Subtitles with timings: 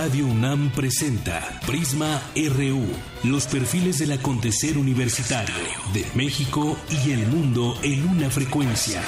[0.00, 2.86] Radio UNAM presenta Prisma RU,
[3.28, 5.56] los perfiles del acontecer universitario
[5.92, 9.02] de México y el mundo en una frecuencia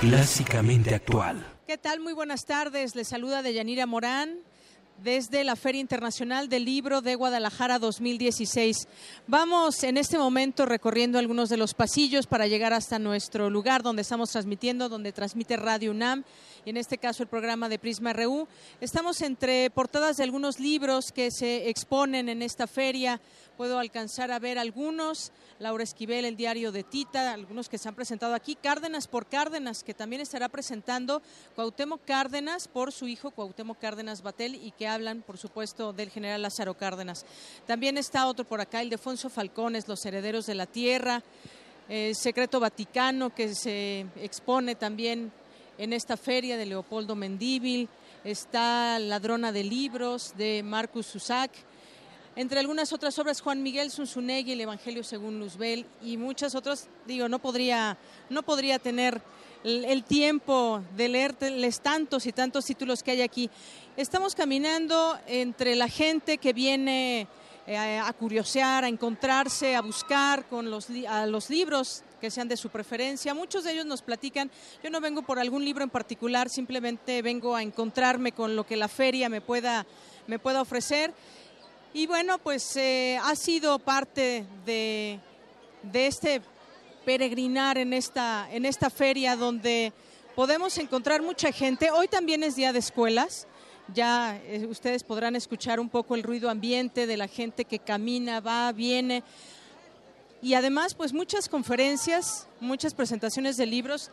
[0.00, 1.46] clásicamente actual.
[1.66, 2.00] ¿Qué tal?
[2.00, 2.96] Muy buenas tardes.
[2.96, 4.38] Les saluda Deyanira Morán
[5.02, 8.86] desde la Feria Internacional del Libro de Guadalajara 2016.
[9.26, 14.02] Vamos en este momento recorriendo algunos de los pasillos para llegar hasta nuestro lugar donde
[14.02, 16.24] estamos transmitiendo, donde transmite Radio UNAM
[16.64, 18.46] y en este caso el programa de Prisma RU.
[18.80, 23.20] Estamos entre portadas de algunos libros que se exponen en esta feria.
[23.62, 25.30] Puedo alcanzar a ver algunos.
[25.60, 28.56] Laura Esquivel, el diario de Tita, algunos que se han presentado aquí.
[28.56, 31.22] Cárdenas por Cárdenas, que también estará presentando
[31.54, 36.42] Cuauhtémoc Cárdenas por su hijo Cuauhtémoc Cárdenas Batel y que hablan, por supuesto, del general
[36.42, 37.24] Lázaro Cárdenas.
[37.64, 41.22] También está otro por acá, el de Fonso Falcones, Los Herederos de la Tierra.
[42.14, 45.30] Secreto Vaticano, que se expone también
[45.78, 47.88] en esta feria de Leopoldo Mendíbil,
[48.24, 51.52] está Ladrona de Libros de Marcus Susac,
[52.34, 57.28] entre algunas otras obras Juan Miguel Zunzunegui, El Evangelio según Luzbel y muchas otras, digo,
[57.28, 57.98] no podría,
[58.30, 59.20] no podría tener
[59.64, 63.50] el, tiempo de leerles tantos y tantos títulos que hay aquí.
[63.96, 67.28] Estamos caminando entre la gente que viene
[67.66, 72.56] eh, a curiosear, a encontrarse, a buscar con los, a los libros que sean de
[72.56, 73.34] su preferencia.
[73.34, 74.50] Muchos de ellos nos platican,
[74.82, 78.76] yo no vengo por algún libro en particular, simplemente vengo a encontrarme con lo que
[78.76, 79.86] la feria me pueda,
[80.26, 81.12] me pueda ofrecer.
[81.94, 85.20] Y bueno, pues eh, ha sido parte de,
[85.82, 86.40] de, este
[87.04, 89.92] peregrinar en esta, en esta feria donde
[90.34, 91.90] podemos encontrar mucha gente.
[91.90, 93.46] Hoy también es día de escuelas.
[93.92, 98.40] Ya eh, ustedes podrán escuchar un poco el ruido ambiente de la gente que camina,
[98.40, 99.22] va, viene
[100.42, 104.10] y además pues muchas conferencias, muchas presentaciones de libros,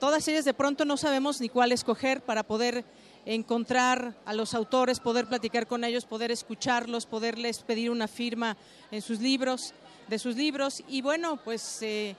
[0.00, 2.84] todas ellas de pronto no sabemos ni cuál escoger para poder
[3.26, 8.56] encontrar a los autores, poder platicar con ellos, poder escucharlos, poderles pedir una firma
[8.90, 9.74] en sus libros,
[10.08, 12.16] de sus libros y bueno, pues eh,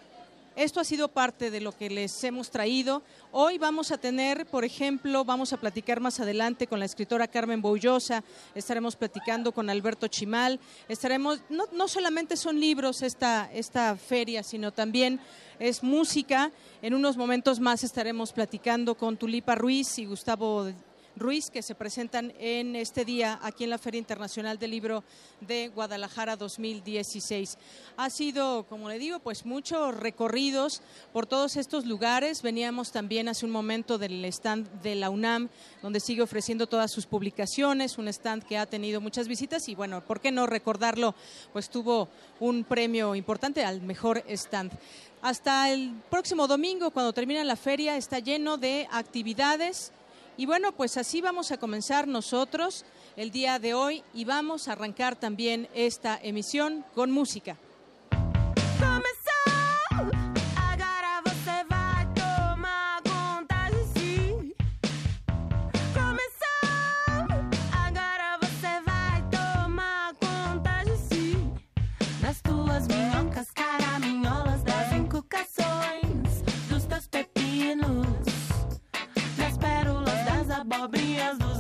[0.56, 3.04] esto ha sido parte de lo que les hemos traído.
[3.32, 7.62] Hoy vamos a tener, por ejemplo, vamos a platicar más adelante con la escritora Carmen
[7.62, 8.22] Boullosa,
[8.54, 10.60] estaremos platicando con Alberto Chimal,
[10.90, 15.22] estaremos, no, no solamente son libros esta, esta feria, sino también
[15.58, 16.52] es música.
[16.82, 20.68] En unos momentos más estaremos platicando con Tulipa Ruiz y Gustavo
[21.16, 25.04] Ruiz, que se presentan en este día aquí en la Feria Internacional del Libro
[25.42, 27.58] de Guadalajara 2016.
[27.98, 32.42] Ha sido, como le digo, pues muchos recorridos por todos estos lugares.
[32.42, 35.50] Veníamos también hace un momento del stand de la UNAM,
[35.82, 40.02] donde sigue ofreciendo todas sus publicaciones, un stand que ha tenido muchas visitas y bueno,
[40.06, 41.14] ¿por qué no recordarlo?
[41.52, 42.08] Pues tuvo
[42.40, 44.72] un premio importante al mejor stand.
[45.22, 49.92] Hasta el próximo domingo, cuando termina la feria, está lleno de actividades
[50.38, 54.74] y bueno, pues así vamos a comenzar nosotros el día de hoy y vamos a
[54.74, 57.58] arrancar también esta emisión con música.
[80.88, 81.51] Le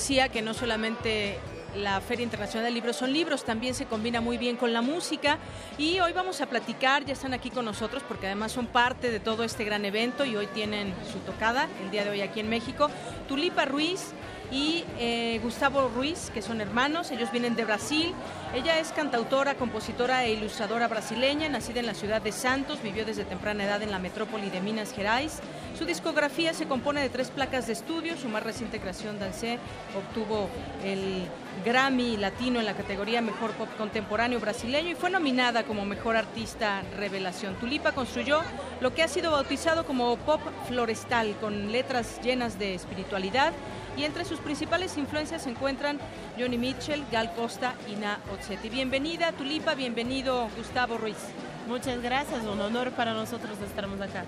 [0.00, 1.38] decía que no solamente
[1.76, 5.36] la Feria Internacional del Libro son libros, también se combina muy bien con la música
[5.76, 9.20] y hoy vamos a platicar, ya están aquí con nosotros porque además son parte de
[9.20, 12.48] todo este gran evento y hoy tienen su tocada el día de hoy aquí en
[12.48, 12.88] México.
[13.28, 14.14] Tulipa Ruiz
[14.50, 18.12] y eh, Gustavo Ruiz, que son hermanos, ellos vienen de Brasil.
[18.54, 23.24] Ella es cantautora, compositora e ilustradora brasileña, nacida en la ciudad de Santos, vivió desde
[23.24, 25.40] temprana edad en la metrópoli de Minas Gerais.
[25.78, 29.58] Su discografía se compone de tres placas de estudio, su más reciente creación, Dancé,
[29.96, 30.48] obtuvo
[30.84, 31.26] el
[31.64, 36.82] Grammy Latino en la categoría Mejor Pop Contemporáneo Brasileño y fue nominada como Mejor Artista
[36.96, 37.54] Revelación.
[37.54, 38.40] Tulipa construyó
[38.80, 43.52] lo que ha sido bautizado como pop florestal, con letras llenas de espiritualidad
[43.96, 45.98] y entre sus principales influencias se encuentran
[46.38, 48.68] Johnny Mitchell, Gal Costa y Na Otsetti.
[48.68, 51.16] Bienvenida Tulipa, bienvenido Gustavo Ruiz.
[51.68, 54.24] Muchas gracias, un honor para nosotros estarmos acá.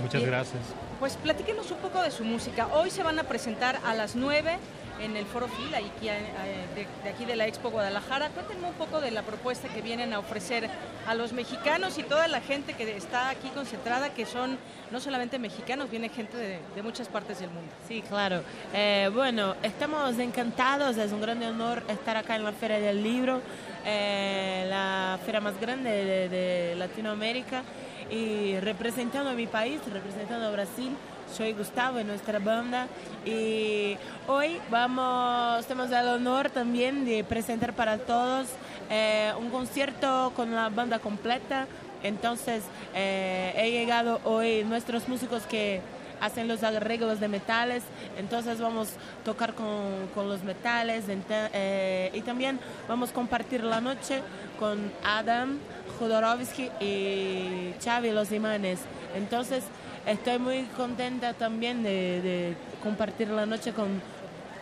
[0.00, 0.62] Muchas gracias.
[1.00, 2.68] Pues platíquenos un poco de su música.
[2.72, 4.58] Hoy se van a presentar a las 9
[5.00, 8.30] en el Foro FIL, eh, de, aquí de la Expo Guadalajara.
[8.30, 10.68] Cuéntenme un poco de la propuesta que vienen a ofrecer
[11.06, 14.58] a los mexicanos y toda la gente que está aquí concentrada, que son
[14.90, 17.70] no solamente mexicanos, viene gente de, muchas partes del mundo.
[17.86, 18.42] Sí, claro.
[18.72, 23.40] Eh, bueno, estamos encantados, es un gran honor estar acá en la Feria del Libro,
[23.84, 27.62] eh, la feria más grande de, de Latinoamérica
[28.10, 30.96] y representando a mi país, representando a Brasil
[31.36, 32.86] soy Gustavo nuestra banda
[33.24, 33.96] y
[34.26, 38.46] hoy vamos, tenemos el honor también de presentar para todos
[38.90, 41.66] eh, un concierto con la banda completa.
[42.02, 42.62] Entonces
[42.94, 45.80] eh, he llegado hoy nuestros músicos que
[46.20, 47.82] hacen los arreglos de metales,
[48.16, 52.58] entonces vamos a tocar con, con los metales eh, y también
[52.88, 54.22] vamos a compartir la noche
[54.58, 55.58] con Adam
[55.98, 58.80] Jodorowsky y Xavi Los Imanes.
[59.16, 59.64] Entonces
[60.06, 64.00] estoy muy contenta también de, compartir la noche con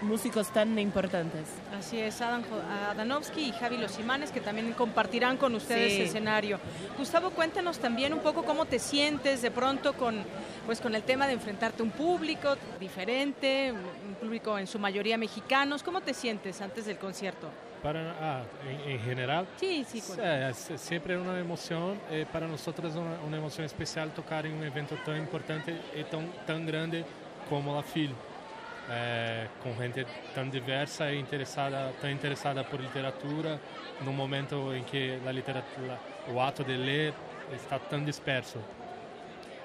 [0.01, 1.45] músicos tan importantes.
[1.79, 2.43] Así es, Adam
[2.91, 6.59] Adanovsky y Javi Los Imanes, que también compartirán con ustedes el escenario.
[6.99, 10.23] Gustavo, cuéntanos también un poco cómo te sientes de pronto con,
[10.67, 15.17] pues, con el tema de enfrentarte a un público diferente, un público en su mayoría
[15.17, 15.83] mexicanos.
[15.83, 17.49] ¿Cómo te sientes antes del concierto?
[17.83, 18.43] Para, ah,
[18.87, 22.01] en, general, sí, sí, es, siempre una emoción.
[22.11, 26.03] Eh, para nosotros es una, una, emoción especial tocar en un evento tan importante y
[26.05, 27.05] tan, tan grande
[27.49, 28.11] como la FIL.
[28.89, 33.59] Eh, con gente tan diversa e interesada, tan interesada por literatura,
[34.01, 35.99] en un momento en que la literatura,
[36.29, 37.15] el acto de leer
[37.53, 38.61] está tan disperso.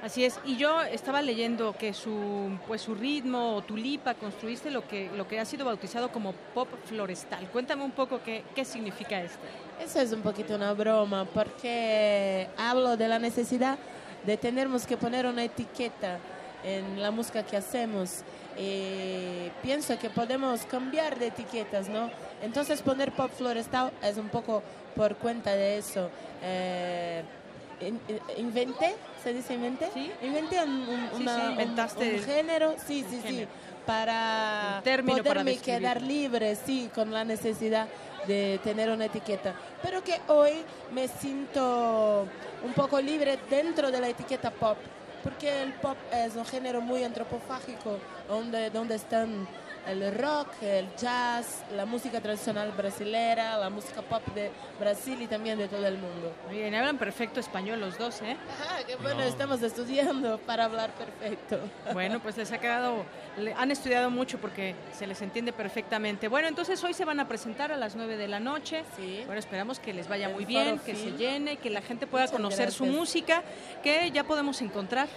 [0.02, 4.88] Así es, y yo estaba leyendo que su, pues su ritmo o tulipa construiste lo
[4.88, 7.48] que, lo que ha sido bautizado como pop florestal.
[7.50, 9.38] Cuéntame un poco qué, qué significa esto.
[9.80, 13.78] Eso es un poquito una broma, porque hablo de la necesidad
[14.26, 16.18] de tenermos que poner una etiqueta
[16.64, 18.24] en la música que hacemos.
[18.58, 22.10] Y pienso que podemos cambiar de etiquetas, ¿no?
[22.42, 24.64] Entonces poner pop florestal es un poco
[24.96, 26.10] por cuenta de eso.
[26.44, 27.24] Eh,
[28.38, 29.90] inventé, ¿se dice inventé?
[29.94, 30.12] ¿Sí?
[30.22, 33.48] Inventé un, un, género, sí, sí, sí,
[33.86, 37.88] para poderme quedar libre, sí, con la necesidad
[38.28, 39.54] de tener una etiqueta.
[39.82, 40.54] Pero que hoy
[40.94, 42.28] me siento
[42.64, 44.78] un poco libre dentro de la etiqueta pop,
[45.24, 47.98] porque el pop es un género muy antropofágico,
[48.28, 49.48] donde, donde están
[49.88, 55.58] el rock, el jazz, la música tradicional brasilera, la música pop de Brasil y también
[55.58, 56.34] de todo el mundo.
[56.50, 58.38] Bien, hablan perfecto español los dos, ¿eh?
[58.60, 61.60] Ajá, qué bueno, estamos estudiando para hablar perfecto.
[61.94, 63.06] Bueno, pues les ha quedado,
[63.58, 66.28] han estudiado mucho porque se les entiende perfectamente.
[66.28, 68.84] Bueno, entonces hoy se van a presentar a las 9 de la noche.
[68.98, 69.24] Sí.
[69.26, 72.72] Bueno, esperamos que les vaya muy bien, que se llene, que la gente pueda conocer
[72.72, 73.44] su música,
[73.84, 75.08] que ya podemos encontrar.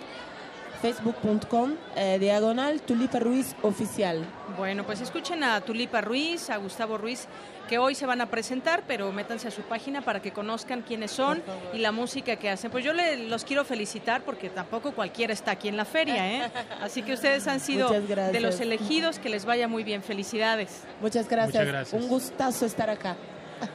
[0.81, 4.25] facebook.com eh, diagonal Tulipa Ruiz oficial.
[4.57, 7.27] Bueno, pues escuchen a Tulipa Ruiz, a Gustavo Ruiz,
[7.67, 11.11] que hoy se van a presentar, pero métanse a su página para que conozcan quiénes
[11.11, 11.41] son
[11.73, 12.69] y la música que hacen.
[12.69, 16.51] Pues yo los quiero felicitar porque tampoco cualquiera está aquí en la feria, ¿eh?
[16.81, 20.03] Así que ustedes han sido de los elegidos, que les vaya muy bien.
[20.03, 20.83] Felicidades.
[21.01, 21.93] Muchas gracias.
[21.93, 23.15] Un gustazo estar acá.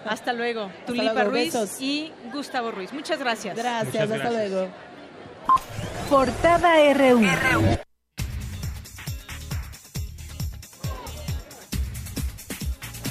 [0.05, 0.71] Hasta luego.
[0.87, 2.93] Tulipa Ruiz y Gustavo Ruiz.
[2.93, 3.57] Muchas gracias.
[3.57, 4.69] Gracias, hasta luego.
[6.11, 7.79] Portada RU.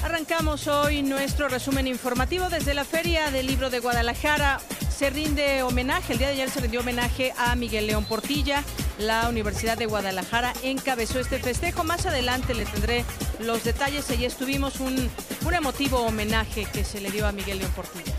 [0.08, 4.58] Arrancamos hoy nuestro resumen informativo desde la Feria del Libro de Guadalajara.
[4.88, 8.64] Se rinde homenaje, el día de ayer se rindió homenaje a Miguel León Portilla.
[8.98, 11.84] La Universidad de Guadalajara encabezó este festejo.
[11.84, 13.04] Más adelante le tendré
[13.40, 14.10] los detalles.
[14.10, 15.10] Allí estuvimos un,
[15.44, 18.14] un emotivo homenaje que se le dio a Miguel León Portilla.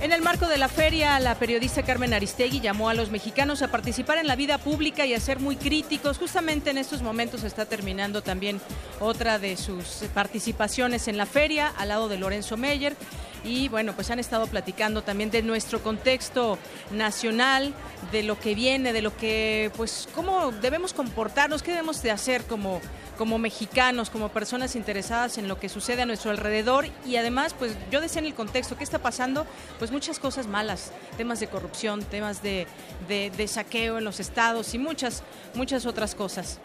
[0.00, 3.68] En el marco de la feria, la periodista Carmen Aristegui llamó a los mexicanos a
[3.68, 6.16] participar en la vida pública y a ser muy críticos.
[6.16, 8.62] Justamente en estos momentos está terminando también
[8.98, 12.96] otra de sus participaciones en la feria, al lado de Lorenzo Meyer.
[13.44, 16.58] Y bueno, pues han estado platicando también de nuestro contexto
[16.90, 17.74] nacional,
[18.12, 22.44] de lo que viene, de lo que, pues, cómo debemos comportarnos, qué debemos de hacer
[22.44, 22.80] como
[23.20, 27.76] como mexicanos, como personas interesadas en lo que sucede a nuestro alrededor y además, pues
[27.90, 29.46] yo decía en el contexto, ¿qué está pasando?
[29.78, 32.66] Pues muchas cosas malas, temas de corrupción, temas de,
[33.08, 36.60] de, saqueo en los estados y muchas, muchas otras cosas.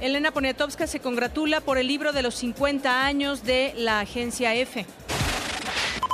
[0.00, 4.86] Elena Poniatowska se congratula por el libro de los 50 años de la agencia F.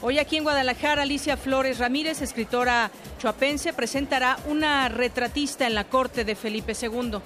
[0.02, 6.24] Hoy aquí en Guadalajara, Alicia Flores Ramírez, escritora chuapense, presentará una retratista en la corte
[6.24, 7.18] de Felipe II.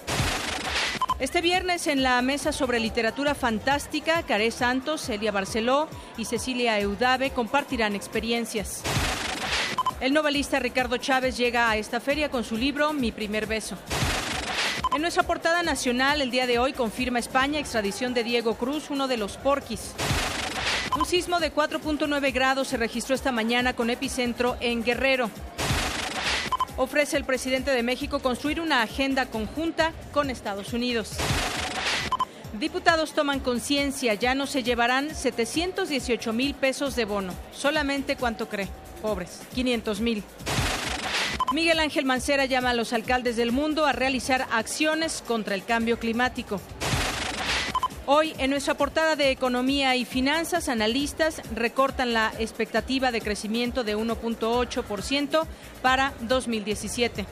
[1.21, 7.31] Este viernes en la mesa sobre literatura fantástica, Caré Santos, Celia Barceló y Cecilia Eudave
[7.31, 8.83] compartirán experiencias.
[10.01, 13.77] El novelista Ricardo Chávez llega a esta feria con su libro Mi primer beso.
[14.95, 19.09] En nuestra portada nacional, el día de hoy confirma España extradición de Diego Cruz, uno
[19.09, 19.93] de los porquis.
[20.99, 25.31] Un sismo de 4.9 grados se registró esta mañana con epicentro en Guerrero
[26.79, 31.11] ofrece el presidente de México construir una agenda conjunta con Estados Unidos.
[32.59, 37.35] Diputados toman conciencia, ya no se llevarán 718 mil pesos de bono.
[37.53, 38.69] Solamente cuánto cree,
[39.03, 40.25] pobres, 500 mil.
[41.53, 45.99] Miguel Ángel Mancera llama a los alcaldes del mundo a realizar acciones contra el cambio
[45.99, 46.61] climático.
[48.05, 53.97] Hoy, en nuestra portada de Economía y Finanzas, analistas recortan la expectativa de crecimiento de
[53.97, 55.47] 1.8%
[55.81, 57.27] para 2017.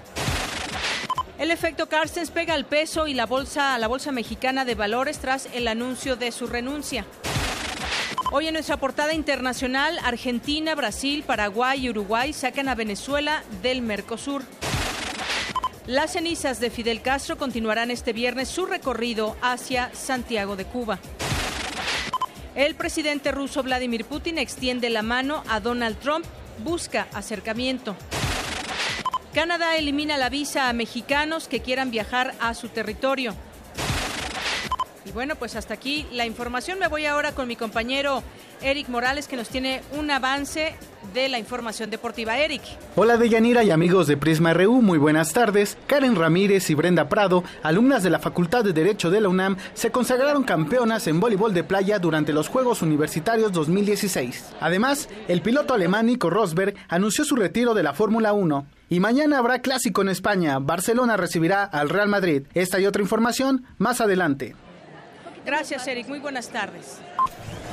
[1.39, 5.19] El efecto Carstens pega al peso y la bolsa a la bolsa mexicana de valores
[5.19, 7.05] tras el anuncio de su renuncia.
[8.33, 14.43] Hoy en nuestra portada internacional, Argentina, Brasil, Paraguay y Uruguay sacan a Venezuela del Mercosur.
[15.87, 20.99] Las cenizas de Fidel Castro continuarán este viernes su recorrido hacia Santiago de Cuba.
[22.57, 26.27] El presidente ruso Vladimir Putin extiende la mano a Donald Trump,
[26.65, 27.95] busca acercamiento.
[29.33, 33.37] Canadá elimina la visa a mexicanos que quieran viajar a su territorio.
[35.07, 36.81] Y bueno, pues hasta aquí la información.
[36.81, 38.25] Me voy ahora con mi compañero
[38.61, 40.75] Eric Morales que nos tiene un avance
[41.15, 42.39] de la información deportiva.
[42.39, 42.63] Eric.
[42.97, 45.79] Hola Deyanira y amigos de Prisma RU, muy buenas tardes.
[45.87, 49.93] Karen Ramírez y Brenda Prado, alumnas de la Facultad de Derecho de la UNAM, se
[49.93, 54.55] consagraron campeonas en voleibol de playa durante los Juegos Universitarios 2016.
[54.61, 58.67] Además, el piloto alemán Nico Rosberg anunció su retiro de la Fórmula 1.
[58.89, 60.59] Y mañana habrá clásico en España.
[60.59, 62.43] Barcelona recibirá al Real Madrid.
[62.55, 64.55] Esta y otra información más adelante.
[65.47, 66.09] Gracias, Eric.
[66.09, 66.99] Muy buenas tardes.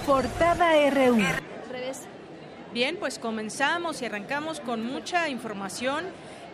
[0.06, 1.18] Portada RU.
[2.72, 6.06] Bien, pues comenzamos y arrancamos con mucha información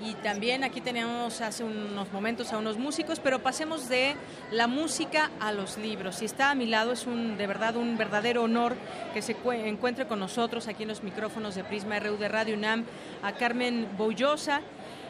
[0.01, 4.15] y también aquí teníamos hace unos momentos a unos músicos, pero pasemos de
[4.51, 6.21] la música a los libros.
[6.21, 8.75] Y está a mi lado, es un de verdad un verdadero honor
[9.13, 9.35] que se
[9.65, 12.85] encuentre con nosotros aquí en los micrófonos de Prisma RU de Radio UNAM
[13.23, 14.61] a Carmen Boullosa,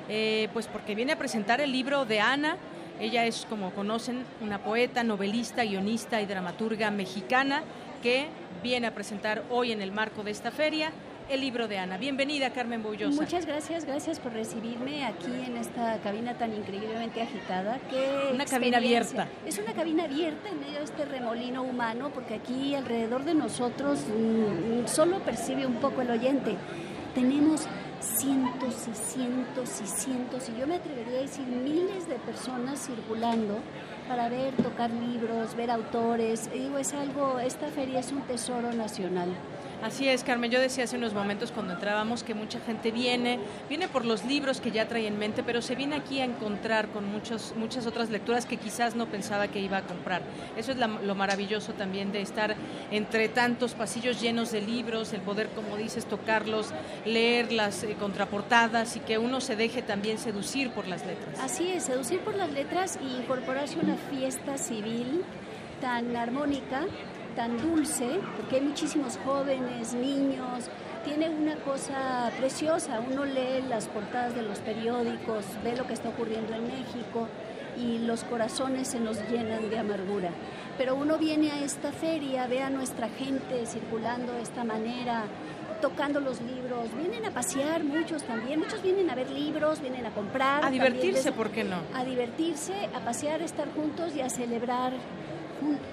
[0.09, 2.57] eh, pues porque viene a presentar el libro de Ana,
[2.99, 7.63] ella es, como conocen, una poeta, novelista, guionista y dramaturga mexicana
[8.03, 8.27] que
[8.61, 10.91] viene a presentar hoy en el marco de esta feria
[11.29, 11.97] el libro de Ana.
[11.97, 13.21] Bienvenida, Carmen Bullosa.
[13.21, 17.79] Muchas gracias, gracias por recibirme aquí en esta cabina tan increíblemente agitada.
[17.89, 19.27] Qué una cabina abierta.
[19.45, 23.99] Es una cabina abierta en medio de este remolino humano, porque aquí alrededor de nosotros
[24.07, 26.55] mm, solo percibe un poco el oyente.
[27.13, 27.67] Tenemos
[28.01, 33.59] cientos y cientos y cientos, y yo me atrevería a decir miles de personas circulando
[34.07, 36.49] para ver, tocar libros, ver autores.
[36.51, 39.29] digo, es algo, esta feria es un tesoro nacional.
[39.81, 40.51] Así es, Carmen.
[40.51, 44.59] Yo decía hace unos momentos cuando entrábamos que mucha gente viene, viene por los libros
[44.59, 48.09] que ya trae en mente, pero se viene aquí a encontrar con muchos, muchas otras
[48.09, 50.21] lecturas que quizás no pensaba que iba a comprar.
[50.57, 52.55] Eso es lo maravilloso también de estar
[52.91, 56.73] entre tantos pasillos llenos de libros, el poder, como dices, tocarlos,
[57.05, 61.39] leer las eh, contraportadas y que uno se deje también seducir por las letras.
[61.39, 65.23] Así es, seducir por las letras y incorporarse a una fiesta civil
[65.79, 66.85] tan armónica
[67.35, 70.69] tan dulce, porque hay muchísimos jóvenes, niños,
[71.03, 76.09] tiene una cosa preciosa, uno lee las portadas de los periódicos, ve lo que está
[76.09, 77.27] ocurriendo en México
[77.77, 80.29] y los corazones se nos llenan de amargura.
[80.77, 85.23] Pero uno viene a esta feria, ve a nuestra gente circulando de esta manera,
[85.81, 90.11] tocando los libros, vienen a pasear muchos también, muchos vienen a ver libros, vienen a
[90.11, 90.65] comprar.
[90.65, 91.77] A divertirse, ¿por qué no?
[91.93, 94.93] A divertirse, a pasear, a estar juntos y a celebrar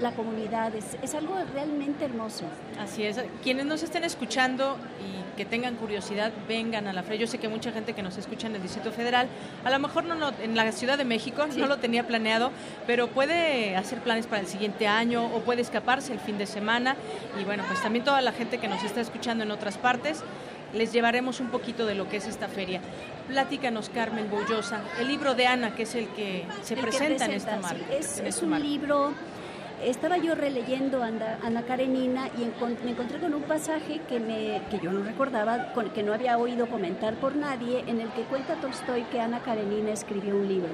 [0.01, 0.75] la comunidad.
[0.75, 2.45] Es, es, algo realmente hermoso.
[2.81, 3.21] Así es.
[3.43, 7.21] Quienes nos estén escuchando y que tengan curiosidad, vengan a la feria.
[7.21, 9.29] Yo sé que mucha gente que nos escucha en el Distrito Federal,
[9.65, 12.51] a lo mejor no, en la Ciudad de México, no lo tenía planeado,
[12.87, 16.97] pero puede hacer planes para el siguiente año o puede escaparse el fin de semana.
[17.41, 20.23] Y bueno, pues también toda la gente que nos está escuchando en otras partes,
[20.75, 22.81] les llevaremos un poquito de lo que es esta feria.
[23.29, 27.59] Pláticanos, Carmen Bollosa, el libro de Ana, que es el que se presenta, en esta
[27.59, 27.85] marca.
[27.93, 29.13] es, es un libro
[29.83, 32.51] estaba yo releyendo Ana, Karenina y
[32.85, 36.67] me encontré con un pasaje que, me, que yo no recordaba, que no había oído
[36.67, 40.71] comentar por nadie, en el que cuenta Tolstoy que Ana Karenina escribió un libro.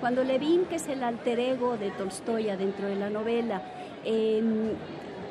[0.00, 3.62] Cuando Levin, que es el alter ego de Tolstoy dentro de la novela,
[4.04, 4.72] em,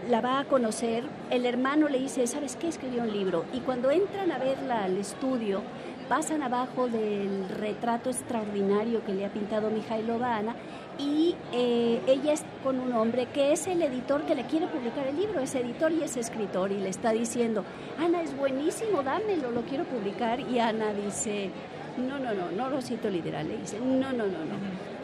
[0.10, 2.70] la va a conocer, el hermano le dice, ¿sabes qué?
[2.70, 3.46] Escribió un libro.
[3.54, 5.62] Y cuando entran a verla al estudio,
[6.10, 10.56] pasan abajo del retrato extraordinario que le ha pintado Mijailo Ana
[11.01, 15.08] y eh, ella es con un hombre que es el editor que le quiere publicar
[15.08, 17.63] el libro, es editor y es escritor y le está diciendo,
[17.98, 21.50] Ana es buenísimo, dámelo, lo quiero publicar y Ana dice,
[21.98, 24.55] no, no, no, no lo cito literal, le dice, no, no, no, no,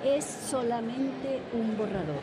[0.05, 2.21] es solamente un borrador.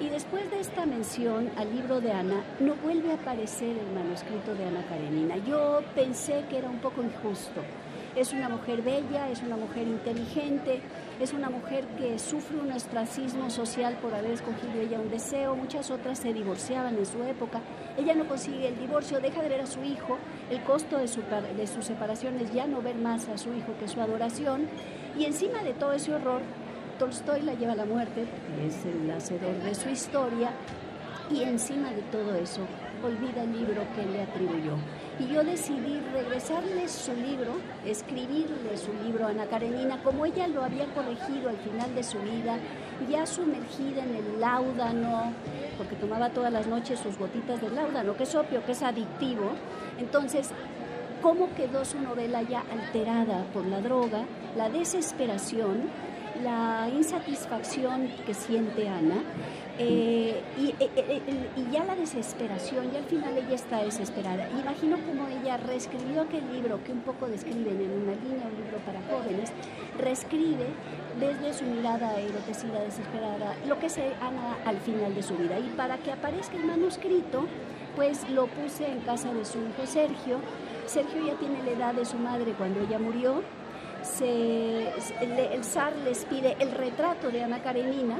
[0.00, 4.54] Y después de esta mención al libro de Ana, no vuelve a aparecer el manuscrito
[4.54, 5.36] de Ana Karenina.
[5.38, 7.62] Yo pensé que era un poco injusto
[8.16, 10.80] es una mujer bella, es una mujer inteligente,
[11.20, 15.54] es una mujer que sufre un ostracismo social por haber escogido ella un deseo.
[15.54, 17.60] Muchas otras se divorciaban en su época.
[17.96, 20.18] Ella no consigue el divorcio, deja de ver a su hijo.
[20.50, 23.74] El costo de su, de su separación es ya no ver más a su hijo
[23.78, 24.68] que su adoración.
[25.16, 26.42] Y encima de todo ese horror,
[26.98, 28.26] Tolstoy la lleva a la muerte,
[28.66, 30.50] es el hacedor de su historia.
[31.30, 32.62] Y encima de todo eso,
[33.04, 34.76] olvida el libro que le atribuyó
[35.18, 40.62] y yo decidí regresarle su libro, escribirle su libro a Ana Karenina, como ella lo
[40.62, 42.56] había corregido al final de su vida,
[43.10, 45.32] ya sumergida en el láudano,
[45.76, 49.50] porque tomaba todas las noches sus gotitas de láudano, que es opio, que es adictivo.
[49.98, 50.50] Entonces,
[51.20, 54.22] ¿cómo quedó su novela ya alterada por la droga,
[54.56, 55.90] la desesperación,
[56.44, 59.22] la insatisfacción que siente Ana?
[59.80, 61.22] Eh, y, eh, eh,
[61.56, 64.48] y, ya la desesperación, y al final ella está desesperada.
[64.50, 68.78] Imagino cómo ella reescribió aquel libro que un poco describen en una línea, un libro
[68.84, 69.52] para jóvenes,
[69.96, 70.66] reescribe
[71.20, 75.60] desde su mirada erotecida, desesperada, lo que se Ana al final de su vida.
[75.60, 77.46] Y para que aparezca el manuscrito,
[77.94, 80.38] pues lo puse en casa de su hijo Sergio.
[80.86, 83.42] Sergio ya tiene la edad de su madre cuando ella murió.
[84.02, 84.88] Se,
[85.20, 88.16] el zar les pide el retrato de Ana Karenina,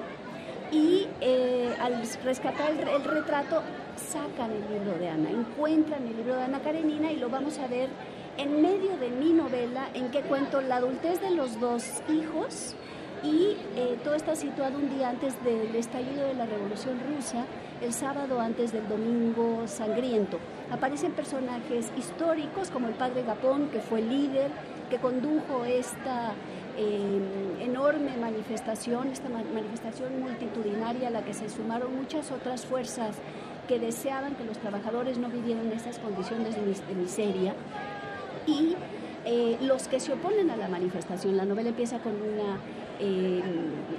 [0.70, 3.62] y eh, al rescatar el, retrato
[3.96, 7.66] sacan el libro de Ana, encuentran el libro de Ana Karenina y lo vamos a
[7.66, 7.88] ver
[8.36, 12.76] en medio de mi novela en que cuento la adultez de los dos hijos
[13.22, 17.44] y eh, todo está situado un día antes del estallido de la Revolución Rusa,
[17.82, 20.38] el sábado antes del Domingo Sangriento.
[20.70, 24.50] Aparecen personajes históricos como el padre Gapón, que fue el líder,
[24.88, 26.34] que condujo esta
[27.60, 33.16] enorme manifestación, esta manifestación multitudinaria a la que se sumaron muchas otras fuerzas
[33.66, 37.54] que deseaban que los trabajadores no vivieran esas condiciones de, miseria.
[38.46, 38.76] Y
[39.24, 42.58] eh, los que se oponen a la manifestación, la novela empieza con una
[43.00, 43.40] eh,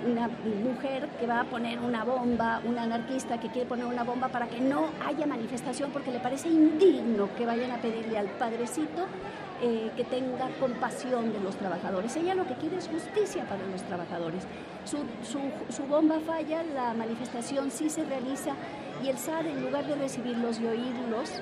[0.05, 4.27] una mujer que va a poner una bomba, una anarquista que quiere poner una bomba
[4.27, 9.05] para que no haya manifestación porque le parece indigno que vayan a pedirle al padrecito
[9.61, 12.15] eh, que tenga compasión de los trabajadores.
[12.15, 14.43] Ella lo que quiere es justicia para los trabajadores.
[14.85, 18.53] Su, su, bomba falla, la manifestación sí se realiza
[19.03, 21.41] y el zar, en lugar de recibirlos y oírlos,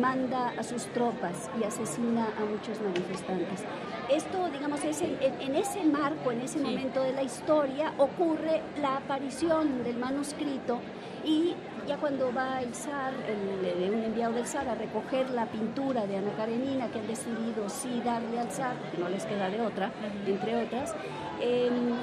[0.00, 3.64] manda a sus tropas y asesina a muchos manifestantes.
[4.10, 8.96] Esto, digamos, es en, en ese marco, en ese momento de la historia, ocurre la
[8.96, 10.80] aparición del manuscrito
[11.24, 11.54] y
[11.86, 16.16] ya cuando va el zar, el, un enviado del zar a recoger la pintura de
[16.16, 19.90] Ana Karenina, que han decidido sí darle al zar, no les queda de otra,
[20.26, 20.94] entre otras,
[21.40, 21.94] em,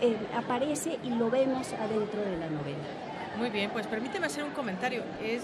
[0.00, 2.78] em, aparece y lo vemos adentro de la novela.
[3.36, 5.02] Muy bien, pues permíteme hacer un comentario.
[5.22, 5.42] Es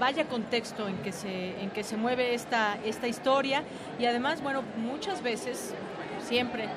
[0.00, 3.62] vaya contexto en que se, en que se mueve esta, esta historia
[3.98, 5.74] y además, bueno, muchas veces,
[6.22, 6.68] siempre,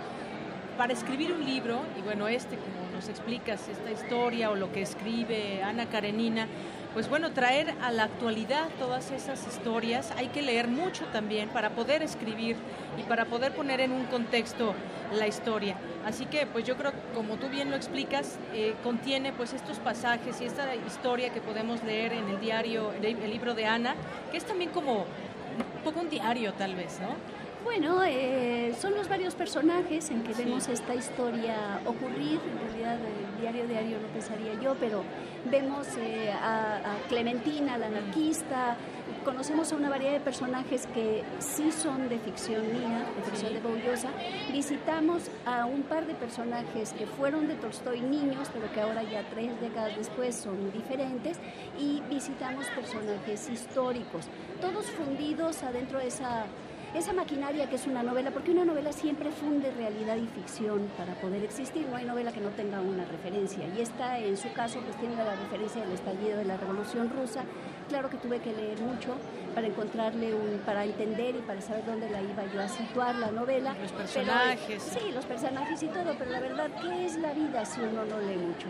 [0.78, 4.82] para escribir un libro, y bueno, este, como nos explicas, esta historia o lo que
[4.82, 6.48] escribe Ana Karenina,
[6.94, 11.72] pues bueno, traer a la actualidad todas esas historias, hay que leer mucho también para
[11.72, 12.56] poder escribir
[13.00, 14.76] y para poder poner en un contexto
[15.12, 15.76] la historia.
[16.06, 20.40] Así que pues yo creo, como tú bien lo explicas, eh, contiene pues estos pasajes
[20.42, 23.96] y esta historia que podemos leer en el diario, el libro de Ana,
[24.32, 27.43] que es también como un poco un diario tal vez, ¿no?
[27.64, 32.42] Bueno, eh, son los varios personajes en que vemos esta historia ocurrir.
[32.42, 35.02] En realidad, el diario diario no pensaría yo, pero
[35.50, 38.76] vemos eh, a, Clementina, la anarquista.
[39.24, 43.62] Conocemos a una variedad de personajes que sí son de ficción mía, de ficción de
[43.62, 44.10] Boullosa.
[44.52, 49.24] Visitamos a un par de personajes que fueron de Tolstoy niños, pero que ahora ya
[49.30, 51.40] tres décadas después son diferentes.
[51.80, 54.26] Y visitamos personajes históricos,
[54.60, 56.46] todos fundidos adentro de esa
[56.94, 61.16] esa maquinaria que es una novela, porque una novela siempre funde realidad y ficción para
[61.16, 64.80] poder existir, no hay novela que no tenga una referencia, y esta en su caso
[64.82, 67.44] pues tiene la referencia del estallido de la Revolución Rusa,
[67.90, 69.16] claro que tuve que leer mucho
[69.56, 73.32] para encontrarle un, para entender y para saber dónde la iba yo a situar la
[73.32, 73.76] novela.
[73.82, 74.84] Los personajes.
[74.84, 78.20] sí, los personajes y todo, pero la verdad, ¿qué es la vida si uno no
[78.20, 78.68] lee mucho?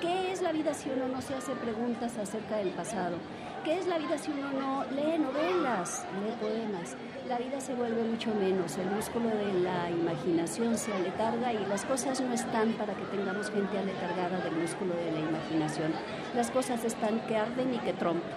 [0.00, 3.16] ¿Qué es la vida si uno no se hace preguntas acerca del pasado?
[3.64, 6.96] ¿Qué es la vida si uno no lee novelas, lee poemas?
[7.30, 11.84] La vida se vuelve mucho menos, el músculo de la imaginación se aletarga y las
[11.84, 15.92] cosas no están para que tengamos gente aletargada del músculo de la imaginación.
[16.34, 18.32] Las cosas están que arden y que trompan.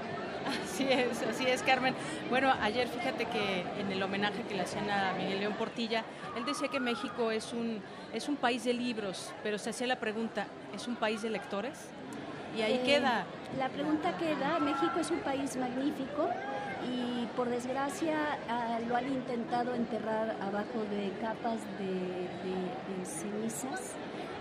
[0.64, 1.96] Así es, así es, Carmen.
[2.30, 6.04] Bueno, ayer fíjate que en el homenaje que le hacían a Miguel León Portilla,
[6.38, 7.82] él decía que México es un,
[8.14, 11.88] es un país de libros, pero se hacía la pregunta, ¿es un país de lectores?
[12.56, 13.26] Y ahí eh, queda.
[13.58, 16.30] La pregunta queda, México es un país magnífico
[16.91, 23.93] y por desgracia ah, lo han intentado enterrar abajo de capas de, cenizas,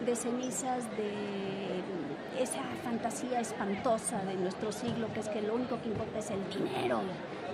[0.05, 5.89] de cenizas de esa fantasía espantosa de nuestro siglo, que es que lo único que
[5.89, 7.01] importa es el dinero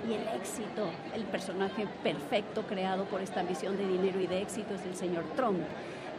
[0.08, 0.90] y el éxito.
[1.14, 5.24] El personaje perfecto creado por esta ambición de dinero y de éxito es el señor
[5.36, 5.60] Trump,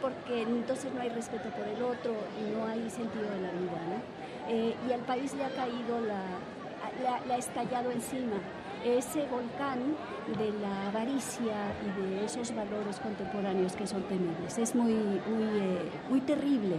[0.00, 3.80] porque entonces no hay respeto por el otro y no hay sentido de la vida.
[4.48, 6.22] Eh, y al país le ha caído la,
[7.26, 8.36] le ha estallado encima
[8.84, 9.96] ese volcán
[10.38, 14.58] de la avaricia y de esos valores contemporáneos que son temibles.
[14.58, 16.76] Es muy, muy, eh, muy terrible.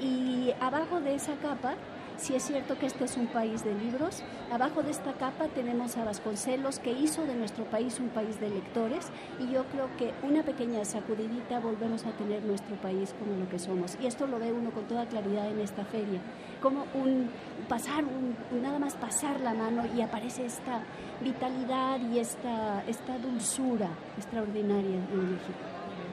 [0.00, 1.74] Y abajo de esa capa
[2.20, 5.96] si es cierto que este es un país de libros, abajo de esta capa tenemos
[5.96, 10.12] a Vasconcelos que hizo de nuestro país un país de lectores y yo creo que
[10.22, 13.96] una pequeña sacudidita volvemos a tener nuestro país como lo que somos.
[14.02, 16.20] Y esto lo ve uno con toda claridad en esta feria,
[16.60, 17.30] como un
[17.68, 18.04] pasar,
[18.52, 20.82] nada más pasar la mano y aparece esta
[21.22, 25.58] vitalidad y esta, esta dulzura extraordinaria en México.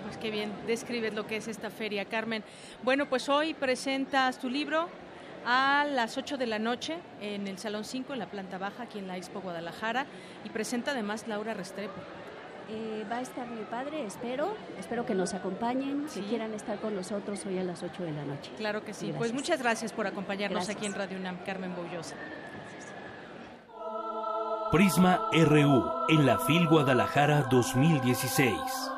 [0.06, 2.42] Pues qué bien describes lo que es esta feria, Carmen.
[2.82, 4.88] Bueno, pues hoy presentas tu libro,
[5.50, 9.00] a las 8 de la noche en el Salón 5, en la planta baja, aquí
[9.00, 10.06] en la Expo Guadalajara,
[10.44, 11.96] y presenta además Laura Restrepo.
[12.70, 16.94] Eh, va a estar mi padre, espero, espero que nos acompañen, si quieran estar con
[16.94, 18.52] nosotros hoy a las 8 de la noche.
[18.58, 22.16] Claro que sí, pues muchas gracias por acompañarnos aquí en Radio UNAM, Carmen Bollosa.
[24.70, 28.97] Prisma RU, en la FIL Guadalajara 2016.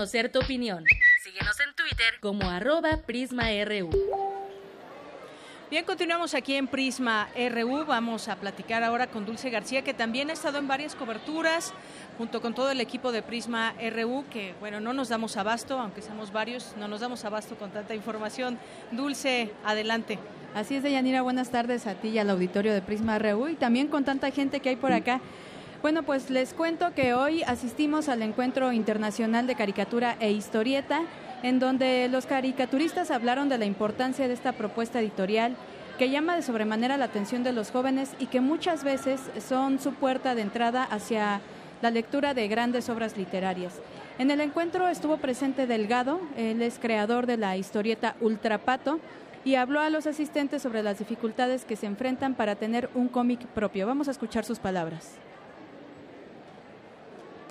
[0.00, 0.82] Conocer tu opinión.
[1.22, 3.90] Síguenos en Twitter como arroba PrismaRU.
[5.70, 7.84] Bien, continuamos aquí en Prisma RU.
[7.84, 11.74] Vamos a platicar ahora con Dulce García, que también ha estado en varias coberturas,
[12.16, 16.00] junto con todo el equipo de Prisma RU, que bueno, no nos damos abasto, aunque
[16.00, 18.58] somos varios, no nos damos abasto con tanta información.
[18.92, 20.18] Dulce, adelante.
[20.54, 23.88] Así es, Deyanira, buenas tardes a ti y al auditorio de Prisma RU y también
[23.88, 25.20] con tanta gente que hay por acá.
[25.82, 31.00] Bueno, pues les cuento que hoy asistimos al Encuentro Internacional de Caricatura e Historieta,
[31.42, 35.56] en donde los caricaturistas hablaron de la importancia de esta propuesta editorial
[35.98, 39.94] que llama de sobremanera la atención de los jóvenes y que muchas veces son su
[39.94, 41.40] puerta de entrada hacia
[41.80, 43.80] la lectura de grandes obras literarias.
[44.18, 49.00] En el encuentro estuvo presente Delgado, él es creador de la historieta Ultrapato,
[49.46, 53.46] y habló a los asistentes sobre las dificultades que se enfrentan para tener un cómic
[53.46, 53.86] propio.
[53.86, 55.16] Vamos a escuchar sus palabras.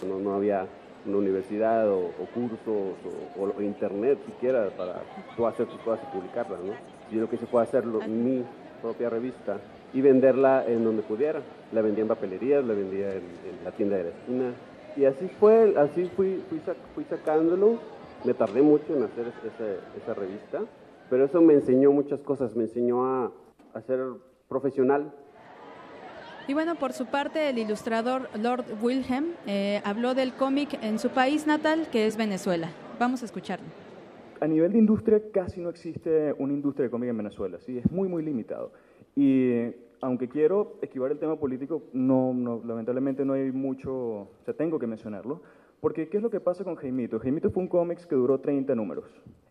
[0.05, 0.67] No, había
[1.05, 5.01] una universidad o, cursos o, internet siquiera para
[5.35, 6.73] tú hacer tus cosas y publicarlas, ¿no?
[7.11, 8.43] Yo lo que se puede hacer, mi
[8.81, 9.57] propia revista,
[9.93, 11.41] y venderla en donde pudiera.
[11.71, 13.23] La vendía en papelerías, la vendía en,
[13.63, 14.53] la tienda de la esquina.
[14.95, 16.43] Y así fue, así fui,
[16.93, 17.79] fui, sacándolo.
[18.23, 19.31] Me tardé mucho en hacer
[20.03, 20.59] esa, revista,
[21.09, 23.31] pero eso me enseñó muchas cosas, me enseñó a,
[23.73, 24.01] a ser
[24.49, 25.13] profesional,
[26.49, 31.09] y bueno, por su parte, el ilustrador Lord Wilhelm eh, habló del cómic en su
[31.09, 32.71] país natal, que es Venezuela.
[32.99, 33.67] Vamos a escucharlo.
[34.41, 37.77] A nivel de industria, casi no existe una industria de cómic en Venezuela, ¿sí?
[37.77, 38.71] es muy, muy limitado.
[39.15, 44.55] Y aunque quiero esquivar el tema político, no, no, lamentablemente no hay mucho, o sea,
[44.55, 45.43] tengo que mencionarlo,
[45.81, 47.19] porque, ¿qué es lo que pasa con Jaimito?
[47.19, 49.05] Jaimito fue un cómics que duró 30 números.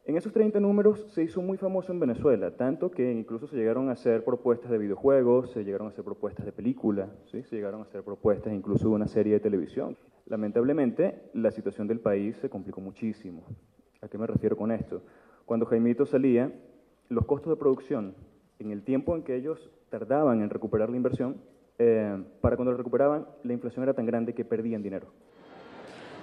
[0.08, 3.90] En esos 30 números se hizo muy famoso en Venezuela, tanto que incluso se llegaron
[3.90, 7.42] a hacer propuestas de videojuegos, se llegaron a hacer propuestas de película, ¿sí?
[7.42, 9.98] se llegaron a hacer propuestas incluso de una serie de televisión.
[10.24, 13.42] Lamentablemente, la situación del país se complicó muchísimo.
[14.00, 15.02] ¿A qué me refiero con esto?
[15.44, 16.50] Cuando Jaimito salía,
[17.10, 18.14] los costos de producción,
[18.60, 21.36] en el tiempo en que ellos tardaban en recuperar la inversión,
[21.78, 25.08] eh, para cuando lo recuperaban, la inflación era tan grande que perdían dinero.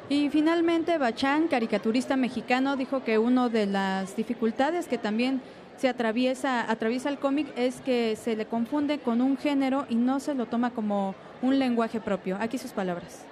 [0.08, 5.42] Y finalmente, Bachán, caricaturista mexicano, dijo que una de las dificultades que también
[5.78, 10.20] se atraviesa, atraviesa el cómic es que se le confunde con un género y no
[10.20, 12.38] se lo toma como un lenguaje propio.
[12.40, 13.26] Aquí sus palabras.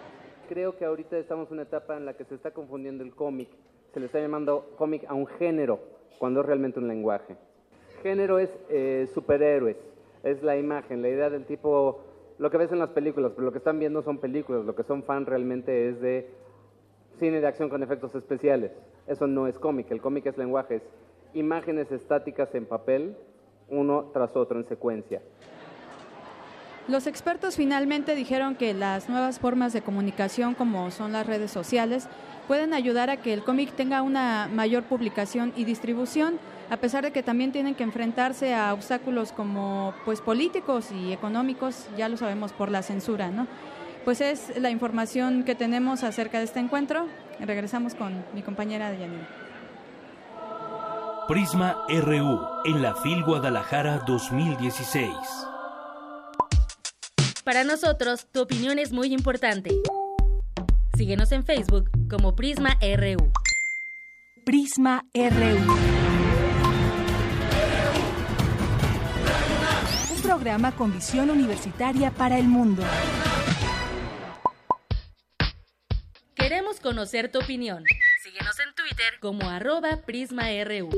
[0.49, 3.49] Creo que ahorita estamos en una etapa en la que se está confundiendo el cómic.
[3.93, 5.79] Se le está llamando cómic a un género,
[6.17, 7.37] cuando es realmente un lenguaje.
[8.01, 9.77] Género es eh, superhéroes,
[10.23, 12.01] es la imagen, la idea del tipo,
[12.39, 14.83] lo que ves en las películas, pero lo que están viendo son películas, lo que
[14.83, 16.42] son fan realmente es de
[17.19, 18.71] cine de acción con efectos especiales.
[19.07, 20.83] Eso no es cómic, el cómic es lenguaje, es
[21.33, 23.15] imágenes estáticas en papel,
[23.69, 25.21] uno tras otro en secuencia.
[26.87, 32.09] Los expertos finalmente dijeron que las nuevas formas de comunicación, como son las redes sociales,
[32.47, 37.11] pueden ayudar a que el cómic tenga una mayor publicación y distribución, a pesar de
[37.11, 42.51] que también tienen que enfrentarse a obstáculos como pues políticos y económicos, ya lo sabemos
[42.51, 43.47] por la censura, ¿no?
[44.05, 47.07] Pues es la información que tenemos acerca de este encuentro.
[47.39, 49.27] Regresamos con mi compañera Yanina.
[51.27, 55.09] Prisma RU en la FIL Guadalajara 2016.
[57.45, 59.71] Para nosotros, tu opinión es muy importante.
[60.97, 63.31] Síguenos en Facebook como Prisma RU.
[64.43, 65.73] Prisma RU.
[70.13, 72.83] Un programa con visión universitaria para el mundo.
[76.35, 77.83] Queremos conocer tu opinión.
[78.23, 80.89] Síguenos en Twitter como arroba PrismaRU.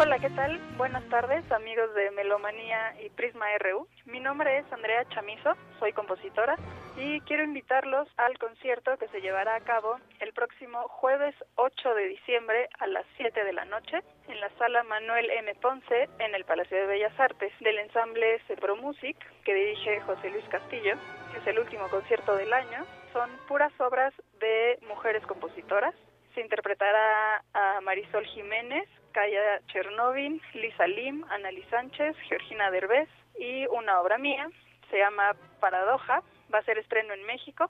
[0.00, 0.60] Hola, ¿qué tal?
[0.76, 3.88] Buenas tardes, amigos de Melomanía y Prisma RU.
[4.04, 6.54] Mi nombre es Andrea Chamizo, soy compositora
[6.96, 12.06] y quiero invitarlos al concierto que se llevará a cabo el próximo jueves 8 de
[12.10, 15.52] diciembre a las 7 de la noche en la sala Manuel M.
[15.56, 20.48] Ponce en el Palacio de Bellas Artes del ensamble Cepro Music que dirige José Luis
[20.48, 20.94] Castillo.
[21.36, 22.86] Es el último concierto del año.
[23.12, 25.92] Son puras obras de mujeres compositoras.
[26.36, 34.00] Se interpretará a Marisol Jiménez, Kaya Chernovin, Lisa Lim, Annalí Sánchez, Georgina Derbez y una
[34.00, 34.48] obra mía,
[34.90, 36.22] se llama Paradoja,
[36.54, 37.68] va a ser estreno en México.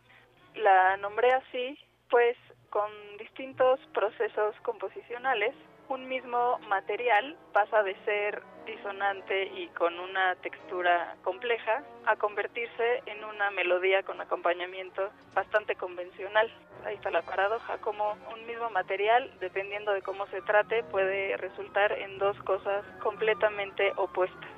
[0.56, 1.78] La nombré así,
[2.10, 2.36] pues
[2.68, 5.54] con distintos procesos composicionales
[5.88, 13.24] un mismo material pasa de ser disonante y con una textura compleja a convertirse en
[13.24, 16.50] una melodía con acompañamiento bastante convencional.
[16.84, 21.92] Ahí está la paradoja, como un mismo material, dependiendo de cómo se trate, puede resultar
[21.92, 24.50] en dos cosas completamente opuestas.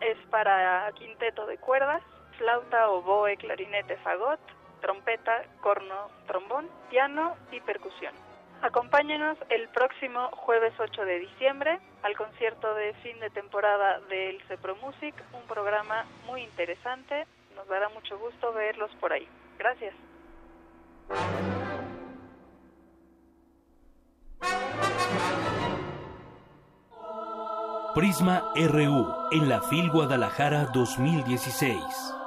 [0.00, 2.02] Es para quinteto de cuerdas,
[2.38, 4.40] flauta, oboe, clarinete, fagot,
[4.80, 8.14] trompeta, corno, trombón, piano y percusión.
[8.62, 14.76] Acompáñenos el próximo jueves 8 de diciembre al concierto de fin de temporada del Cepro
[14.76, 17.26] Music, un programa muy interesante.
[17.56, 19.26] Nos dará mucho gusto verlos por ahí.
[19.58, 19.94] Gracias.
[27.94, 32.23] Prisma RU en la FIL Guadalajara 2016.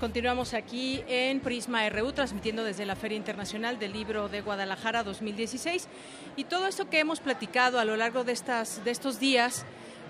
[0.00, 5.86] Continuamos, aquí en Prisma RU, transmitiendo desde la Feria Internacional del Libro de Guadalajara 2016.
[6.34, 9.64] Y todo esto que hemos platicado a lo largo de, estas, de estos días,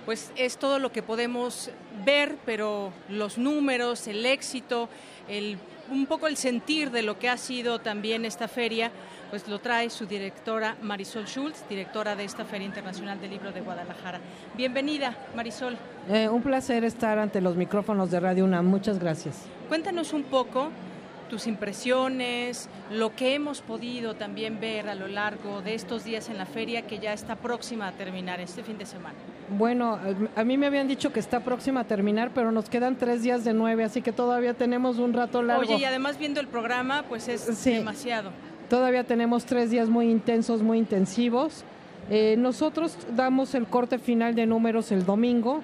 [0.06, 1.70] pues es todo lo que podemos
[2.06, 4.88] ver, pero los números, el éxito,
[5.28, 5.58] el,
[5.90, 8.90] un poco el sentir de lo que ha sido también esta feria,
[9.30, 13.60] pues lo trae su directora Marisol Schultz, directora de esta Feria Internacional del Libro de
[13.60, 14.18] Guadalajara.
[14.56, 15.76] Bienvenida, Marisol.
[16.08, 18.66] Eh, un placer estar ante los micrófonos de Radio UNAM.
[18.66, 19.44] Muchas gracias.
[19.68, 20.70] Cuéntanos un poco
[21.28, 26.36] tus impresiones, lo que hemos podido también ver a lo largo de estos días en
[26.36, 29.14] la feria que ya está próxima a terminar este fin de semana.
[29.48, 29.98] Bueno,
[30.34, 33.44] a mí me habían dicho que está próxima a terminar, pero nos quedan tres días
[33.44, 35.62] de nueve, así que todavía tenemos un rato largo.
[35.62, 37.74] Oye, y además viendo el programa, pues es Sí.
[37.74, 38.32] demasiado.
[38.70, 41.64] Todavía tenemos tres días muy intensos, muy intensivos.
[42.08, 45.60] Eh, nosotros damos el corte final de números el domingo.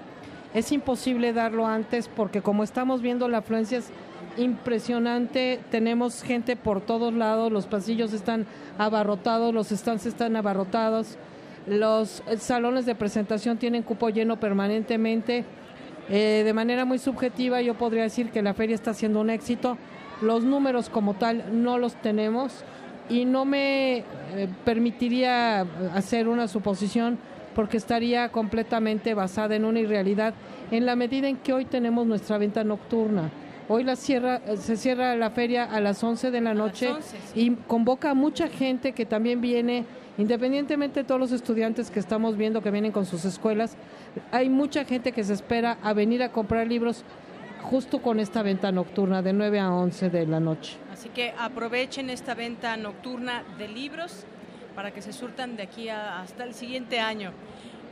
[0.55, 3.91] Es imposible darlo antes porque como estamos viendo la afluencia es
[4.37, 5.61] impresionante.
[5.71, 8.45] Tenemos gente por todos lados, los pasillos están
[8.77, 11.17] abarrotados, los stands están abarrotados,
[11.69, 15.45] los salones de presentación tienen cupo lleno permanentemente.
[16.09, 19.79] Eh, de manera muy subjetiva yo podría decir que la feria está siendo un éxito.
[20.23, 22.65] Los números como tal no los tenemos
[23.09, 24.05] y no me eh,
[24.65, 25.61] permitiría
[25.95, 27.19] hacer una suposición
[27.55, 30.35] porque estaría completamente basada en una irrealidad
[30.71, 33.31] en la medida en que hoy tenemos nuestra venta nocturna.
[33.69, 37.51] Hoy la cierra, se cierra la feria a las 11 de la noche 11, y
[37.67, 39.85] convoca a mucha gente que también viene,
[40.19, 43.77] independientemente de todos los estudiantes que estamos viendo que vienen con sus escuelas,
[44.31, 47.05] hay mucha gente que se espera a venir a comprar libros
[47.71, 50.77] justo con esta venta nocturna de 9 a 11 de la noche.
[50.93, 54.25] Así que aprovechen esta venta nocturna de libros
[54.75, 57.33] para que se surtan de aquí a- hasta el siguiente año.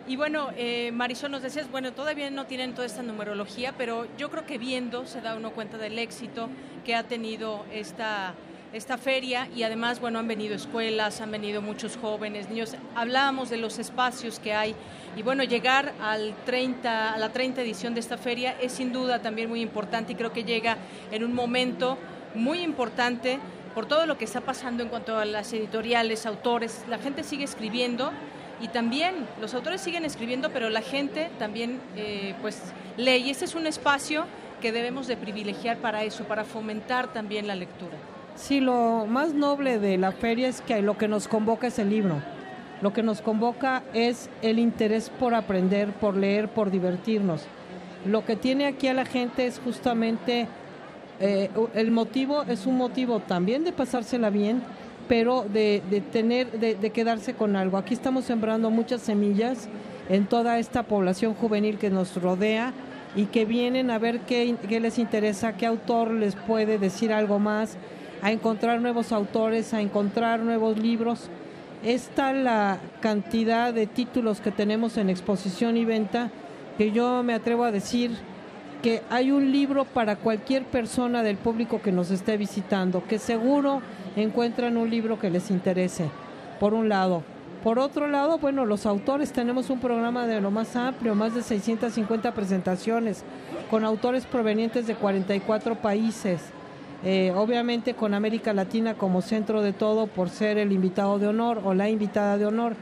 [0.07, 4.31] Y bueno, eh, Marisol, nos decías, bueno, todavía no tienen toda esta numerología, pero yo
[4.31, 6.49] creo que viendo se da uno cuenta del éxito
[6.85, 8.35] que ha tenido esta,
[8.75, 12.75] esta feria y además, bueno, han venido escuelas, han venido muchos jóvenes, niños.
[12.97, 14.75] Hablábamos de los espacios que hay
[15.17, 19.23] y bueno, llegar al 30, a la 30 edición de esta feria es sin duda
[19.23, 20.77] también muy importante y creo que llega
[21.13, 21.97] en un momento
[22.35, 23.39] muy importante
[23.77, 26.85] por todo lo que está pasando en cuanto a las editoriales, autores.
[26.89, 28.11] La gente sigue escribiendo
[28.61, 32.61] y también los autores siguen escribiendo, pero la gente también eh, pues
[32.97, 34.27] lee y este es un espacio
[34.61, 37.97] que debemos de privilegiar para eso, para fomentar también la lectura.
[38.37, 41.91] Sí, lo más noble de la feria es que lo que nos convoca es el
[41.91, 42.17] libro.
[42.83, 47.47] Lo que nos convoca es el interés por aprender, por leer, por divertirnos.
[48.05, 50.49] Lo que tiene aquí a la gente es justamente
[51.21, 54.63] eh, el motivo, es un motivo también de pasársela bien,
[55.09, 55.81] pero de,
[56.13, 57.79] tener, de, de quedarse con algo.
[57.79, 59.69] Aquí estamos sembrando muchas semillas
[60.09, 62.73] en toda esta población juvenil que nos rodea
[63.17, 67.77] y que vienen a ver qué les interesa, qué autor les puede decir algo más,
[68.25, 71.29] a encontrar nuevos autores, a encontrar nuevos libros.
[71.85, 76.31] Es tal la cantidad de títulos que tenemos en exposición y venta
[76.79, 78.13] que yo me atrevo a decir
[78.83, 83.83] que hay un libro para cualquier persona del público que nos esté visitando, que seguro
[84.17, 86.09] encuentran un libro que les interese,
[86.59, 87.23] por un lado.
[87.63, 91.43] Por otro lado, bueno, los autores tenemos un programa de lo más amplio, más de
[91.43, 93.23] 650 presentaciones,
[93.71, 96.41] con autores provenientes de 44 países.
[97.05, 101.61] Eh, obviamente con América Latina como centro de todo por ser el invitado de honor
[101.65, 102.77] o la invitada de honor.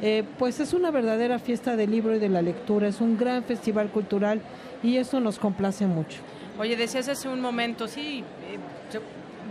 [0.00, 3.42] Eh, pues es una verdadera fiesta del libro y de la lectura, es un gran
[3.42, 4.40] festival cultural
[4.82, 6.20] y eso nos complace mucho.
[6.58, 8.58] Oye, decías hace un momento, sí, eh,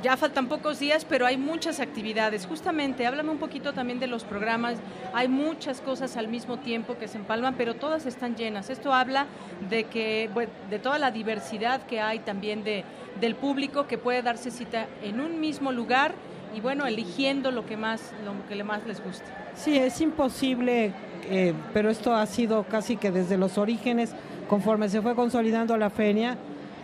[0.04, 2.46] ya faltan pocos días, pero hay muchas actividades.
[2.46, 4.78] Justamente, háblame un poquito también de los programas.
[5.14, 8.70] Hay muchas cosas al mismo tiempo que se empalman, pero todas están llenas.
[8.70, 9.26] Esto habla
[9.70, 10.30] de que
[10.70, 12.84] de toda la diversidad que hay también de,
[13.20, 16.14] del público que puede darse cita en un mismo lugar
[16.56, 19.26] y bueno, eligiendo lo que más, lo que más les guste.
[19.56, 20.94] Sí, es imposible,
[21.30, 24.14] eh, pero esto ha sido casi que desde los orígenes,
[24.48, 26.38] conforme se fue consolidando la feria,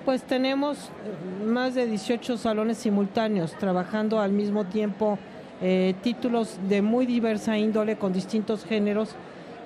[0.06, 5.18] pues tenemos eh, más de 18 salones simultáneos trabajando al mismo tiempo
[5.62, 9.16] eh, títulos de muy diversa índole con distintos géneros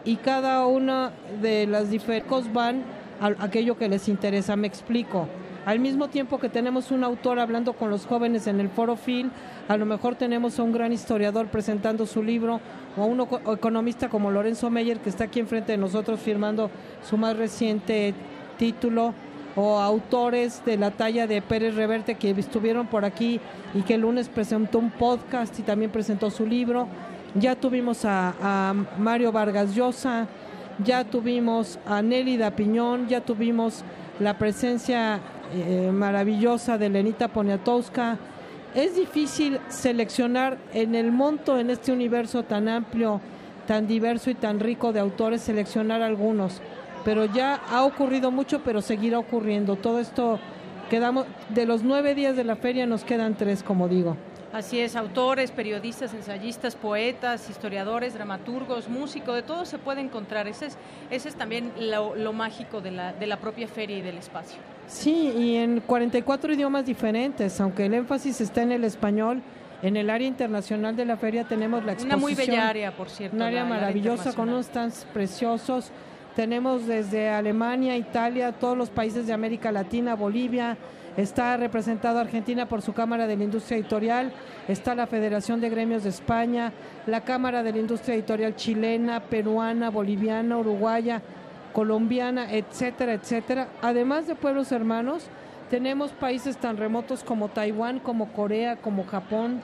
[0.06, 1.12] y cada una
[1.42, 2.84] de las diferentes van
[3.20, 4.56] a aquello que les interesa.
[4.56, 5.28] Me explico.
[5.66, 9.32] Al mismo tiempo que tenemos un autor hablando con los jóvenes en el foro Phil,
[9.68, 12.62] a lo mejor tenemos a un gran historiador presentando su libro
[12.96, 16.72] o a un economista como Lorenzo Meyer que está aquí enfrente de nosotros firmando
[17.04, 18.14] su más reciente
[18.58, 19.14] título
[19.58, 23.42] o autores de la talla de Pérez Reverte que estuvieron por aquí
[23.74, 26.88] y que el lunes presentó un podcast y también presentó su libro.
[27.34, 30.28] Ya tuvimos a, Mario Vargas Llosa,
[30.84, 33.84] ya tuvimos a Nelly Piñón, ya tuvimos
[34.20, 35.20] la presencia
[35.52, 38.20] eh, maravillosa de Lenita Poniatowska.
[38.76, 43.22] Es difícil seleccionar en el monto, en este universo tan amplio,
[43.66, 46.62] tan diverso y tan rico de autores, seleccionar algunos.
[47.08, 49.78] Pero ya ha ocurrido mucho, pero seguirá ocurriendo.
[49.78, 50.42] Todo esto,
[50.90, 54.18] quedamos, de los nueve días de la feria nos quedan tres, como digo.
[54.52, 60.50] Así es, autores, periodistas, ensayistas, poetas, historiadores, dramaturgos, músicos, de todo se puede encontrar.
[60.50, 60.78] Ese es,
[61.10, 64.58] ese es también lo, mágico de la, de la propia feria y del espacio.
[64.88, 69.42] Sí, y en 44 idiomas diferentes, aunque el énfasis está en el español.
[69.82, 72.20] En el área internacional de la feria tenemos la exposición.
[72.20, 73.38] Una muy bella área, por cierto.
[73.38, 75.92] Un área maravillosa con unos stands preciosos.
[76.38, 80.78] Tenemos desde Alemania, Italia, todos los países de América Latina, Bolivia,
[81.18, 84.32] Está representado Argentina por su Cámara de la Industria Editorial,
[84.68, 86.74] está la Federación de Gremios de España,
[87.08, 91.24] la Cámara de la Industria Editorial chilena, peruana, boliviana, uruguaya,
[91.74, 93.70] colombiana, etcétera, etcétera.
[93.82, 95.24] Además de pueblos hermanos,
[95.72, 99.64] tenemos países tan remotos como Taiwán, como Corea, como Japón,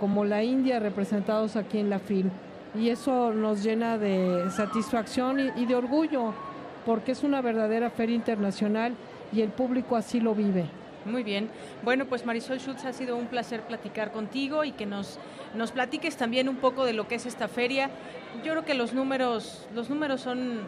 [0.00, 2.30] como la India representados aquí en la FIL.
[2.78, 6.32] Y eso nos llena de satisfacción y, de orgullo,
[6.86, 8.94] porque es una verdadera feria internacional
[9.32, 10.66] y el público así lo vive.
[11.04, 11.50] Muy bien.
[11.82, 15.18] Bueno, pues Marisol Schultz, ha sido un placer platicar contigo y que nos,
[15.54, 17.90] nos platiques también un poco de lo que es esta feria.
[18.44, 20.60] Yo creo que los números, los números son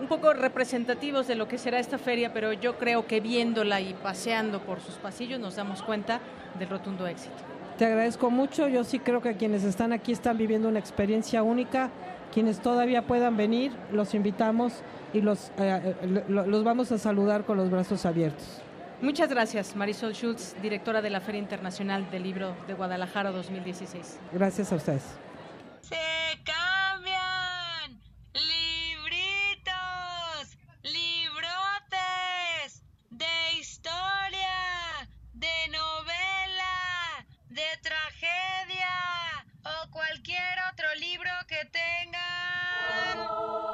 [0.00, 3.92] un poco representativos de lo que será esta feria, pero yo creo que viéndola y
[3.94, 6.20] paseando por sus pasillos nos damos cuenta
[6.58, 7.55] del rotundo éxito.
[7.78, 8.68] Te agradezco mucho.
[8.68, 11.90] Yo sí creo que quienes están aquí están viviendo una experiencia única.
[12.32, 14.72] Quienes todavía puedan venir, los invitamos
[15.12, 18.62] y los, eh, eh, los vamos a saludar con los brazos abiertos.
[19.00, 24.18] Muchas gracias, Marisol Schultz, directora de la Feria Internacional del Libro de Guadalajara 2016.
[24.32, 25.02] Gracias a ustedes.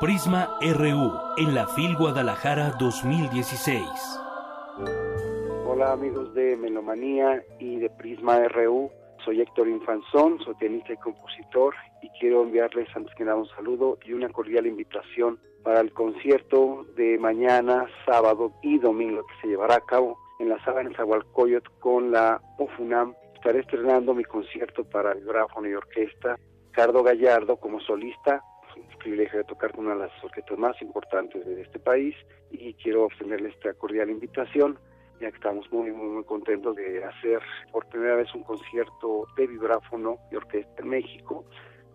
[0.03, 3.87] Prisma RU en la FIL Guadalajara 2016.
[5.65, 8.91] Hola amigos de Melomanía y de Prisma RU.
[9.25, 13.97] Soy Héctor Infanzón, soy pianista y compositor y quiero enviarles antes que nada un saludo
[14.05, 19.77] y una cordial invitación para el concierto de mañana, sábado y domingo que se llevará
[19.77, 23.15] a cabo en la sala en Zahualcoyot con la UFUNAM.
[23.37, 26.41] Estaré estrenando mi concierto para el gráfono y orquesta.
[26.73, 28.43] Cardo Gallardo como solista,
[28.91, 32.15] el privilegio de tocar con una de las orquestas más importantes de este país
[32.51, 34.79] y quiero obtenerle esta cordial invitación
[35.21, 39.47] ya que estamos muy, muy, muy contentos de hacer por primera vez un concierto de
[39.47, 41.45] vibráfono y orquesta en México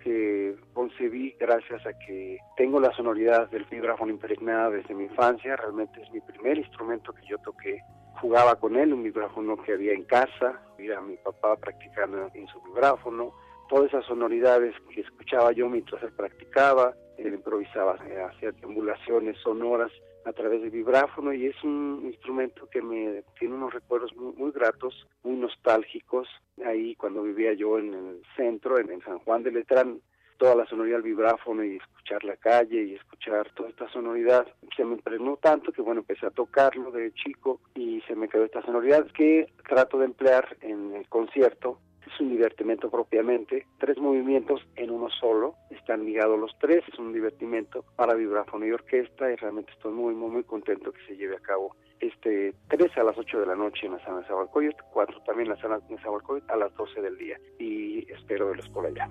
[0.01, 6.01] que concebí gracias a que tengo la sonoridad del vibráfono impregnada desde mi infancia, realmente
[6.01, 7.81] es mi primer instrumento que yo toqué,
[8.21, 12.47] jugaba con él, un vibráfono que había en casa, vi a mi papá practicando en
[12.47, 13.33] su vibráfono,
[13.67, 19.91] todas esas sonoridades que escuchaba yo mientras él practicaba, él improvisaba, eh, hacía triangulaciones sonoras
[20.27, 25.07] a través del vibráfono y es un instrumento que me tiene unos recuerdos muy, gratos,
[25.23, 26.27] muy nostálgicos.
[26.65, 30.01] Ahí cuando vivía yo en el centro, en, San Juan de Letrán,
[30.37, 34.45] toda la sonoridad del vibráfono y escuchar la calle y escuchar toda esta sonoridad
[34.75, 38.45] se me impregnó tanto que bueno empecé a tocarlo de chico y se me quedó
[38.45, 41.79] esta sonoridad que trato de emplear en el concierto
[42.13, 47.13] es un divertimento propiamente, tres movimientos en uno solo, están ligados los tres, es un
[47.13, 51.35] divertimento para vibráfono y orquesta y realmente estoy muy, muy, muy contento que se lleve
[51.35, 54.75] a cabo este 3 a las 8 de la noche en la sala de Zabalcoyot,
[54.91, 58.69] 4 también en la sala de Zabalcoyot a las 12 del día y espero verlos
[58.69, 59.09] por allá.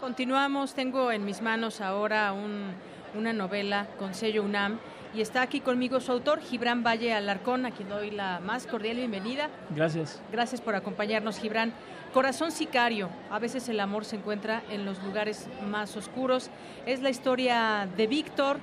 [0.00, 2.74] Continuamos, tengo en mis manos ahora un,
[3.18, 4.78] una novela con sello UNAM
[5.16, 8.98] y está aquí conmigo su autor, Gibran Valle Alarcón, a quien doy la más cordial
[8.98, 9.48] bienvenida.
[9.70, 10.20] Gracias.
[10.30, 11.72] Gracias por acompañarnos, Gibran.
[12.12, 16.50] Corazón sicario, a veces el amor se encuentra en los lugares más oscuros.
[16.84, 18.58] Es la historia de Víctor,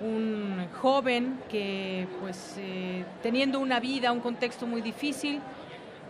[0.00, 5.40] un joven que pues eh, teniendo una vida, un contexto muy difícil,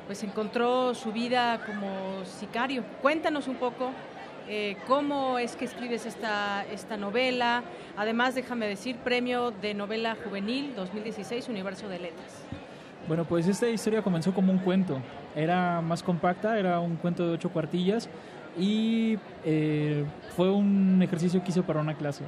[0.06, 2.84] pues encontró su vida como sicario.
[3.00, 3.92] Cuéntanos un poco
[4.48, 7.62] eh, cómo es que escribes esta, esta novela.
[7.96, 12.42] Además, déjame decir, premio de novela juvenil 2016, Universo de Letras.
[13.08, 15.00] Bueno, pues esta historia comenzó como un cuento.
[15.34, 18.08] Era más compacta, era un cuento de ocho cuartillas
[18.58, 22.24] y eh, fue un ejercicio que hice para una clase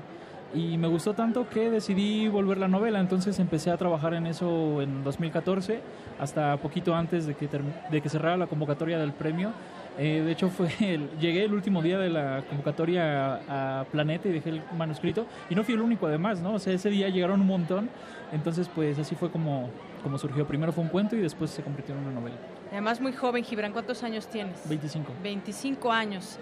[0.54, 4.80] y me gustó tanto que decidí volver la novela, entonces empecé a trabajar en eso
[4.80, 5.80] en 2014,
[6.18, 7.48] hasta poquito antes de que,
[7.90, 9.52] de que cerrara la convocatoria del premio.
[9.98, 10.68] Eh, de hecho, fue
[11.20, 15.64] llegué el último día de la convocatoria a, Planeta y dejé el manuscrito, y no
[15.64, 16.54] fui el único además, ¿no?
[16.54, 17.90] O sea, ese día llegaron un montón,
[18.32, 19.70] entonces pues así fue como,
[20.02, 20.46] como surgió.
[20.46, 22.36] Primero fue un cuento y después se convirtió en una novela.
[22.70, 24.68] Además, muy joven, Gibran, ¿cuántos años tienes?
[24.68, 25.12] 25.
[25.22, 26.38] 25 años.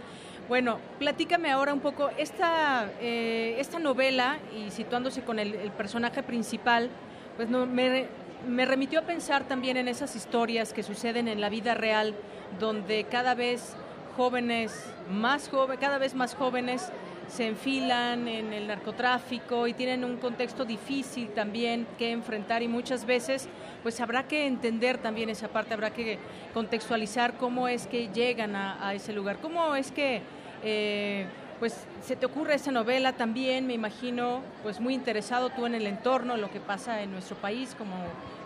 [0.49, 6.89] Bueno, platícame ahora un poco, esta, eh, esta novela, y situándose con el, personaje principal,
[7.37, 8.07] pues no, me,
[8.47, 12.15] me, remitió a pensar también en esas historias que suceden en la vida real,
[12.59, 13.77] donde cada vez
[14.17, 16.91] jóvenes, más jóvenes, cada vez más jóvenes
[17.29, 23.05] se enfilan en el narcotráfico y tienen un contexto difícil también que enfrentar y muchas
[23.05, 23.49] veces
[23.83, 26.19] pues habrá que entender también esa parte, habrá que
[26.55, 30.23] contextualizar cómo es que llegan a, a ese lugar, cómo es que
[30.63, 31.27] eh,
[31.59, 35.87] pues se te ocurre esa novela también, me imagino, pues muy interesado tú en el
[35.87, 37.95] entorno, lo que pasa en nuestro país, como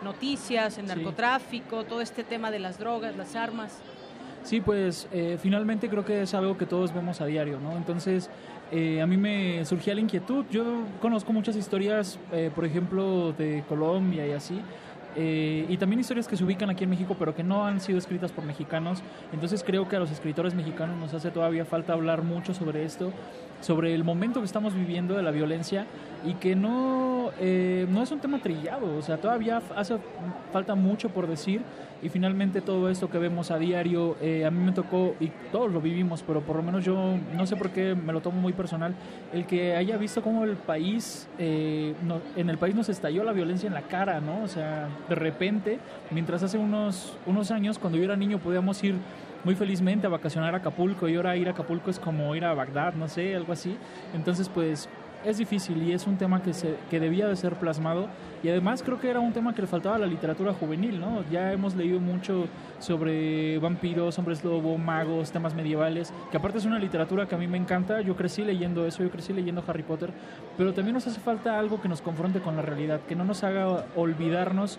[0.03, 3.79] noticias, el narcotráfico, todo este tema de las drogas, las armas.
[4.45, 7.77] Sí, pues eh, finalmente creo que es algo que todos vemos a diario, ¿no?
[7.77, 8.31] Entonces,
[8.73, 10.47] eh, a mí me surgía la inquietud.
[10.51, 12.19] Yo conozco muchas historias,
[12.55, 14.63] por ejemplo, de Colombia y así,
[15.17, 17.99] eh, y también historias que se ubican aquí en México pero que no han sido
[17.99, 19.03] escritas por mexicanos.
[19.33, 23.13] Entonces creo que a los escritores mexicanos nos hace todavía falta hablar mucho sobre esto,
[23.61, 25.87] sobre el momento que estamos viviendo de la violencia
[26.25, 29.97] y que no, eh, no es un tema trillado, o sea, todavía hace
[30.53, 31.63] falta mucho por decir
[32.03, 35.71] y finalmente todo esto que vemos a diario, eh, a mí me tocó, y todos
[35.71, 38.53] lo vivimos, pero por lo menos yo no sé por qué me lo tomo muy
[38.53, 38.95] personal,
[39.33, 41.95] el que haya visto cómo el país, eh,
[42.37, 44.43] en el país nos estalló la violencia en la cara, ¿no?
[44.43, 45.79] O sea, de repente,
[46.11, 48.95] mientras hace unos, unos años, cuando yo era niño, podíamos ir
[49.45, 52.55] muy felizmente a vacacionar a Acapulco y ahora ir a Acapulco es como ir a
[52.55, 53.77] Bagdad, no sé, algo así.
[54.15, 54.89] Entonces, pues
[55.25, 58.09] es difícil y es un tema que, se, que debía de ser plasmado
[58.43, 61.25] y además creo que era un tema que le faltaba a la literatura juvenil, ¿no?
[61.31, 62.47] Ya hemos leído mucho
[62.79, 67.47] sobre vampiros, hombres lobo, magos, temas medievales, que aparte es una literatura que a mí
[67.47, 70.13] me encanta, yo crecí leyendo eso, yo crecí leyendo Harry Potter,
[70.57, 73.45] pero también nos hace falta algo que nos confronte con la realidad, que no nos
[73.45, 74.79] haga olvidarnos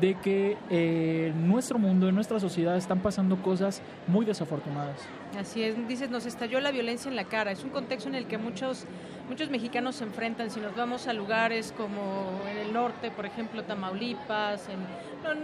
[0.00, 4.96] de que eh, nuestro mundo, en nuestra sociedad están pasando cosas muy desafortunadas.
[5.38, 7.52] Así es, dices, nos estalló la violencia en la cara.
[7.52, 8.86] Es un contexto en el que muchos,
[9.28, 10.50] muchos mexicanos se enfrentan.
[10.50, 14.68] Si nos vamos a lugares como en el norte, por ejemplo, Tamaulipas,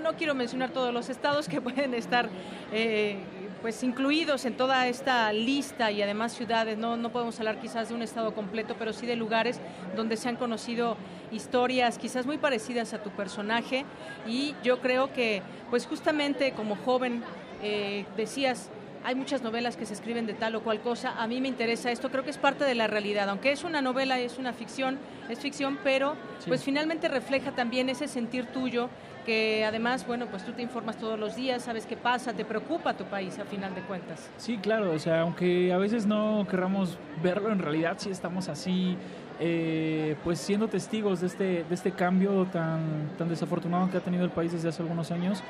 [0.03, 2.29] no, quiero mencionar todos los estados que pueden estar
[2.73, 3.19] eh,
[3.63, 7.95] pues incluidos en toda esta lista y además ciudades, no, no podemos hablar quizás de
[7.95, 9.61] un estado completo, pero sí de lugares
[9.97, 10.97] donde se han conocido
[11.33, 13.85] historias quizás muy parecidas a tu personaje.
[14.27, 17.23] Y yo creo que pues justamente como joven
[17.63, 18.71] eh, decías,
[19.05, 21.91] hay muchas novelas que se escriben de tal o cual cosa, a mí me interesa
[21.91, 24.99] esto, creo que es parte de la realidad, aunque es una novela, es una ficción,
[25.29, 28.89] es ficción, pero pues finalmente refleja también ese sentir tuyo
[29.29, 32.95] que además, bueno, pues tú te informas todos los días, sabes qué pasa, te preocupa
[32.95, 34.31] tu país a final de cuentas.
[34.39, 38.97] Sí, claro, o sea, aunque a veces no querramos verlo, en realidad sí estamos así,
[39.39, 44.25] eh, pues siendo testigos de este, de este cambio tan, tan desafortunado que ha tenido
[44.25, 45.43] el país desde hace algunos años.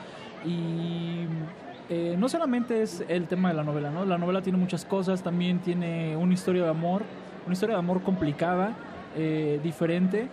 [0.45, 1.27] Y
[1.89, 4.05] eh, no solamente es el tema de la novela, ¿no?
[4.05, 7.03] La novela tiene muchas cosas, también tiene una historia de amor,
[7.47, 8.75] una historia de amor complicada,
[9.17, 10.29] eh, diferente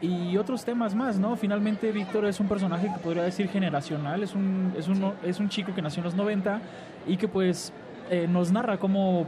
[0.00, 1.36] y otros temas más, ¿no?
[1.36, 5.48] Finalmente Víctor es un personaje que podría decir generacional, es un, es un, es un
[5.48, 6.60] chico que nació en los 90
[7.06, 7.72] y que pues
[8.10, 9.26] eh, nos narra cómo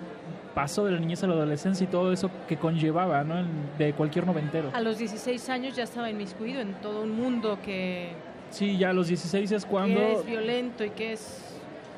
[0.55, 3.45] pasó de la niñez a la adolescencia y todo eso que conllevaba, ¿no?
[3.79, 4.71] De cualquier noventero.
[4.73, 8.13] A los 16 años ya estaba inmiscuido en todo un mundo que...
[8.51, 10.01] Sí, ya a los 16 es cuando...
[10.01, 11.50] Que es violento y que es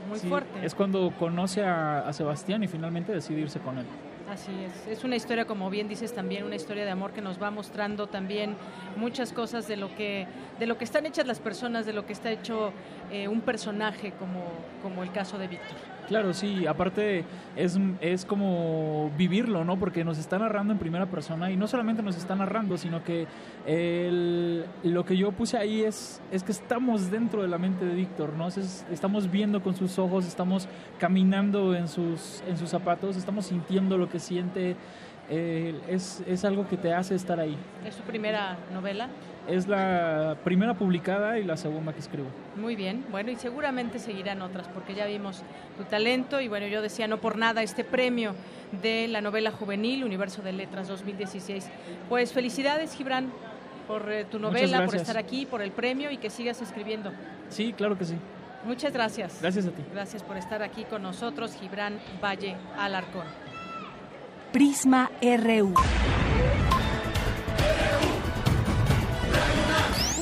[0.08, 0.64] muy fuerte.
[0.64, 3.86] Es cuando conoce a, a Sebastián y finalmente decide irse con él.
[4.30, 7.42] Así es, es una historia, como bien dices también, una historia de amor que nos
[7.42, 8.56] va mostrando también
[8.96, 10.26] muchas cosas de lo que,
[10.58, 12.72] de lo que están hechas las personas, de lo que está hecho
[13.10, 14.40] eh, un personaje como,
[14.82, 15.76] como el caso de Víctor.
[16.08, 17.24] Claro, sí, aparte
[17.56, 19.78] es, es como vivirlo, ¿no?
[19.78, 23.26] Porque nos está narrando en primera persona y no solamente nos está narrando, sino que
[24.82, 28.34] lo que yo puse ahí es, es que estamos dentro de la mente de Víctor,
[28.34, 28.48] ¿no?
[28.48, 33.96] Es, estamos viendo con sus ojos, estamos caminando en sus, en sus zapatos, estamos sintiendo
[33.96, 34.76] lo que siente,
[35.30, 37.56] eh, es, es algo que te hace estar ahí.
[37.86, 39.08] ¿Es su primera novela?
[39.48, 42.28] Es la primera publicada y la segunda que escribo.
[42.56, 45.42] Muy bien, bueno, y seguramente seguirán otras, porque ya vimos
[45.76, 48.34] tu talento y bueno, yo decía no por nada este premio
[48.82, 51.68] de la novela juvenil Universo de Letras 2016.
[52.08, 53.32] Pues felicidades, Gibran,
[53.88, 57.12] por eh, tu novela, por estar aquí, por el premio y que sigas escribiendo.
[57.48, 58.14] Sí, claro que sí.
[58.64, 59.38] Muchas gracias.
[59.40, 59.82] Gracias a ti.
[59.92, 63.26] Gracias por estar aquí con nosotros, Gibran Valle Alarcón.
[64.52, 65.74] Prisma RU.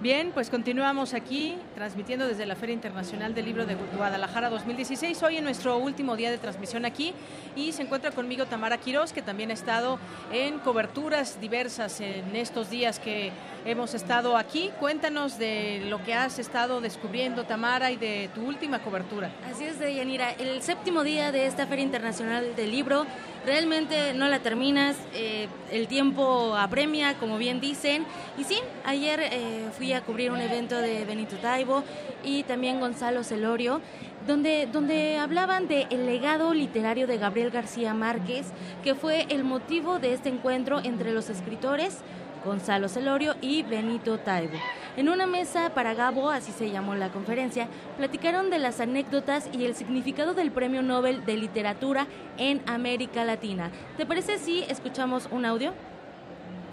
[0.00, 5.20] Bien, pues continuamos aquí transmitiendo desde la Feria Internacional del Libro de Guadalajara 2016.
[5.24, 7.12] Hoy en nuestro último día de transmisión aquí
[7.56, 9.98] y se encuentra conmigo Tamara Quirós, que también ha estado
[10.32, 13.32] en coberturas diversas en estos días que
[13.64, 14.70] hemos estado aquí.
[14.78, 19.32] Cuéntanos de lo que has estado descubriendo, Tamara, y de tu última cobertura.
[19.50, 20.30] Así es, Deyanira.
[20.30, 23.04] El séptimo día de esta Feria Internacional del Libro
[23.48, 28.04] realmente no la terminas, eh, el tiempo apremia, como bien dicen.
[28.36, 31.82] Y sí, ayer eh, fui a cubrir un evento de Benito Taibo
[32.22, 33.80] y también Gonzalo Celorio,
[34.26, 38.48] donde, donde hablaban del legado literario de Gabriel García Márquez,
[38.84, 41.98] que fue el motivo de este encuentro entre los escritores
[42.44, 44.58] Gonzalo Celorio y Benito Taibo.
[44.96, 49.64] En una mesa para Gabo, así se llamó la conferencia, platicaron de las anécdotas y
[49.64, 53.70] el significado del Premio Nobel de Literatura en América Latina.
[53.96, 55.72] ¿Te parece si escuchamos un audio?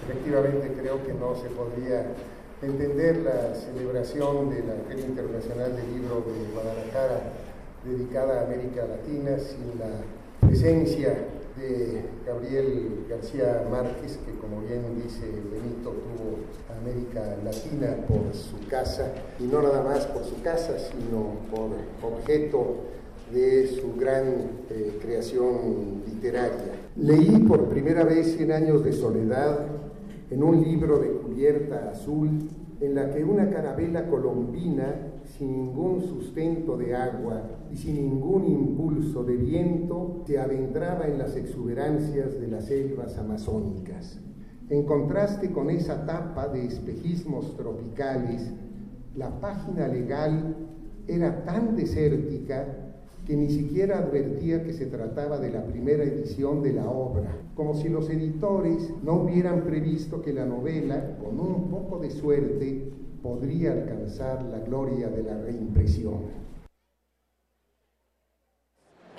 [0.03, 2.05] Efectivamente, creo que no se podría
[2.61, 7.21] entender la celebración de la Feria Internacional del Libro de Guadalajara
[7.83, 11.15] dedicada a América Latina sin la presencia
[12.25, 16.39] Gabriel García Márquez, que como bien dice Benito, tuvo
[16.79, 21.71] América Latina por su casa, y no nada más por su casa, sino por
[22.11, 22.77] objeto
[23.31, 24.25] de su gran
[24.69, 26.73] eh, creación literaria.
[26.95, 29.65] Leí por primera vez Cien años de soledad
[30.29, 32.49] en un libro de cubierta azul
[32.81, 34.95] en la que una carabela colombina
[35.27, 41.35] sin ningún sustento de agua y sin ningún impulso de viento, se adentraba en las
[41.35, 44.19] exuberancias de las selvas amazónicas.
[44.69, 48.51] En contraste con esa tapa de espejismos tropicales,
[49.15, 50.55] la página legal
[51.07, 52.65] era tan desértica
[53.25, 57.73] que ni siquiera advertía que se trataba de la primera edición de la obra, como
[57.73, 62.91] si los editores no hubieran previsto que la novela, con un poco de suerte,
[63.25, 66.45] podría alcanzar la gloria de la reimpresión.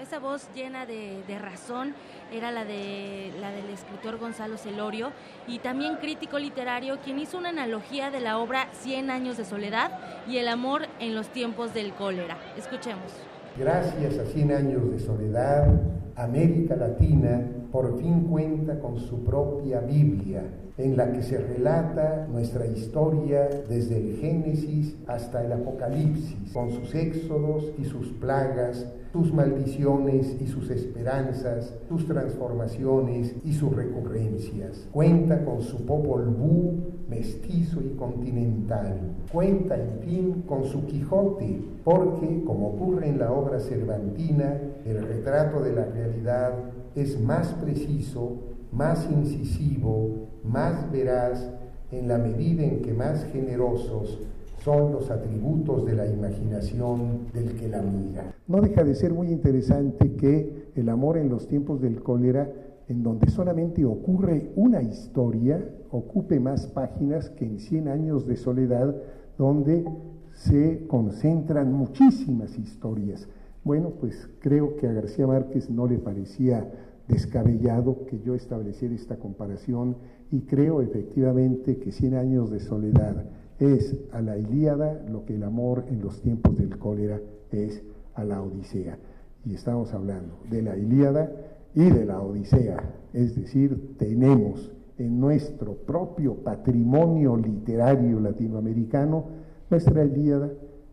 [0.00, 1.92] Esa voz llena de, de, razón
[2.32, 5.10] era la, de, la del escritor Gonzalo Celorio
[5.48, 9.98] y también crítico literario, quien hizo una analogía de la obra Cien años de soledad
[10.28, 12.38] y el amor en los tiempos del cólera.
[12.56, 13.12] Escuchemos.
[13.58, 15.66] Gracias a Cien años de soledad,
[16.14, 20.42] América Latina por fin cuenta con su propia Biblia,
[20.78, 26.94] en la que se relata nuestra historia desde el Génesis hasta el Apocalipsis, con sus
[26.94, 34.86] éxodos y sus plagas, sus maldiciones y sus esperanzas, sus transformaciones y sus recurrencias.
[34.92, 38.98] Cuenta con su Popol Vuh mestizo y continental.
[39.32, 45.60] Cuenta, en fin, con su Quijote, porque, como ocurre en la obra cervantina, el retrato
[45.60, 46.52] de la realidad
[46.96, 48.38] es más preciso,
[48.72, 51.50] más incisivo, más veraz,
[51.92, 54.18] en la medida en que más generosos
[54.64, 58.34] son los atributos de la imaginación del que la mira.
[58.48, 62.50] No deja de ser muy interesante que el amor en los tiempos del cólera,
[62.88, 68.96] en donde solamente ocurre una historia, ocupe más páginas que en 100 años de soledad,
[69.38, 69.84] donde
[70.32, 73.28] se concentran muchísimas historias.
[73.62, 76.70] Bueno, pues creo que a García Márquez no le parecía
[77.08, 79.96] descabellado que yo estableciera esta comparación
[80.30, 83.24] y creo efectivamente que Cien años de soledad
[83.58, 87.82] es a la Ilíada lo que el amor en los tiempos del cólera es
[88.14, 88.98] a la Odisea.
[89.44, 91.30] Y estamos hablando de la Ilíada
[91.74, 92.78] y de la Odisea,
[93.12, 99.26] es decir, tenemos en nuestro propio patrimonio literario latinoamericano
[99.70, 100.50] nuestra Ilíada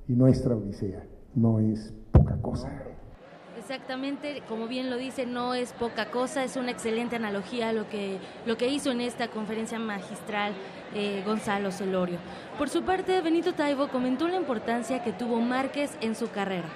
[0.07, 1.05] y nuestra Odisea.
[1.35, 2.92] No es poca cosa.
[3.63, 8.17] Exactamente, como bien lo dice, no es poca cosa, es una excelente analogía lo que,
[8.45, 10.51] lo que hizo en esta conferencia magistral
[10.93, 12.17] eh, Gonzalo Solorio.
[12.57, 16.67] Por su parte, Benito Taibo comentó la importancia que tuvo Márquez en su carrera.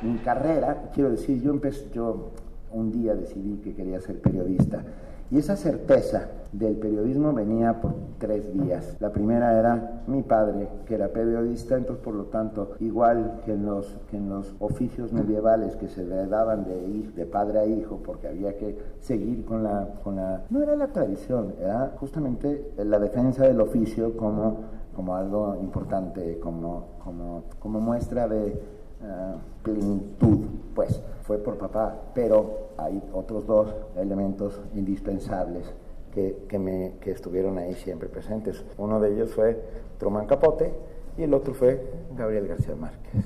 [0.00, 2.30] Mi carrera, quiero decir, yo empecé, yo
[2.70, 4.82] un día decidí que quería ser periodista
[5.30, 8.96] y esa certeza del periodismo venía por tres vías.
[9.00, 13.66] La primera era mi padre, que era periodista, entonces por lo tanto, igual que en
[13.66, 18.00] los, que en los oficios medievales que se le daban de de padre a hijo,
[18.04, 20.44] porque había que seguir con la, con la...
[20.50, 24.58] No era la tradición, era justamente la defensa del oficio como,
[24.94, 28.60] como algo importante, como, como, como muestra de
[29.02, 30.38] uh, plenitud,
[30.74, 35.64] pues fue por papá, pero hay otros dos elementos indispensables
[36.12, 38.64] que, que, me, que estuvieron ahí siempre presentes.
[38.78, 39.60] Uno de ellos fue
[39.98, 40.72] Truman Capote
[41.16, 41.80] y el otro fue
[42.16, 43.24] Gabriel García Márquez.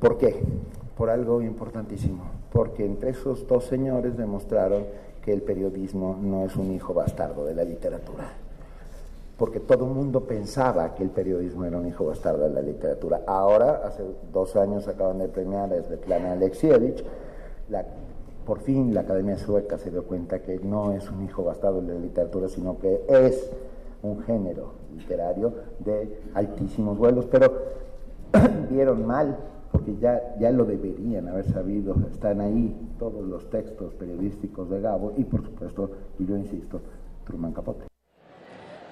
[0.00, 0.42] ¿Por qué?
[0.96, 4.84] Por algo importantísimo, porque entre esos dos señores demostraron
[5.22, 8.45] que el periodismo no es un hijo bastardo de la literatura
[9.36, 13.22] porque todo el mundo pensaba que el periodismo era un hijo bastardo de la literatura.
[13.26, 17.04] Ahora, hace dos años acaban de premiar a Svetlana Alexievich,
[17.68, 17.84] la,
[18.46, 21.94] por fin la Academia Sueca se dio cuenta que no es un hijo bastardo de
[21.94, 23.50] la literatura, sino que es
[24.02, 27.52] un género literario de altísimos vuelos, pero
[28.70, 29.36] vieron mal,
[29.70, 35.12] porque ya, ya lo deberían haber sabido, están ahí todos los textos periodísticos de Gabo
[35.16, 36.80] y por supuesto, y yo insisto,
[37.26, 37.95] Truman Capote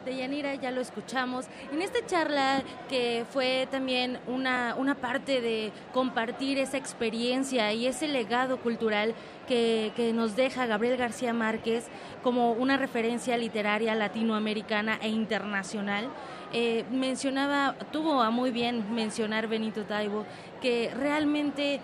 [0.05, 1.47] de Yanira, ya lo escuchamos.
[1.73, 8.09] En esta charla que fue también una, una parte de compartir esa experiencia y ese
[8.09, 9.15] legado cultural
[9.49, 11.87] que, que, nos deja Gabriel García Márquez
[12.23, 16.09] como una referencia literaria latinoamericana e internacional.
[16.53, 20.25] Eh, mencionaba, tuvo a muy bien mencionar Benito Taibo,
[20.63, 21.81] que realmente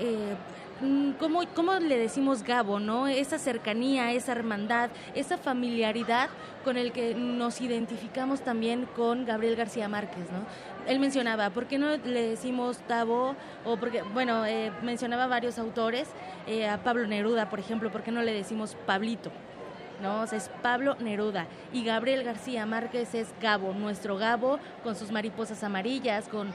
[0.00, 0.34] eh,
[1.18, 3.06] ¿cómo, ¿cómo le decimos Gabo, no?
[3.06, 6.30] Esa cercanía, esa hermandad, esa familiaridad
[6.64, 10.44] con el que nos identificamos también con Gabriel García Márquez, ¿no?
[10.90, 13.36] Él mencionaba, ¿por qué no le decimos Tabo?
[13.64, 16.08] O porque, bueno, eh, mencionaba varios autores,
[16.46, 19.30] eh, a Pablo Neruda, por ejemplo, ¿por qué no le decimos Pablito?
[20.00, 20.24] ¿no?
[20.24, 26.28] es Pablo Neruda y Gabriel García Márquez es Gabo, nuestro Gabo con sus mariposas amarillas,
[26.28, 26.48] con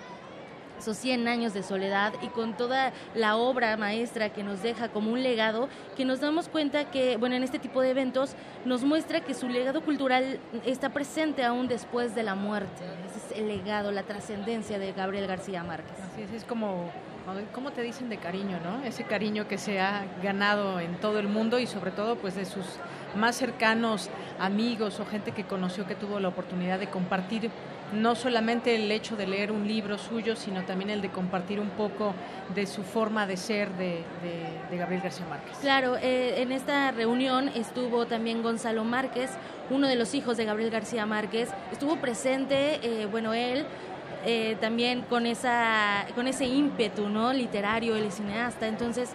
[0.80, 5.12] esos 100 años de soledad y con toda la obra maestra que nos deja como
[5.12, 9.22] un legado, que nos damos cuenta que, bueno, en este tipo de eventos nos muestra
[9.22, 12.84] que su legado cultural está presente aún después de la muerte.
[13.08, 15.98] Ese es el legado, la trascendencia de Gabriel García Márquez.
[16.12, 16.90] Así es, es como,
[17.54, 18.84] ¿cómo te dicen de cariño, no?
[18.84, 22.46] Ese cariño que se ha ganado en todo el mundo y sobre todo pues de
[22.46, 22.66] sus
[23.16, 24.10] más cercanos
[24.40, 27.50] amigos o gente que conoció que tuvo la oportunidad de compartir
[27.94, 31.70] no solamente el hecho de leer un libro suyo, sino también el de compartir un
[31.70, 32.14] poco
[32.54, 34.04] de su forma de ser de,
[34.72, 35.58] Gabriel García Márquez.
[35.62, 39.32] Claro, eh, en esta reunión estuvo también Gonzalo Márquez,
[39.70, 43.66] uno de los hijos de Gabriel García Márquez, estuvo presente, eh, bueno, él
[44.26, 47.32] eh, también con, esa, con ese ímpetu ¿no?
[47.32, 49.12] literario, el cineasta, entonces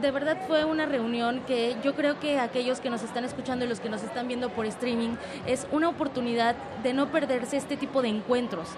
[0.00, 3.68] de verdad fue una reunión que yo creo que aquellos que nos están escuchando y
[3.68, 5.16] los que nos están viendo por streaming
[5.46, 8.68] es una oportunidad de no perderse este tipo de encuentros.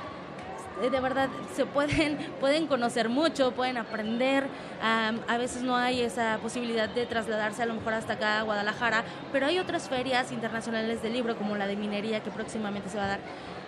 [0.82, 4.46] Eh, de verdad, se pueden, pueden conocer mucho, pueden aprender.
[4.80, 9.04] a veces no hay esa posibilidad de trasladarse a lo mejor hasta acá a Guadalajara,
[9.32, 13.04] pero hay otras ferias internacionales de libro, como la de minería, que próximamente se va
[13.04, 13.20] a dar.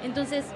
[0.02, 0.46] Entonces,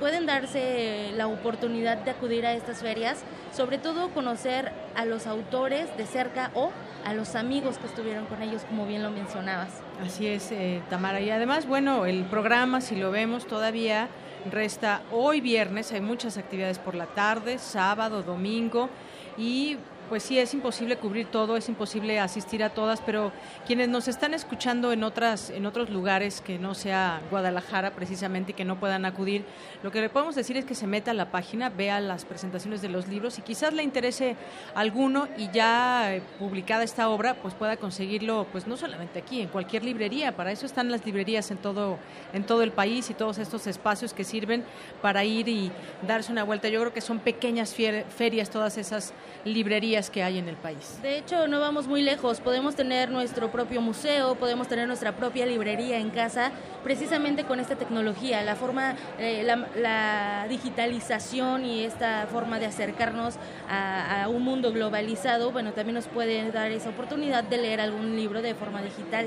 [0.00, 3.22] pueden darse la oportunidad de acudir a estas ferias,
[3.52, 6.72] sobre todo conocer a los autores de cerca o
[7.04, 9.68] a los amigos que estuvieron con ellos, como bien lo mencionabas.
[10.02, 11.20] Así es, eh, Tamara.
[11.20, 14.08] Y además, bueno, el programa, si lo vemos, todavía
[14.50, 18.88] resta hoy viernes, hay muchas actividades por la tarde, sábado, domingo
[19.36, 19.76] y
[20.10, 23.30] pues sí, es imposible cubrir todo, es imposible asistir a todas, pero
[23.64, 28.54] quienes nos están escuchando en otras, en otros lugares que no sea Guadalajara precisamente y
[28.54, 29.44] que no puedan acudir,
[29.84, 32.82] lo que le podemos decir es que se meta a la página, vea las presentaciones
[32.82, 34.34] de los libros y quizás le interese
[34.74, 39.48] alguno y ya eh, publicada esta obra, pues pueda conseguirlo, pues no solamente aquí, en
[39.48, 40.34] cualquier librería.
[40.34, 41.98] Para eso están las librerías en todo,
[42.32, 44.64] en todo el país y todos estos espacios que sirven
[45.02, 45.70] para ir y
[46.04, 46.68] darse una vuelta.
[46.68, 49.12] Yo creo que son pequeñas ferias todas esas
[49.44, 50.98] librerías que hay en el país.
[51.02, 52.40] De hecho, no vamos muy lejos.
[52.40, 57.76] Podemos tener nuestro propio museo, podemos tener nuestra propia librería en casa, precisamente con esta
[57.76, 63.34] tecnología, la forma, eh, la, digitalización y esta forma de acercarnos
[63.68, 68.40] a, un mundo globalizado, bueno, también nos puede dar esa oportunidad de leer algún libro
[68.42, 69.26] de forma digital.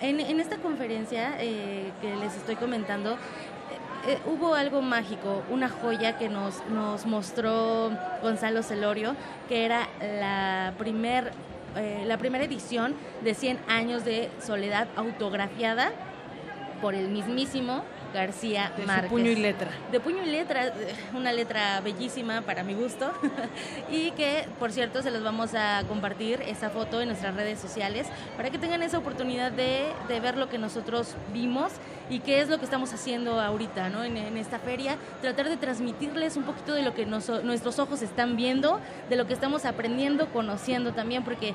[0.00, 3.16] En, esta conferencia eh, que les estoy comentando,
[4.06, 7.90] eh, hubo algo mágico, una joya que nos, nos mostró
[8.22, 9.16] Gonzalo Celorio,
[9.48, 11.32] que era la primer,
[11.76, 15.92] eh, la primera edición de 100 años de soledad autografiada
[16.82, 17.82] por el mismísimo
[18.14, 19.10] García De Márquez.
[19.10, 19.68] puño y letra.
[19.92, 20.72] De puño y letra, eh,
[21.12, 23.12] una letra bellísima para mi gusto.
[23.90, 28.06] y que, por cierto, se los vamos a compartir esa foto en nuestras redes sociales
[28.36, 31.72] para que tengan esa oportunidad de, de ver lo que nosotros vimos
[32.08, 34.04] y qué es lo que estamos haciendo ahorita, ¿no?
[34.04, 38.02] En, en esta feria, tratar de transmitirles un poquito de lo que nos- nuestros ojos
[38.02, 41.54] están viendo, de lo que estamos aprendiendo, conociendo también, porque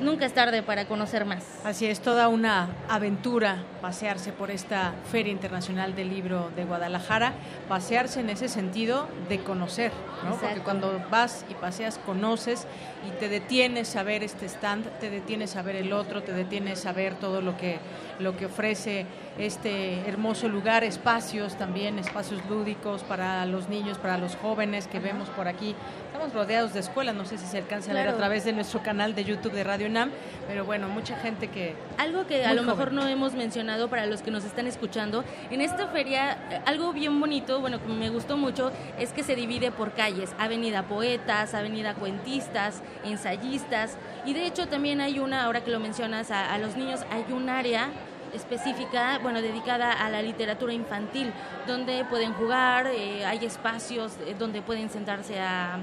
[0.00, 1.44] nunca es tarde para conocer más.
[1.64, 7.32] Así es, toda una aventura pasearse por esta Feria Internacional del Libro de Guadalajara,
[7.68, 9.92] pasearse en ese sentido de conocer,
[10.24, 10.36] ¿no?
[10.36, 12.66] Porque cuando vas y paseas, conoces
[13.06, 16.86] y te detienes a ver este stand, te detienes a ver el otro, te detienes
[16.86, 17.78] a ver todo lo que,
[18.18, 19.06] lo que ofrece
[19.38, 25.28] este hermoso lugar, espacios también, espacios lúdicos para los niños, para los jóvenes que vemos
[25.30, 25.74] por aquí.
[26.06, 28.82] Estamos rodeados de escuelas, no sé si se alcanza a ver a través de nuestro
[28.82, 30.10] canal de YouTube de Radio UNAM,
[30.46, 31.74] pero bueno, mucha gente que...
[31.96, 35.60] Algo que a lo mejor no hemos mencionado para los que nos están escuchando, en
[35.60, 39.70] esta feria eh, algo bien bonito, bueno, que me gustó mucho, es que se divide
[39.70, 45.70] por calles, Avenida Poetas, Avenida Cuentistas, Ensayistas, y de hecho también hay una, ahora que
[45.70, 47.88] lo mencionas, a, a los niños hay un área
[48.34, 51.32] específica, bueno, dedicada a la literatura infantil,
[51.66, 55.78] donde pueden jugar, eh, hay espacios eh, donde pueden sentarse a,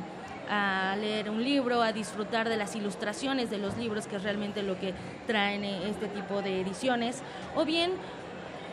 [1.02, 4.80] leer un libro, a disfrutar de las ilustraciones de los libros, que es realmente lo
[4.80, 4.94] que
[5.28, 7.22] traen eh, este tipo de ediciones,
[7.56, 7.92] o bien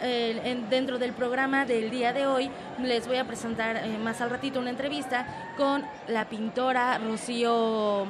[0.01, 2.51] en- dentro del programa del día de hoy
[2.81, 8.07] les voy a presentar más al ratito una entrevista con la pintora Rocío,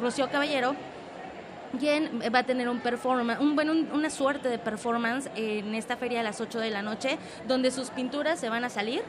[0.00, 0.74] Rocío Caballero,
[1.78, 5.96] quien va a tener un performance, un, bueno, un- una suerte de performance en esta
[5.96, 9.02] feria a las 8 de la noche, donde sus pinturas se van a salir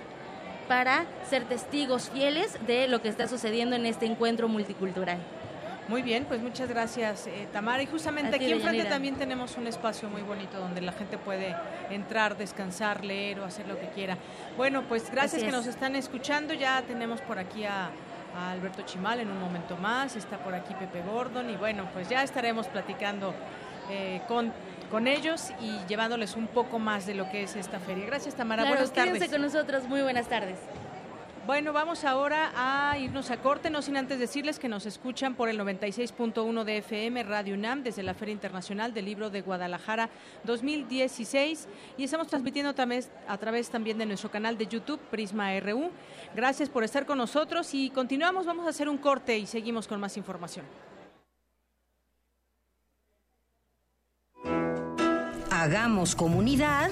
[0.68, 5.18] para ser testigos fieles de lo que está sucediendo en este encuentro multicultural.
[5.88, 7.82] Muy bien, pues muchas gracias, eh, Tamara.
[7.84, 11.54] Y justamente ti, aquí enfrente también tenemos un espacio muy bonito donde la gente puede
[11.90, 14.16] entrar, descansar, leer o hacer lo que quiera.
[14.56, 15.54] Bueno, pues gracias Así que es.
[15.54, 16.54] nos están escuchando.
[16.54, 17.90] Ya tenemos por aquí a,
[18.36, 20.16] a Alberto Chimal en un momento más.
[20.16, 21.50] Está por aquí Pepe Gordon.
[21.50, 23.34] Y bueno, pues ya estaremos platicando
[23.90, 24.54] eh, con,
[24.90, 28.06] con ellos y llevándoles un poco más de lo que es esta feria.
[28.06, 28.64] Gracias, Tamara.
[28.64, 29.32] Claro, buenas quédense tardes.
[29.32, 30.58] con nosotros, muy buenas tardes.
[31.48, 35.50] Bueno, vamos ahora a irnos a corte, no sin antes decirles que nos escuchan por
[35.50, 40.12] el 96.1 de FM Radio UNAM desde la Feria Internacional del Libro de Guadalajara
[40.44, 41.68] 2016
[41.98, 45.90] y estamos transmitiendo través, a través también de nuestro canal de YouTube Prisma RU.
[46.36, 50.00] Gracias por estar con nosotros y continuamos, vamos a hacer un corte y seguimos con
[50.00, 50.66] más información.
[55.50, 56.92] Hagamos comunidad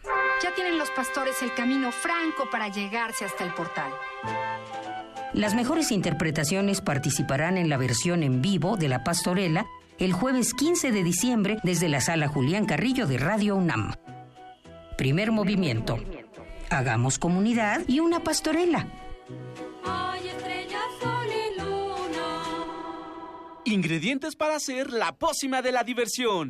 [0.43, 3.91] Ya tienen los pastores el camino franco para llegarse hasta el portal.
[5.33, 9.65] Las mejores interpretaciones participarán en la versión en vivo de La Pastorela
[10.01, 13.93] el jueves 15 de diciembre desde la sala Julián Carrillo de Radio UNAM.
[14.97, 15.99] Primer movimiento.
[16.71, 18.87] Hagamos comunidad y una pastorela.
[19.85, 22.43] Hay estrellas, sol y luna.
[23.65, 26.49] Ingredientes para hacer la pócima de la diversión.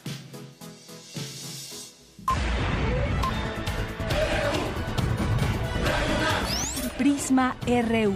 [7.01, 8.13] Prisma RU.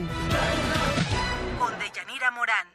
[1.57, 2.67] Con Deyanira Morán.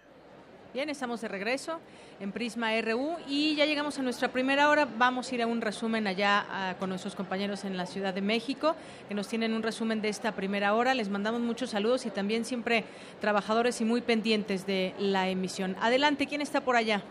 [0.75, 1.79] Bien, estamos de regreso
[2.19, 4.89] en Prisma RU y ya llegamos a nuestra primera hora.
[4.99, 8.75] Vamos a ir a un resumen allá con nuestros compañeros en la Ciudad de México
[9.09, 10.95] que nos tienen un resumen de esta primera hora.
[10.95, 12.87] Les mandamos muchos saludos y también siempre
[13.21, 15.77] trabajadores y muy pendientes de la emisión.
[15.81, 17.05] Adelante, ¿quién está por allá?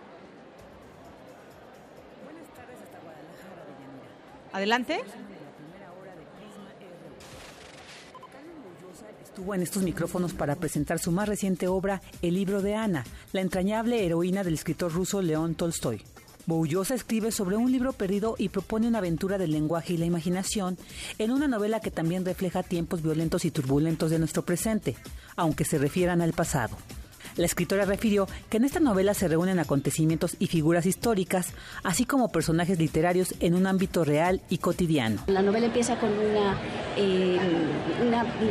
[2.26, 4.52] Buenas tardes hasta Guadalajara, Deyanira.
[4.52, 5.29] Adelante.
[9.40, 14.06] En estos micrófonos para presentar su más reciente obra, El libro de Ana, la entrañable
[14.06, 16.04] heroína del escritor ruso León Tolstoy.
[16.46, 20.78] Boullosa escribe sobre un libro perdido y propone una aventura del lenguaje y la imaginación
[21.18, 24.96] en una novela que también refleja tiempos violentos y turbulentos de nuestro presente,
[25.36, 26.78] aunque se refieran al pasado.
[27.36, 31.54] La escritora refirió que en esta novela se reúnen acontecimientos y figuras históricas,
[31.84, 35.22] así como personajes literarios en un ámbito real y cotidiano.
[35.28, 36.58] La novela empieza con una,
[36.98, 37.40] eh,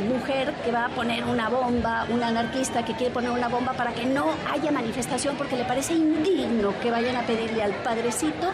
[0.08, 3.92] mujer que va a poner una bomba, una anarquista que quiere poner una bomba para
[3.92, 8.50] que no haya manifestación porque le parece indigno que vayan a pedirle al padrecito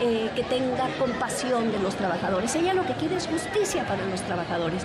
[0.00, 2.54] eh, que tenga compasión de los trabajadores.
[2.56, 4.84] Ella lo que quiere es justicia para los trabajadores.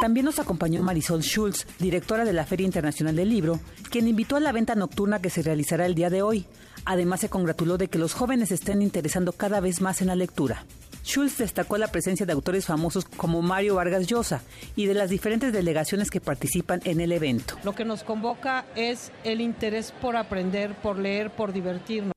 [0.00, 4.40] También nos acompañó Marisol Schulz, directora de la Feria Internacional del Libro, quien invitó a
[4.40, 6.46] la venta nocturna que se realizará el día de hoy.
[6.86, 10.64] Además, se congratuló de que los jóvenes estén interesando cada vez más en la lectura.
[11.04, 14.40] Schulz destacó la presencia de autores famosos como Mario Vargas Llosa
[14.74, 17.56] y de las diferentes delegaciones que participan en el evento.
[17.62, 22.14] Lo que nos convoca es el interés por aprender, por leer, por divertirnos.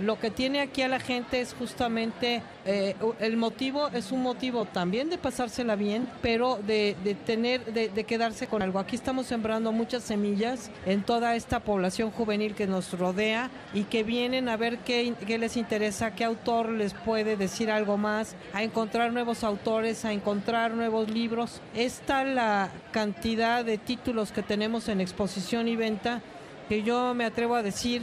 [0.00, 4.66] Lo que tiene aquí a la gente es justamente eh, el motivo, es un motivo
[4.66, 6.94] también de pasársela bien, pero de,
[7.24, 8.78] tener, de, de, quedarse con algo.
[8.78, 14.02] Aquí estamos sembrando muchas semillas en toda esta población juvenil que nos rodea y que
[14.04, 18.62] vienen a ver qué, qué les interesa, qué autor les puede decir algo más, a
[18.62, 21.62] encontrar nuevos autores, a encontrar nuevos libros.
[21.74, 26.20] Es tal la cantidad de títulos que tenemos en exposición y venta
[26.68, 28.02] que yo me atrevo a decir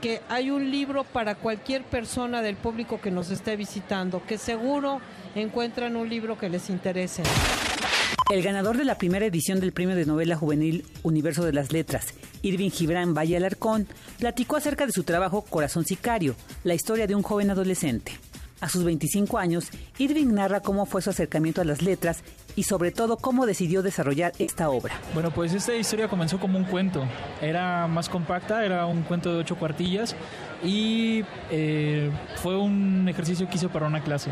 [0.00, 5.00] que hay un libro para cualquier persona del público que nos esté visitando, que seguro
[5.34, 7.22] encuentran un libro que les interese.
[8.30, 12.14] El ganador de la primera edición del Premio de Novela Juvenil Universo de las Letras,
[12.42, 13.86] Irving Gibran Valle Alarcón,
[14.18, 16.34] platicó acerca de su trabajo Corazón Sicario,
[16.64, 18.12] la historia de un joven adolescente.
[18.60, 19.68] A sus 25 años,
[19.98, 22.22] Irving narra cómo fue su acercamiento a las letras
[22.56, 24.94] y sobre todo cómo decidió desarrollar esta obra.
[25.12, 27.04] Bueno, pues esta historia comenzó como un cuento.
[27.40, 30.16] Era más compacta, era un cuento de ocho cuartillas
[30.64, 34.30] y eh, fue un ejercicio que hice para una clase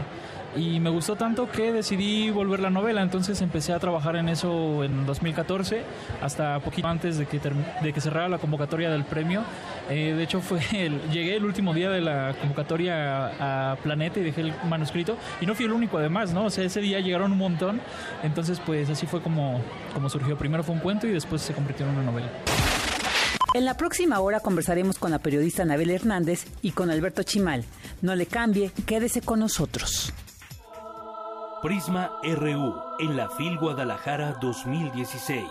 [0.57, 4.85] y me gustó tanto que decidí volver la novela, entonces empecé a trabajar en eso
[4.85, 5.83] en 2014,
[6.21, 7.41] hasta poquito antes de que,
[7.83, 9.43] de que cerrara la convocatoria del premio.
[9.89, 14.21] Eh, de hecho, fue el, llegué el último día de la convocatoria a, a, Planeta
[14.21, 16.45] y dejé el manuscrito, y no fui el único además, ¿no?
[16.45, 17.81] O sea, ese día llegaron un montón,
[18.23, 19.61] entonces pues así fue como,
[19.95, 20.37] como surgió.
[20.37, 22.29] Primero fue un cuento y después se convirtió en una novela.
[23.55, 27.65] En la próxima hora conversaremos con la periodista Anabel Hernández y con Alberto Chimal.
[28.01, 30.15] No le cambie, quédese con nosotros.
[31.63, 35.45] Prisma RU en la FIL Guadalajara 2016.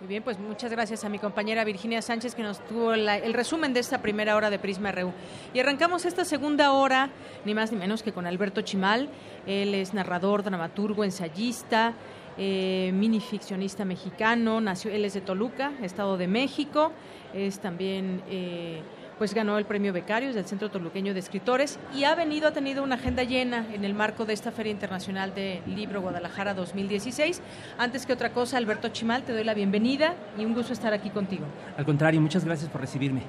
[0.00, 3.32] Muy bien, pues muchas gracias a mi compañera Virginia Sánchez que nos tuvo la, el
[3.32, 5.12] resumen de esta primera hora de Prisma RU.
[5.54, 7.10] Y arrancamos esta segunda hora,
[7.44, 9.08] ni más ni menos que con Alberto Chimal.
[9.46, 11.94] Él es narrador, dramaturgo, ensayista,
[12.42, 14.62] eh, minificcionista mexicano.
[14.62, 16.90] Nació, él es de Toluca, Estado de México.
[17.34, 18.22] Es también...
[18.30, 18.80] Eh,
[19.18, 22.82] pues ganó el premio Becarios del Centro Toluqueño de Escritores y ha venido, ha tenido
[22.82, 27.42] una agenda llena en el marco de esta Feria Internacional de Libro Guadalajara 2016.
[27.76, 31.10] Antes que otra cosa, Alberto Chimal, te doy la bienvenida y un gusto estar aquí
[31.10, 31.44] contigo.
[31.76, 33.20] Al contrario, muchas gracias por recibirme.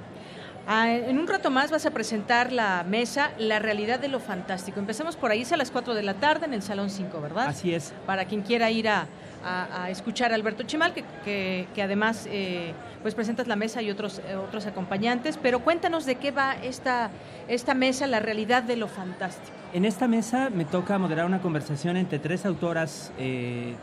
[0.73, 4.79] Ah, en un rato más vas a presentar la mesa La realidad de lo fantástico.
[4.79, 7.47] Empezamos por ahí, es a las 4 de la tarde en el Salón 5, ¿verdad?
[7.47, 7.93] Así es.
[8.05, 9.05] Para quien quiera ir a,
[9.43, 13.81] a, a escuchar a Alberto Chimal, que, que, que además eh, pues presentas la mesa
[13.81, 15.35] y otros, eh, otros acompañantes.
[15.35, 17.09] Pero cuéntanos de qué va esta,
[17.49, 19.51] esta mesa, La realidad de lo fantástico.
[19.73, 23.75] En esta mesa me toca moderar una conversación entre tres autoras eh,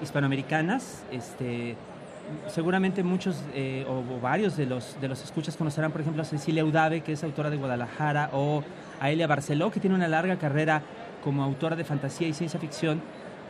[0.00, 1.02] hispanoamericanas.
[1.10, 1.76] Este,
[2.48, 6.64] seguramente muchos eh, o, varios de los, de los escuchas conocerán, por ejemplo, a Cecilia
[6.64, 8.62] Udave, que es autora de Guadalajara, o
[9.00, 10.82] a Elia Barceló, que tiene una larga carrera
[11.22, 13.00] como autora de fantasía y ciencia ficción.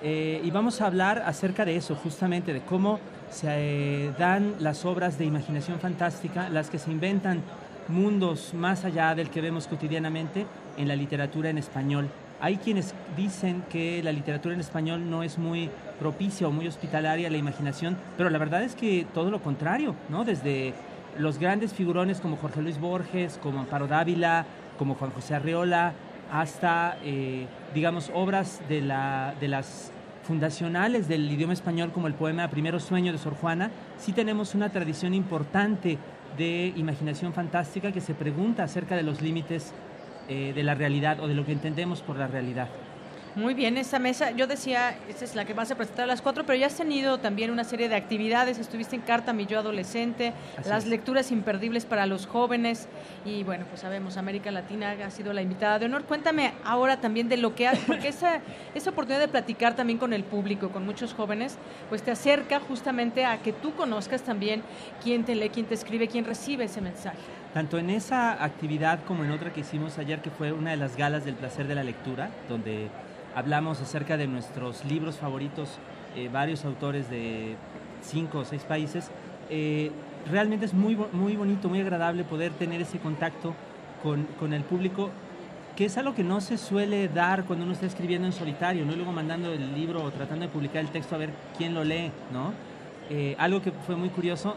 [0.03, 3.01] Eh, y vamos a hablar acerca de eso, justamente, de cómo
[3.31, 7.43] se eh, dan las obras de imaginación fantástica, las que se inventan
[7.89, 12.09] mundos más allá del que vemos cotidianamente en la literatura en español.
[12.43, 17.29] Hay quienes dicen que la literatura en español no es muy propicia o muy hospitalaria
[17.29, 20.25] a la imaginación, pero la verdad es que todo lo contrario, ¿no?
[20.25, 20.73] Desde
[21.19, 24.47] los grandes figurones como Jorge Luis Borges, como Amparo Dávila,
[24.79, 25.93] como Juan José Arreola,
[26.33, 32.49] hasta, eh, digamos, obras de, la, de las fundacionales del idioma español como el poema
[32.49, 35.99] Primero Sueño de Sor Juana, sí tenemos una tradición importante
[36.39, 39.75] de imaginación fantástica que se pregunta acerca de los límites
[40.31, 42.69] eh, de la realidad o de lo que entendemos por la realidad.
[43.35, 46.23] Muy bien, esa mesa, yo decía, esta es la que vas a presentar a las
[46.23, 49.61] cuatro, pero ya has tenido también una serie de actividades, estuviste en Carta Mi Yo
[49.61, 50.33] Adolescente,
[50.65, 52.89] las lecturas imperdibles para los jóvenes
[53.25, 56.05] y bueno, pues sabemos, América Latina ha sido la invitada de honor.
[56.05, 58.41] Cuéntame ahora también de lo que haces, porque esa,
[58.75, 61.57] esa oportunidad de platicar también con el público, con muchos jóvenes,
[61.89, 64.63] pues te acerca justamente a que tú conozcas también
[65.03, 67.40] quién te lee, quién te escribe, quién recibe ese mensaje.
[67.55, 70.97] Tanto en esa actividad como en otra que hicimos ayer, que fue una de las
[70.97, 72.89] galas del placer de la lectura, donde
[73.35, 75.79] hablamos acerca de nuestros libros favoritos,
[76.15, 77.57] eh, varios autores de
[78.03, 79.11] cinco o seis países.
[79.49, 79.91] Eh,
[80.31, 83.55] realmente es muy, muy bonito, muy agradable poder tener ese contacto
[84.01, 85.11] con, con, el público,
[85.75, 88.93] que es algo que no se suele dar cuando uno está escribiendo en solitario, ¿no?
[88.93, 91.83] Y luego mandando el libro o tratando de publicar el texto a ver quién lo
[91.83, 92.53] lee, ¿no?
[93.11, 94.55] Eh, algo que fue muy curioso,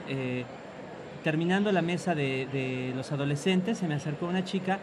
[1.24, 4.80] terminando la mesa de, de, los adolescentes, se me acercó una chica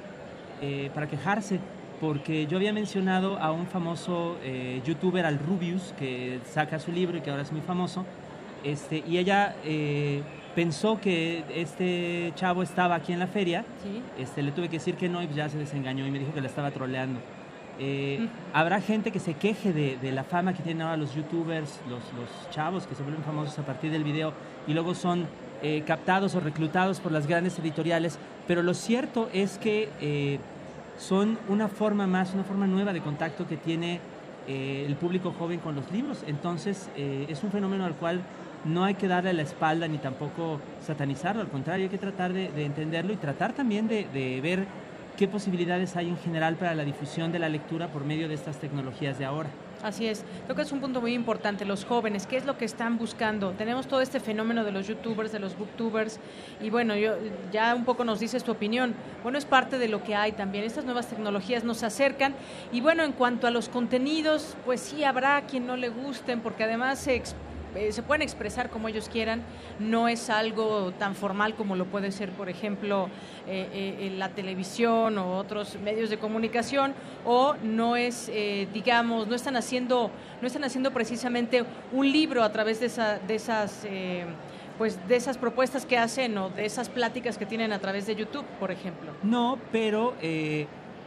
[0.95, 1.59] para quejarse
[2.01, 7.19] porque yo había mencionado a un famoso eh, youtuber, al Rubius, que saca su libro
[7.19, 8.07] y que ahora es muy famoso,
[8.65, 10.23] este, y ella eh,
[10.55, 13.65] pensó que este chavo estaba aquí en la feria,
[14.19, 16.41] este, le tuve que decir que no y ya se desengañó y me dijo que
[16.41, 17.21] la estaba troleando.
[17.79, 22.01] Eh, habrá gente que se queje de, la fama que tienen ahora los youtubers, los,
[22.15, 24.35] los, chavos que se vuelven famosos a partir del video
[24.67, 25.27] y luego son
[25.87, 30.39] captados o reclutados por las grandes editoriales, pero lo cierto es que
[30.99, 34.01] son una forma más, una forma nueva de contacto que tiene
[34.47, 36.25] eh, el público joven con los libros.
[36.27, 38.21] Entonces eh, es un fenómeno al cual
[38.65, 42.51] no hay que darle la espalda ni tampoco satanizarlo, al contrario, hay que tratar de,
[42.65, 44.67] entenderlo y tratar también de, ver
[45.17, 48.59] qué posibilidades hay en general para la difusión de la lectura por medio de estas
[48.59, 49.49] tecnologías de ahora.
[49.83, 52.67] Así es, creo que es un punto muy importante, los jóvenes, ¿qué es lo que
[52.67, 53.53] están buscando?
[53.53, 56.21] Tenemos todo este fenómeno de los youtubers, de los booktubers,
[56.61, 57.15] y bueno, yo,
[57.51, 58.95] ya un poco nos dices tu opinión.
[59.23, 62.35] Bueno, es parte de lo que hay también, estas nuevas tecnologías nos acercan,
[62.73, 66.65] y bueno, en cuanto a los contenidos, pues sí habrá quien no le gusten, porque
[66.65, 67.15] además se
[67.75, 69.43] eh, se pueden expresar como ellos quieran,
[69.79, 73.09] no es algo tan formal como lo puede ser, por ejemplo,
[73.47, 76.95] eh, eh, la televisión o otros medios de comunicación,
[77.25, 78.31] o no es,
[78.73, 80.11] digamos, no están haciendo,
[80.41, 83.87] no están haciendo precisamente un libro a través de, esa, de esas
[84.79, 88.17] pues de esas propuestas que hacen o de esas pláticas que tienen a través de
[88.17, 89.13] YouTube, por ejemplo.
[89.23, 90.15] No, pero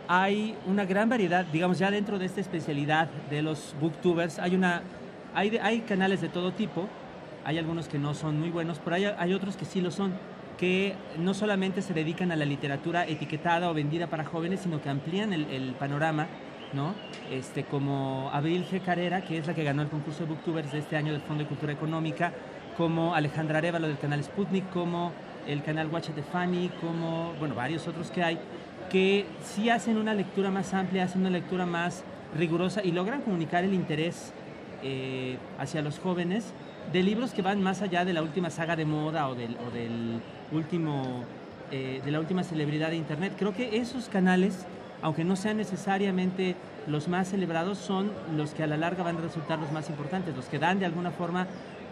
[0.07, 4.83] hay una gran variedad, digamos, ya dentro de esta especialidad de los booktubers, hay una
[5.33, 6.87] hay, hay canales de todo tipo,
[7.45, 10.13] hay algunos que no son muy buenos, pero hay, hay otros que sí lo son,
[10.57, 14.89] que no solamente se dedican a la literatura etiquetada o vendida para jóvenes, sino que
[14.89, 16.27] amplían el, el panorama
[16.73, 16.95] ¿no?
[17.31, 18.81] Este, como Abril G.
[18.81, 21.43] Carrera, que es la que ganó el concurso de Booktubers de este año del Fondo
[21.43, 22.33] de Cultura Económica,
[22.75, 25.11] como Alejandra Arevalo del canal Sputnik, como
[25.47, 26.23] el canal Watch de
[26.81, 28.39] como, bueno, varios otros que hay,
[28.89, 32.03] que sí hacen una lectura más amplia, hacen una lectura más
[32.37, 34.33] rigurosa y logran comunicar el interés
[34.83, 36.53] eh, hacia los jóvenes
[36.91, 39.55] de libros que van más allá de la última saga de moda o del,
[40.51, 41.23] último,
[41.71, 43.33] eh, de la última celebridad de Internet.
[43.37, 44.65] Creo que esos canales,
[45.01, 46.55] aunque no sean necesariamente
[46.87, 50.35] los más celebrados, son los que a la larga van a resultar los más importantes,
[50.35, 51.47] los que dan de alguna forma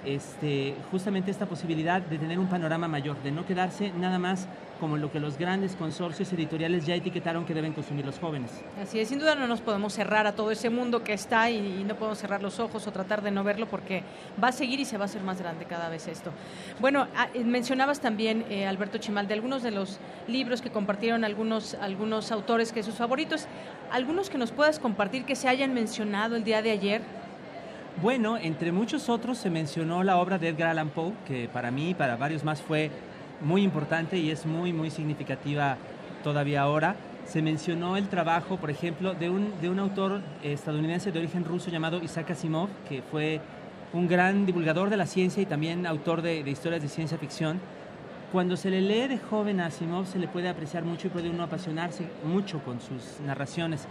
[0.06, 4.48] este, justamente esta posibilidad de tener un panorama mayor, de no quedarse nada más
[4.82, 8.50] como lo que los grandes consorcios editoriales ya etiquetaron que deben consumir los jóvenes.
[8.82, 11.84] Así es, sin duda no nos podemos cerrar a todo ese mundo que está y,
[11.84, 14.04] no podemos cerrar los ojos o tratar de no verlo porque
[14.44, 16.32] va a seguir y se va a hacer más grande cada vez esto.
[16.80, 21.24] Bueno, ah, eh, mencionabas también, eh, Alberto Chimal, de algunos de los libros que compartieron
[21.24, 23.46] algunos, algunos autores que sus favoritos,
[23.92, 27.21] algunos que nos puedas compartir que se hayan mencionado el día de ayer.
[28.00, 31.90] Bueno, entre muchos otros se mencionó la obra de Edgar Allan Poe, que para mí
[31.90, 32.90] y para varios más fue
[33.42, 35.78] muy importante y es muy, muy significativa
[36.24, 36.96] todavía ahora.
[37.26, 41.70] Se mencionó el trabajo, por ejemplo, de un, de un autor estadounidense de origen ruso
[41.70, 43.42] llamado Isaac Asimov, que fue
[43.94, 47.60] un gran divulgador de la ciencia y también autor de, de historias de ciencia ficción.
[48.32, 51.30] Cuando se le lee de joven a Asimov se le puede apreciar mucho y puede
[51.30, 53.86] uno apasionarse mucho con sus narraciones.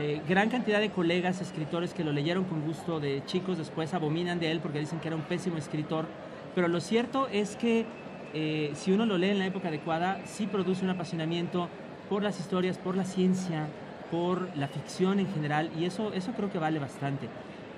[0.00, 4.38] Eh, gran cantidad de colegas escritores que lo leyeron con gusto de chicos después abominan
[4.38, 6.06] de él porque dicen que era un pésimo escritor,
[6.54, 7.84] pero lo cierto es que
[8.32, 11.68] eh, si uno lo lee en la época adecuada, sí produce un apasionamiento
[12.08, 13.66] por las historias, por la ciencia,
[14.12, 17.26] por la ficción en general, y eso, eso creo que vale bastante.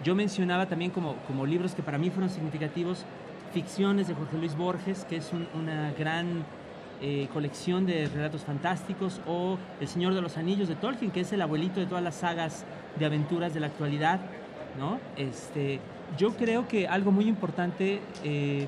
[0.05, 3.06] Yo mencionaba también como, como libros que para mí fueron significativos,
[3.55, 6.44] Ficciones de Jorge Luis Borges, que es una gran
[7.02, 11.32] eh, colección de relatos fantásticos, o El Señor de los Anillos de Tolkien, que es
[11.32, 12.64] el abuelito de todas las sagas
[12.98, 14.20] de aventuras de la actualidad.
[14.78, 14.98] ¿no?
[15.16, 15.81] Este,
[16.18, 18.66] yo creo que algo muy importante eh,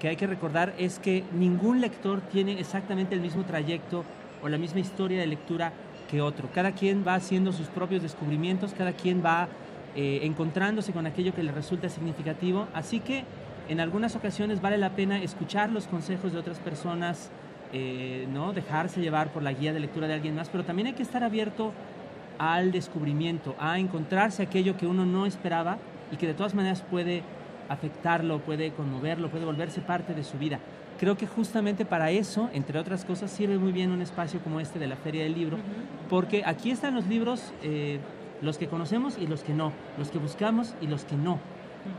[0.00, 4.04] que hay que recordar es que ningún lector tiene exactamente el mismo trayecto
[4.42, 5.72] o la misma historia de lectura
[6.10, 6.48] que otro.
[6.54, 9.48] Cada quien va haciendo sus propios descubrimientos, cada quien va
[9.94, 12.68] eh, encontrándose con aquello que le resulta significativo.
[12.74, 13.24] Así que
[13.68, 17.30] en algunas ocasiones vale la pena escuchar los consejos de otras personas,
[17.72, 20.94] eh, no dejarse llevar por la guía de lectura de alguien más, pero también hay
[20.94, 21.72] que estar abierto
[22.38, 25.78] al descubrimiento, a encontrarse aquello que uno no esperaba
[26.12, 27.22] y que de todas maneras puede
[27.68, 30.60] afectarlo, puede conmoverlo, puede volverse parte de su vida.
[30.98, 34.78] Creo que justamente para eso, entre otras cosas, sirve muy bien un espacio como este
[34.78, 35.58] de la Feria del Libro,
[36.08, 37.98] porque aquí están los libros, eh,
[38.40, 41.38] los que conocemos y los que no, los que buscamos y los que no.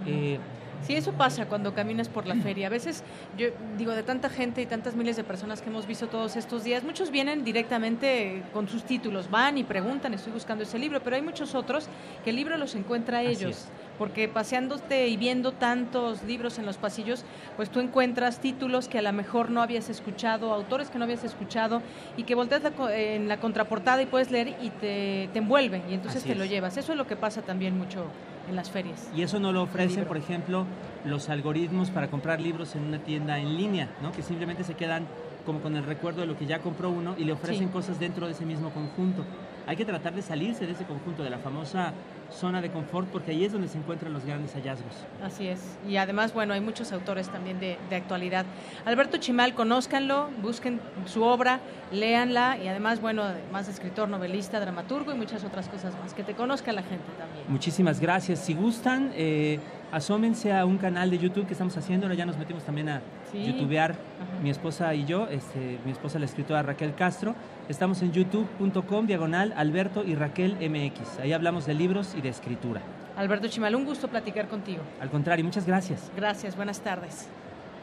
[0.06, 0.40] Eh,
[0.84, 2.68] Sí, eso pasa cuando caminas por la feria.
[2.68, 3.04] A veces,
[3.38, 3.48] yo
[3.78, 6.84] digo, de tanta gente y tantas miles de personas que hemos visto todos estos días,
[6.84, 11.22] muchos vienen directamente con sus títulos, van y preguntan, estoy buscando ese libro, pero hay
[11.22, 11.88] muchos otros
[12.24, 13.66] que el libro los encuentra a ellos.
[13.98, 17.26] Porque paseándote y viendo tantos libros en los pasillos,
[17.56, 21.24] pues tú encuentras títulos que a lo mejor no habías escuchado, autores que no habías
[21.24, 21.82] escuchado,
[22.16, 26.24] y que volteas en la contraportada y puedes leer y te, te envuelve, y entonces
[26.24, 26.78] te lo llevas.
[26.78, 28.06] Eso es lo que pasa también mucho
[28.50, 29.10] en las ferias.
[29.16, 30.66] Y eso no lo ofrecen, por ejemplo,
[31.06, 34.12] los algoritmos para comprar libros en una tienda en línea, ¿no?
[34.12, 35.08] que simplemente se quedan
[35.46, 38.26] como con el recuerdo de lo que ya compró uno y le ofrecen cosas dentro
[38.26, 39.24] de ese mismo conjunto.
[39.68, 41.94] Hay que tratar de salirse de ese conjunto, de la famosa
[42.32, 44.94] zona de confort, porque ahí es donde se encuentran los grandes hallazgos.
[45.22, 45.78] Así es.
[45.88, 48.46] Y además, bueno, hay muchos autores también de, de actualidad.
[48.86, 51.60] Alberto Chimal, conózcanlo, busquen su obra,
[51.92, 56.14] léanla y además, bueno, más escritor, novelista, dramaturgo y muchas otras cosas más.
[56.14, 57.46] Que te conozca la gente también.
[57.50, 58.40] Muchísimas gracias.
[58.40, 59.60] Si gustan, eh,
[59.92, 62.06] asómense a un canal de YouTube que estamos haciendo.
[62.06, 63.02] Ahora ya nos metimos también a
[63.32, 63.46] Sí.
[63.46, 63.96] youtubear,
[64.42, 67.36] mi esposa y yo, este, mi esposa la escritora Raquel Castro.
[67.68, 71.20] Estamos en youtube.com, diagonal, Alberto y Raquel MX.
[71.20, 72.82] Ahí hablamos de libros y de escritura.
[73.18, 74.82] Alberto Chimal, un gusto platicar contigo.
[75.02, 76.12] Al contrario, muchas gracias.
[76.16, 77.28] Gracias, buenas tardes.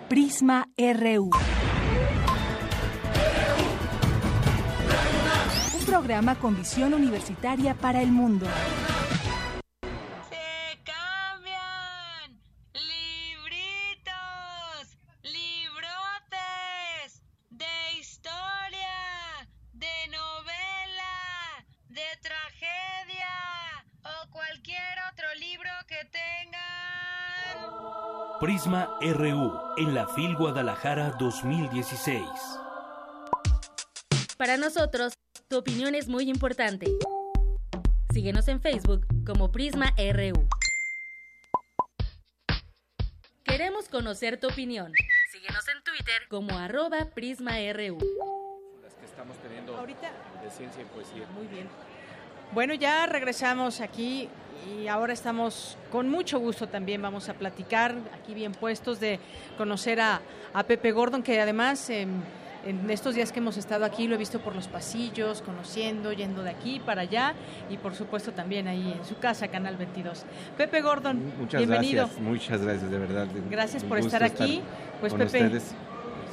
[0.09, 1.31] Prisma RU.
[5.79, 8.47] Un programa con visión universitaria para el mundo.
[28.41, 32.23] Prisma RU en la FIL Guadalajara 2016.
[34.37, 35.15] Para nosotros,
[35.49, 36.87] tu opinión es muy importante.
[38.13, 40.49] Síguenos en Facebook como Prisma RU.
[43.45, 44.93] Queremos conocer tu opinión.
[45.31, 47.99] Síguenos en Twitter como arroba PrismaRU.
[48.83, 50.11] Las que estamos teniendo Ahorita.
[50.43, 51.27] de ciencia y poesía.
[51.35, 51.69] Muy bien.
[52.53, 54.29] Bueno, ya regresamos aquí
[54.81, 57.03] y ahora estamos con mucho gusto también.
[57.03, 59.19] Vamos a platicar aquí bien puestos de
[59.59, 60.21] conocer a,
[60.53, 62.11] a Pepe Gordon, que además em,
[62.65, 66.43] en estos días que hemos estado aquí lo he visto por los pasillos, conociendo, yendo
[66.45, 67.35] de aquí para allá
[67.69, 70.25] y por supuesto también ahí en su casa, Canal 22.
[70.57, 72.05] Pepe Gordon, Muchas bienvenido.
[72.05, 73.27] gracias, muchas gracias, de verdad.
[73.51, 74.63] Gracias Un por estar aquí.
[75.01, 75.75] Pues Pepe, ustedes.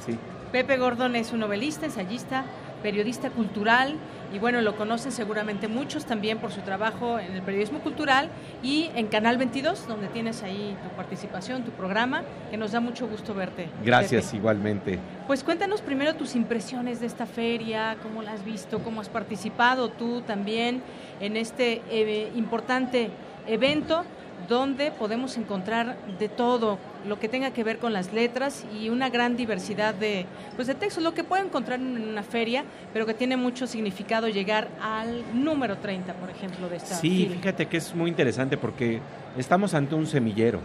[0.05, 0.17] Sí.
[0.51, 2.45] Pepe Gordon es un novelista, ensayista,
[2.81, 3.95] periodista cultural
[4.33, 8.29] y bueno, lo conocen seguramente muchos también por su trabajo en el periodismo cultural
[8.63, 13.07] y en Canal 22, donde tienes ahí tu participación, tu programa, que nos da mucho
[13.07, 13.67] gusto verte.
[13.83, 14.37] Gracias, Pepe.
[14.37, 14.99] igualmente.
[15.27, 19.89] Pues cuéntanos primero tus impresiones de esta feria, cómo la has visto, cómo has participado
[19.89, 20.81] tú también
[21.19, 23.09] en este eh, importante
[23.47, 24.05] evento
[24.51, 29.09] donde podemos encontrar de todo lo que tenga que ver con las letras y una
[29.09, 30.25] gran diversidad de,
[30.57, 34.27] pues de textos, lo que puede encontrar en una feria, pero que tiene mucho significado
[34.27, 37.35] llegar al número 30, por ejemplo, de esta Sí, fila.
[37.37, 38.99] fíjate que es muy interesante porque
[39.37, 40.59] estamos ante un semillero.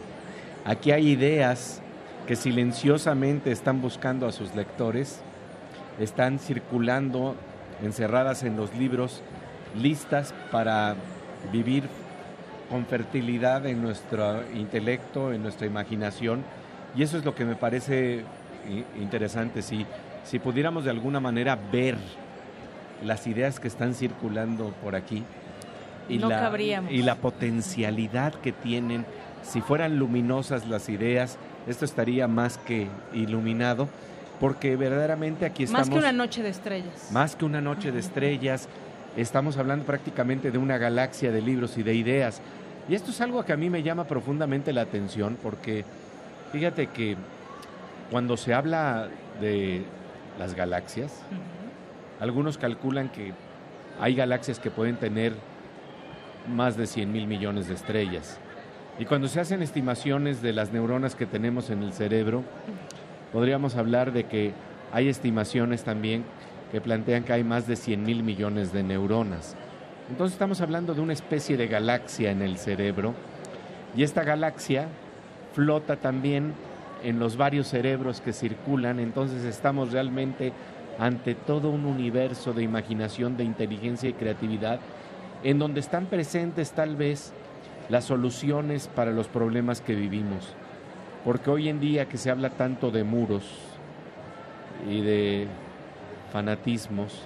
[0.64, 1.80] Aquí hay ideas
[2.26, 5.20] que silenciosamente están buscando a sus lectores,
[6.00, 7.36] están circulando,
[7.84, 9.22] encerradas en los libros,
[9.80, 10.96] listas para
[11.52, 11.84] vivir
[12.70, 16.42] con fertilidad en nuestro intelecto, en nuestra imaginación,
[16.96, 18.24] y eso es lo que me parece
[18.98, 19.62] interesante.
[19.62, 19.86] Si,
[20.24, 21.96] si pudiéramos de alguna manera ver
[23.04, 25.22] las ideas que están circulando por aquí
[26.08, 26.52] y, la,
[26.90, 29.04] y la potencialidad que tienen,
[29.42, 33.88] si fueran luminosas las ideas, esto estaría más que iluminado,
[34.40, 35.88] porque verdaderamente aquí estamos...
[35.88, 37.08] Más que una noche de estrellas.
[37.12, 38.68] Más que una noche de estrellas,
[39.16, 42.40] estamos hablando prácticamente de una galaxia de libros y de ideas.
[42.88, 45.84] Y esto es algo que a mí me llama profundamente la atención, porque
[46.52, 47.16] fíjate que
[48.10, 49.08] cuando se habla
[49.40, 49.82] de
[50.38, 51.22] las galaxias,
[52.20, 53.32] algunos calculan que
[54.00, 55.32] hay galaxias que pueden tener
[56.48, 58.38] más de 100 mil millones de estrellas.
[58.98, 62.44] Y cuando se hacen estimaciones de las neuronas que tenemos en el cerebro,
[63.32, 64.52] podríamos hablar de que
[64.92, 66.24] hay estimaciones también
[66.72, 69.56] que plantean que hay más de 100 mil millones de neuronas.
[70.10, 73.14] Entonces estamos hablando de una especie de galaxia en el cerebro
[73.96, 74.88] y esta galaxia
[75.54, 76.54] flota también
[77.02, 80.52] en los varios cerebros que circulan, entonces estamos realmente
[80.98, 84.80] ante todo un universo de imaginación, de inteligencia y creatividad,
[85.42, 87.32] en donde están presentes tal vez
[87.88, 90.54] las soluciones para los problemas que vivimos.
[91.24, 93.44] Porque hoy en día que se habla tanto de muros
[94.88, 95.48] y de
[96.32, 97.22] fanatismos,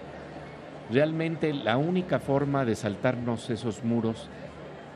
[0.90, 4.28] realmente la única forma de saltarnos esos muros,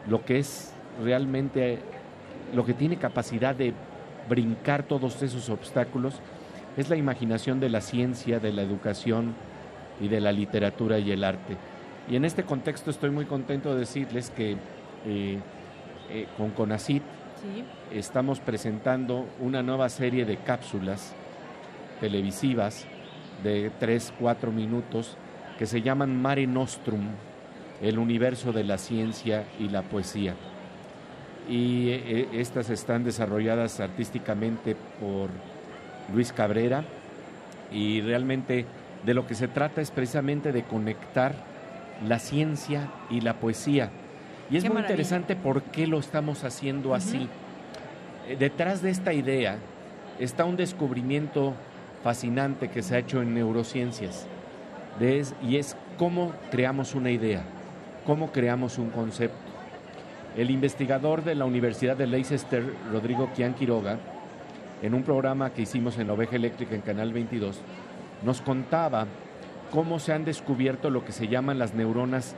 [0.09, 0.73] lo que es
[1.03, 1.79] realmente,
[2.55, 3.73] lo que tiene capacidad de
[4.29, 6.21] brincar todos esos obstáculos,
[6.77, 9.35] es la imaginación de la ciencia, de la educación
[10.01, 11.57] y de la literatura y el arte.
[12.11, 14.57] Y en este contexto estoy muy contento de decirles que
[15.07, 15.39] eh,
[16.11, 17.03] eh, con CONACIT
[17.93, 21.15] estamos presentando una nueva serie de cápsulas
[22.01, 22.87] televisivas
[23.43, 25.17] de 3, 4 minutos
[25.59, 27.09] que se llaman Mare Nostrum,
[27.81, 30.35] el universo de la ciencia y la poesía.
[31.49, 35.29] Y eh, estas están desarrolladas artísticamente por
[36.13, 36.85] Luis Cabrera
[37.71, 38.67] y realmente
[39.05, 41.35] de lo que se trata es precisamente de conectar
[42.07, 43.91] la ciencia y la poesía.
[44.51, 47.29] Y es muy interesante por qué lo estamos haciendo así.
[48.29, 49.59] Eh, detrás de esta idea
[50.19, 51.55] está un descubrimiento
[52.05, 54.29] fascinante que se ha hecho en neurociencias
[55.43, 57.43] y es cómo creamos una idea,
[58.07, 59.37] cómo creamos un concepto.
[60.37, 62.63] El investigador de la Universidad de Leicester,
[62.93, 63.99] Rodrigo Kian Quiroga,
[64.83, 67.61] en un programa que hicimos en Oveja Eléctrica en Canal 22,
[68.23, 69.07] nos contaba
[69.73, 72.37] cómo se han descubierto lo que se llaman las neuronas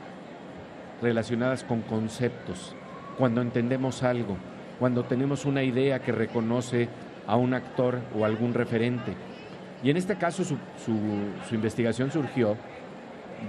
[1.01, 2.73] relacionadas con conceptos,
[3.17, 4.37] cuando entendemos algo,
[4.79, 6.87] cuando tenemos una idea que reconoce
[7.27, 9.13] a un actor o algún referente.
[9.83, 10.57] Y en este caso su,
[11.51, 12.57] investigación surgió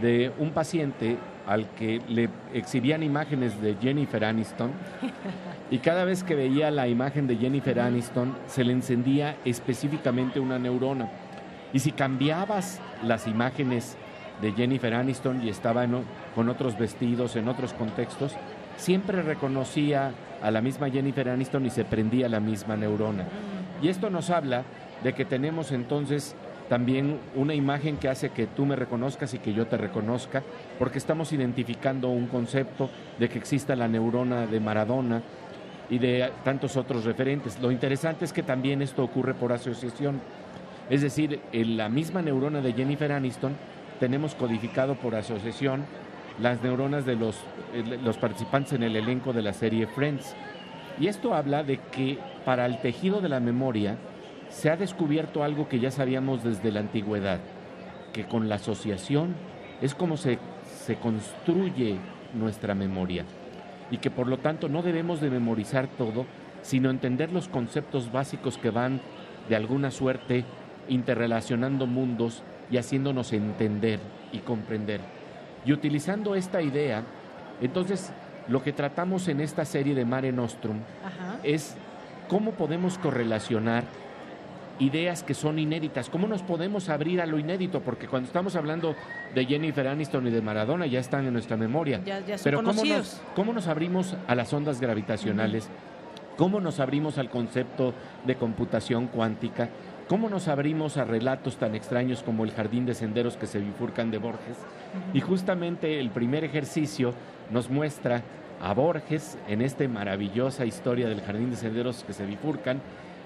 [0.02, 4.70] de un paciente al que le exhibían imágenes de Jennifer Aniston
[5.70, 10.58] y cada vez que veía la imagen de Jennifer Aniston se le encendía específicamente una
[10.58, 11.08] neurona.
[11.72, 13.96] Y si cambiabas las imágenes
[14.42, 15.86] de Jennifer Aniston y estaba
[16.34, 18.34] con otros vestidos, en otros contextos,
[18.76, 23.24] siempre reconocía a la misma Jennifer Aniston y se prendía la misma neurona.
[23.82, 24.64] Y esto nos habla
[25.02, 26.34] de que tenemos entonces
[26.68, 30.42] también una imagen que hace que tú me reconozcas y que yo te reconozca,
[30.78, 35.22] porque estamos identificando un concepto de que exista la neurona de Maradona
[35.90, 37.58] y de tantos otros referentes.
[37.60, 40.20] Lo interesante es que también esto ocurre por asociación,
[40.90, 43.56] es decir, en la misma neurona de Jennifer Aniston
[43.98, 45.84] tenemos codificado por asociación
[46.40, 47.36] las neuronas de los,
[48.02, 50.34] los participantes en el elenco de la serie Friends.
[51.00, 53.96] Y esto habla de que para el tejido de la memoria,
[54.50, 57.40] se ha descubierto algo que ya sabíamos desde la antigüedad,
[58.12, 59.34] que con la asociación
[59.80, 60.38] es como se,
[60.84, 61.98] se construye
[62.34, 63.24] nuestra memoria
[63.90, 66.26] y que por lo tanto no debemos de memorizar todo,
[66.62, 69.00] sino entender los conceptos básicos que van
[69.48, 70.44] de alguna suerte
[70.88, 74.00] interrelacionando mundos y haciéndonos entender
[74.32, 75.00] y comprender.
[75.64, 77.02] Y utilizando esta idea,
[77.60, 78.12] entonces
[78.48, 80.78] lo que tratamos en esta serie de Mare Nostrum
[81.42, 81.76] es
[82.28, 83.84] cómo podemos correlacionar
[84.78, 86.08] ideas que son inéditas.
[86.08, 87.80] ¿Cómo nos podemos abrir a lo inédito?
[87.80, 88.94] Porque cuando estamos hablando
[89.34, 92.00] de Jennifer Aniston y de Maradona ya están en nuestra memoria.
[92.42, 95.68] Pero ¿cómo nos, ¿cómo nos, abrimos a las ondas gravitacionales?
[96.36, 97.94] ¿Cómo nos abrimos al concepto
[98.24, 99.68] de computación cuántica?
[100.08, 104.10] ¿Cómo nos abrimos a relatos tan extraños como el jardín de senderos que se bifurcan
[104.10, 104.56] de Borges?
[105.12, 107.12] Y justamente el primer ejercicio
[107.50, 108.22] nos muestra
[108.62, 112.80] a Borges en esta maravillosa historia del jardín de senderos que se bifurcan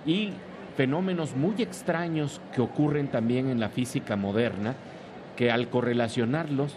[0.05, 0.33] y
[0.77, 4.75] fenómenos muy extraños que ocurren también en la física moderna,
[5.37, 6.77] que al correlacionarlos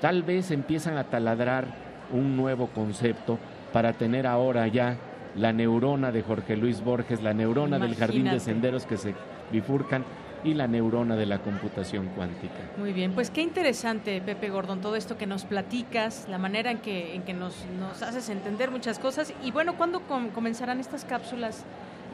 [0.00, 1.66] tal vez empiezan a taladrar
[2.12, 3.38] un nuevo concepto
[3.72, 4.96] para tener ahora ya
[5.34, 9.14] la neurona de Jorge Luis Borges, la neurona del jardín de senderos que se
[9.52, 10.04] bifurcan
[10.44, 12.54] y la neurona de la computación cuántica.
[12.78, 16.78] Muy bien, pues qué interesante, Pepe Gordon, todo esto que nos platicas, la manera en
[16.78, 19.34] que, en que nos, nos haces entender muchas cosas.
[19.42, 21.64] Y bueno, ¿cuándo com- comenzarán estas cápsulas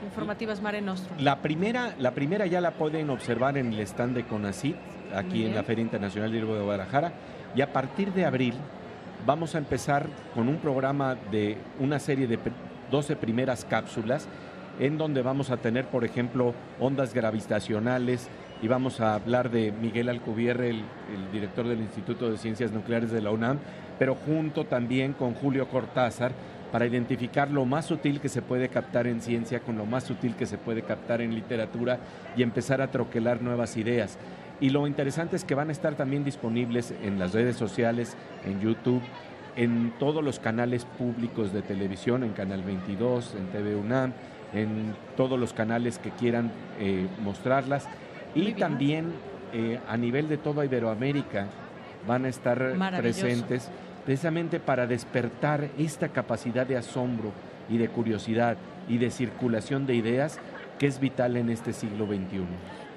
[0.05, 1.19] informativas Mare Nostrum?
[1.21, 4.77] La primera, la primera ya la pueden observar en el stand de CONACIT,
[5.15, 7.13] aquí en la Feria Internacional del Libro de Guadalajara.
[7.55, 8.55] Y a partir de abril
[9.27, 12.53] vamos a empezar con un programa de una serie de pr-
[12.91, 14.27] 12 primeras cápsulas,
[14.81, 18.29] en donde vamos a tener, por ejemplo, ondas gravitacionales
[18.63, 20.77] y vamos a hablar de Miguel Alcubierre, el,
[21.15, 23.59] el director del Instituto de Ciencias Nucleares de la UNAM,
[23.99, 26.33] pero junto también con Julio Cortázar
[26.73, 30.35] para identificar lo más sutil que se puede captar en ciencia con lo más sutil
[30.35, 32.01] que se puede captar en literatura
[32.35, 34.19] y empezar a troquelar nuevas ideas.
[34.59, 38.61] Y lo interesante es que van a estar también disponibles en las redes sociales, en
[38.61, 39.03] YouTube,
[39.55, 44.13] en todos los canales públicos de televisión, en Canal 22, en TV UNAM,
[44.55, 46.51] en todos los canales que quieran
[46.81, 47.87] eh, mostrarlas.
[48.35, 49.13] Y también
[49.53, 51.49] eh, a nivel de toda Iberoamérica
[52.07, 53.71] van a estar presentes
[54.05, 57.33] precisamente para despertar esta capacidad de asombro
[57.69, 58.57] y de curiosidad
[58.89, 60.39] y de circulación de ideas
[60.79, 62.45] que es vital en este siglo XXI.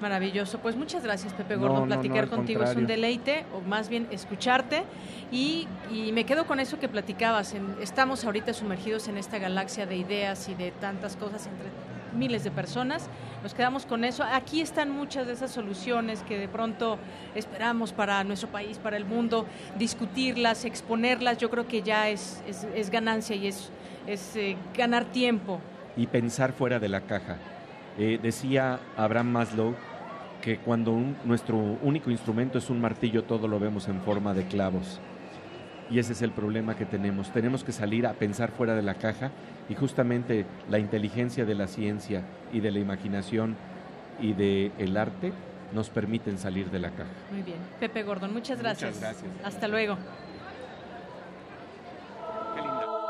[0.00, 0.58] Maravilloso.
[0.58, 4.82] Pues muchas gracias, Pepe no, no, Platicar contigo es un deleite, o más bien escucharte.
[5.30, 7.54] Y, y me quedo con eso que platicabas.
[7.80, 11.68] estamos ahorita sumergidos en esta galaxia de ideas y de tantas cosas entre
[12.16, 13.08] miles de personas.
[13.42, 14.24] Nos quedamos con eso.
[14.24, 16.98] Aquí están muchas de esas soluciones que de pronto
[17.34, 19.46] esperamos para nuestro país, para el mundo,
[19.78, 21.38] discutirlas, exponerlas.
[21.38, 22.42] Yo creo que ya es,
[22.74, 23.70] es, ganancia y es,
[24.06, 25.60] es eh, ganar tiempo.
[25.96, 27.38] y pensar fuera de la caja.
[27.98, 29.74] Eh, decía Abraham Maslow
[30.42, 30.92] que cuando
[31.24, 35.00] nuestro único instrumento es un martillo, todo lo vemos en forma de clavos.
[35.90, 37.30] Y ese es el problema que tenemos.
[37.30, 39.30] Tenemos que salir a pensar fuera de la caja
[39.68, 42.22] y justamente la inteligencia de la ciencia
[42.52, 43.56] y de la imaginación
[44.20, 45.32] y del el arte
[45.72, 47.10] nos permiten salir de la caja.
[47.30, 47.58] Muy bien.
[47.80, 48.94] Pepe Gordon, muchas gracias.
[48.94, 49.32] Muchas gracias.
[49.44, 49.96] Hasta luego.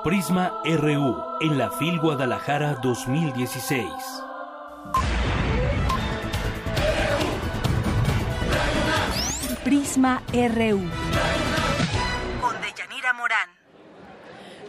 [0.04, 3.84] Prisma RU en la FIL Guadalajara 2016.
[9.64, 11.45] Prisma RU.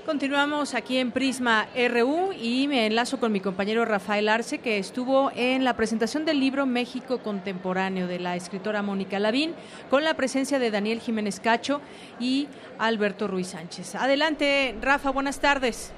[0.07, 5.31] Continuamos aquí en Prisma RU y me enlazo con mi compañero Rafael Arce, que estuvo
[5.35, 9.53] en la presentación del libro México Contemporáneo de la escritora Mónica Lavín,
[9.89, 11.81] con la presencia de Daniel Jiménez Cacho
[12.21, 12.47] y
[12.79, 13.95] Alberto Ruiz Sánchez.
[13.95, 15.93] Adelante, Rafa, buenas tardes.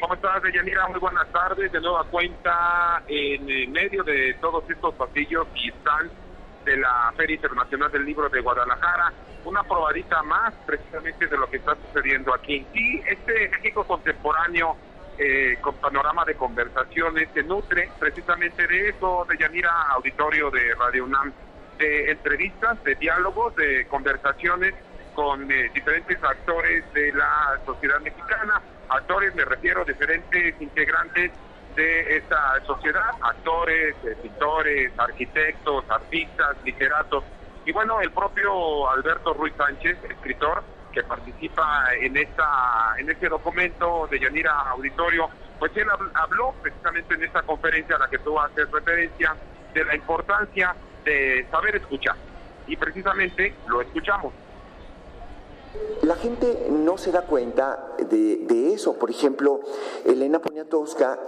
[0.00, 0.88] ¿Cómo estás, Deyanira?
[0.88, 1.70] Muy buenas tardes.
[1.70, 6.19] De nueva cuenta, en eh, medio de todos estos pasillos y stands
[6.70, 9.12] de la Feria Internacional del Libro de Guadalajara,
[9.44, 12.64] una probadita más precisamente de lo que está sucediendo aquí.
[12.72, 14.76] Y este México contemporáneo
[15.18, 21.32] eh, con panorama de conversaciones se nutre precisamente de eso, Deyanira, auditorio de Radio UNAM,
[21.78, 24.72] de entrevistas, de diálogos, de conversaciones
[25.16, 28.62] con eh, diferentes actores de la sociedad mexicana.
[28.88, 31.32] Actores, me refiero, diferentes integrantes
[31.76, 37.24] de esta sociedad, actores, eh, pintores, arquitectos, artistas, literatos.
[37.64, 44.08] Y bueno, el propio Alberto Ruiz Sánchez, escritor, que participa en esta en este documento
[44.10, 45.28] de Yanira Auditorio,
[45.58, 49.36] pues él habl- habló precisamente en esta conferencia a la que tú haces referencia
[49.72, 50.74] de la importancia
[51.04, 52.16] de saber escuchar.
[52.66, 54.32] Y precisamente lo escuchamos.
[56.02, 58.98] La gente no se da cuenta de, de eso.
[58.98, 59.60] Por ejemplo,
[60.04, 61.18] Elena Poniatowska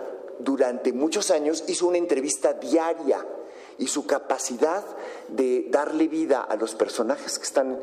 [0.43, 3.25] durante muchos años hizo una entrevista diaria
[3.79, 4.85] y su capacidad
[5.29, 7.79] de darle vida a los personajes que están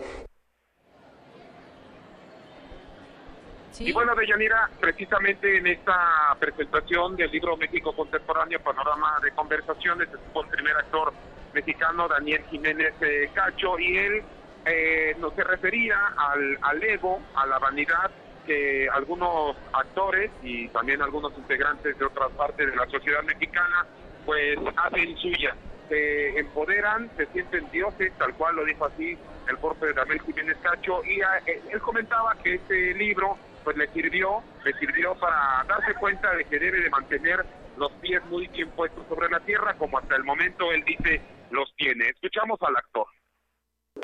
[3.79, 10.43] Y bueno, Deyanira, precisamente en esta presentación del libro México Contemporáneo, Panorama de Conversaciones, estuvo
[10.43, 11.13] el primer actor
[11.53, 14.23] mexicano, Daniel Jiménez eh, Cacho, y él
[14.65, 18.11] eh, nos se refería al, al ego, a la vanidad
[18.45, 23.85] que algunos actores y también algunos integrantes de otras partes de la sociedad mexicana,
[24.25, 25.55] pues hacen suya.
[25.87, 29.17] Se empoderan, se sienten dioses, tal cual lo dijo así
[29.47, 33.75] el propio de Daniel Jiménez Cacho, y ah, eh, él comentaba que este libro pues
[33.75, 37.43] le sirvió, le sirvió para darse cuenta de que debe de mantener
[37.77, 41.21] los pies muy bien puestos sobre la tierra, como hasta el momento él dice
[41.51, 42.09] los tiene.
[42.09, 43.07] Escuchamos al actor.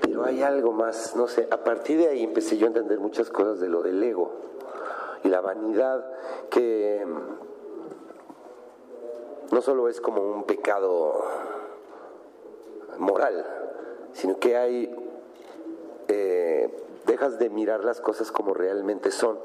[0.01, 3.29] Pero hay algo más, no sé, a partir de ahí empecé yo a entender muchas
[3.29, 4.31] cosas de lo del ego
[5.23, 6.05] y la vanidad
[6.49, 7.45] que mm,
[9.53, 11.23] no solo es como un pecado
[12.97, 13.45] moral,
[14.13, 14.95] sino que hay,
[16.07, 16.69] eh,
[17.05, 19.39] dejas de mirar las cosas como realmente son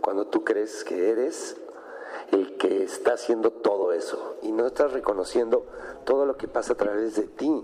[0.00, 1.56] cuando tú crees que eres
[2.30, 5.64] el que está haciendo todo eso y no estás reconociendo
[6.04, 7.62] todo lo que pasa a través de ti.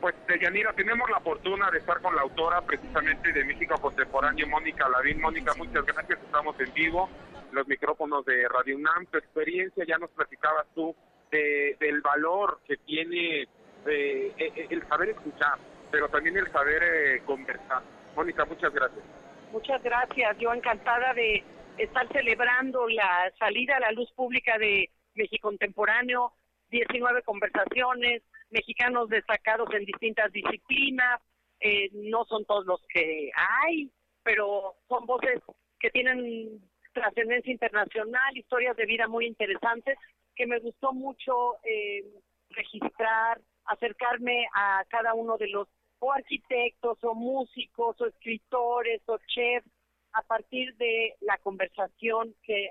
[0.00, 4.88] Pues, Deyanira, tenemos la fortuna de estar con la autora precisamente de México Contemporáneo, Mónica
[4.88, 5.20] Lavín.
[5.20, 7.08] Mónica, muchas gracias, estamos en vivo,
[7.50, 9.06] los micrófonos de Radio UNAM.
[9.06, 10.94] Tu experiencia, ya nos platicabas tú,
[11.32, 15.58] de, del valor que tiene eh, eh, el saber escuchar,
[15.90, 17.82] pero también el saber eh, conversar.
[18.14, 19.04] Mónica, muchas gracias.
[19.50, 21.42] Muchas gracias, yo encantada de
[21.76, 26.32] estar celebrando la salida a la luz pública de México Contemporáneo,
[26.70, 31.20] 19 conversaciones, mexicanos destacados en distintas disciplinas,
[31.60, 33.90] eh, no son todos los que hay,
[34.22, 35.40] pero son voces
[35.80, 36.60] que tienen
[36.92, 39.98] trascendencia internacional, historias de vida muy interesantes,
[40.34, 42.04] que me gustó mucho eh,
[42.50, 45.68] registrar, acercarme a cada uno de los
[46.00, 49.68] o arquitectos o músicos o escritores o chefs
[50.12, 52.70] a partir de la conversación que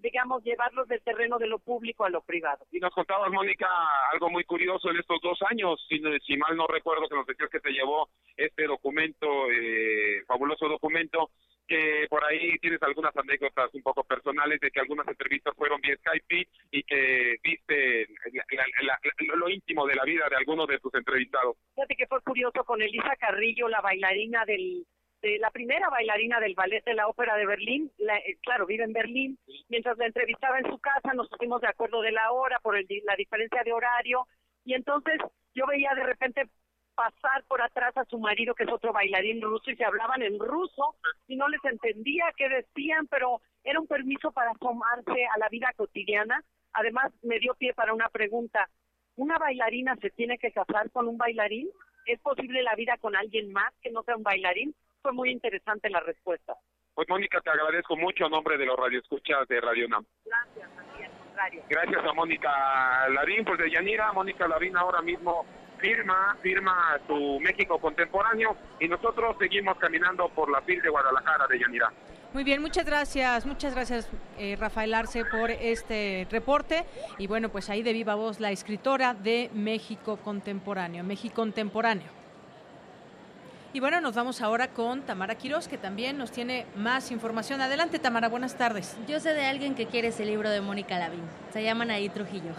[0.00, 2.66] digamos, llevarlos del terreno de lo público a lo privado.
[2.70, 3.68] Y nos contabas, Mónica,
[4.12, 7.50] algo muy curioso en estos dos años, si, si mal no recuerdo que nos decías
[7.50, 11.30] que te llevó este documento, eh, fabuloso documento,
[11.66, 15.96] que por ahí tienes algunas anécdotas un poco personales de que algunas entrevistas fueron vía
[15.96, 18.06] Skype y que viste
[19.34, 21.56] lo íntimo de la vida de algunos de tus entrevistados.
[21.74, 24.86] Fíjate que fue curioso con Elisa Carrillo, la bailarina del
[25.40, 29.38] la primera bailarina del ballet de la ópera de Berlín, eh, claro, vive en Berlín,
[29.68, 32.86] mientras la entrevistaba en su casa nos pusimos de acuerdo de la hora por el,
[33.04, 34.26] la diferencia de horario
[34.64, 35.20] y entonces
[35.54, 36.48] yo veía de repente
[36.94, 40.38] pasar por atrás a su marido, que es otro bailarín ruso, y se hablaban en
[40.38, 40.96] ruso,
[41.26, 45.72] y no les entendía qué decían, pero era un permiso para asomarse a la vida
[45.76, 46.42] cotidiana.
[46.72, 48.68] Además, me dio pie para una pregunta.
[49.16, 51.68] ¿Una bailarina se tiene que casar con un bailarín?
[52.06, 54.74] ¿Es posible la vida con alguien más que no sea un bailarín?
[55.04, 56.54] Fue muy interesante la respuesta.
[56.94, 60.02] Pues Mónica, te agradezco mucho a nombre de los radioescuchas de Radio NAM.
[60.24, 60.70] Gracias,
[61.22, 61.62] contrario.
[61.68, 65.44] Gracias a Mónica Lavín, pues de Yanira, Mónica Lavín ahora mismo
[65.76, 71.58] firma, firma su México contemporáneo y nosotros seguimos caminando por la fil de Guadalajara de
[71.58, 71.92] Yanira.
[72.32, 74.08] Muy bien, muchas gracias, muchas gracias
[74.38, 76.86] eh, Rafael Arce por este reporte
[77.18, 82.23] y bueno, pues ahí de viva voz la escritora de México contemporáneo, México contemporáneo.
[83.74, 87.60] Y bueno, nos vamos ahora con Tamara Quiroz, que también nos tiene más información.
[87.60, 88.96] Adelante, Tamara, buenas tardes.
[89.08, 91.22] Yo sé de alguien que quiere ese libro de Mónica Lavín.
[91.52, 92.52] Se llaman ahí Trujillo.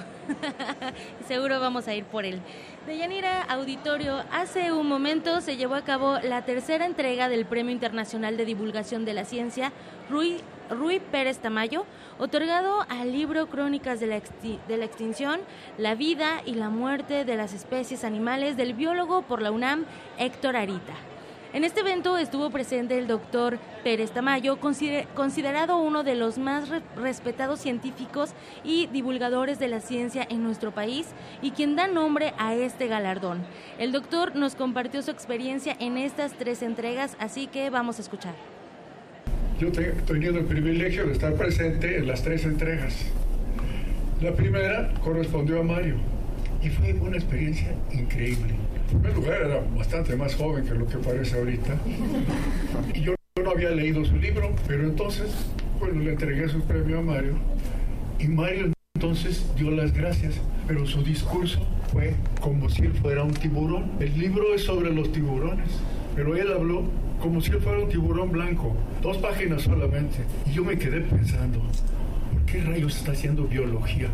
[1.25, 2.41] Seguro vamos a ir por él.
[2.85, 7.71] De Yanira Auditorio, hace un momento se llevó a cabo la tercera entrega del Premio
[7.71, 9.71] Internacional de Divulgación de la Ciencia,
[10.09, 11.85] Rui, Rui Pérez Tamayo,
[12.19, 15.39] otorgado al libro Crónicas de la, Extinción,
[15.77, 19.85] la vida y la muerte de las especies animales del biólogo por la UNAM,
[20.17, 20.93] Héctor Arita.
[21.53, 26.67] En este evento estuvo presente el doctor Pérez Tamayo, considerado uno de los más
[26.97, 28.31] respetados científicos
[28.65, 31.07] y divulgadores de la ciencia en nuestro país
[31.41, 33.45] y quien da nombre a este galardón.
[33.77, 38.54] El doctor nos compartió su experiencia en estas tres entregas, así que vamos a escuchar.
[39.59, 42.95] Yo he tenido el privilegio de estar presente en las tres entregas.
[44.21, 45.95] La primera correspondió a Mario
[46.61, 48.55] y fue una experiencia increíble
[48.91, 51.75] en primer lugar era bastante más joven que lo que parece ahorita.
[52.93, 55.31] Y yo no había leído su libro, pero entonces,
[55.79, 57.33] bueno, le entregué su premio a Mario.
[58.19, 60.35] Y Mario entonces dio las gracias,
[60.67, 61.59] pero su discurso
[61.91, 63.91] fue como si él fuera un tiburón.
[63.99, 65.69] El libro es sobre los tiburones,
[66.15, 66.83] pero él habló
[67.21, 70.17] como si él fuera un tiburón blanco, dos páginas solamente.
[70.45, 71.59] Y yo me quedé pensando,
[72.31, 74.09] ¿por qué rayos está haciendo biología?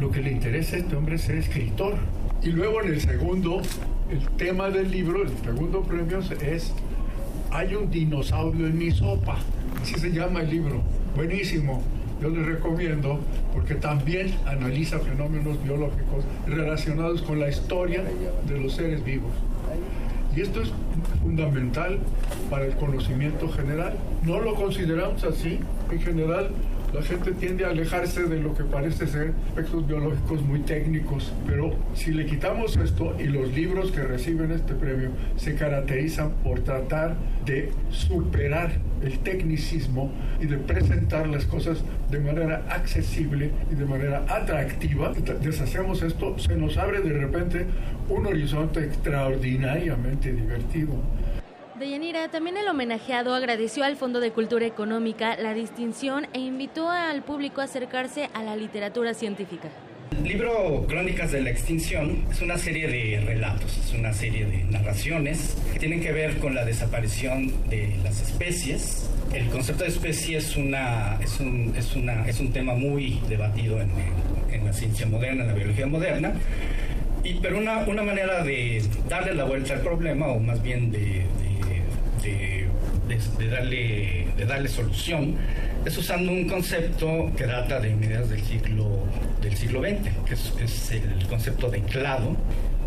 [0.00, 1.94] Lo que le interesa a este hombre es ser escritor.
[2.42, 3.60] Y luego en el segundo
[4.10, 6.72] el tema del libro, el segundo premio es
[7.52, 9.38] Hay un dinosaurio en mi sopa.
[9.80, 10.82] Así se llama el libro.
[11.14, 11.82] Buenísimo.
[12.20, 13.20] Yo les recomiendo
[13.54, 18.02] porque también analiza fenómenos biológicos relacionados con la historia
[18.46, 19.32] de los seres vivos.
[20.34, 20.70] Y esto es
[21.22, 21.98] fundamental
[22.48, 23.94] para el conocimiento general.
[24.24, 25.58] No lo consideramos así.
[25.90, 26.50] En general,
[26.92, 31.72] la gente tiende a alejarse de lo que parece ser aspectos biológicos muy técnicos, pero
[31.94, 37.14] si le quitamos esto y los libros que reciben este premio se caracterizan por tratar
[37.46, 41.78] de superar el tecnicismo y de presentar las cosas
[42.10, 47.66] de manera accesible y de manera atractiva, deshacemos esto, se nos abre de repente
[48.10, 50.92] un horizonte extraordinariamente divertido.
[51.78, 57.22] Deyanira, también el homenajeado agradeció al Fondo de Cultura Económica la distinción e invitó al
[57.22, 59.68] público a acercarse a la literatura científica.
[60.12, 64.64] El libro Crónicas de la Extinción es una serie de relatos, es una serie de
[64.64, 69.08] narraciones que tienen que ver con la desaparición de las especies.
[69.32, 73.80] El concepto de especie es, una, es, un, es, una, es un tema muy debatido
[73.80, 73.90] en,
[74.52, 76.34] en la ciencia moderna, en la biología moderna.
[77.22, 81.26] Y, pero una, una manera de darle la vuelta al problema, o más bien de,
[82.22, 85.36] de, darle, de darle solución,
[85.84, 89.04] es usando un concepto que data de mediados del siglo,
[89.40, 90.34] del siglo XX, que
[90.64, 92.36] es, el concepto de clado.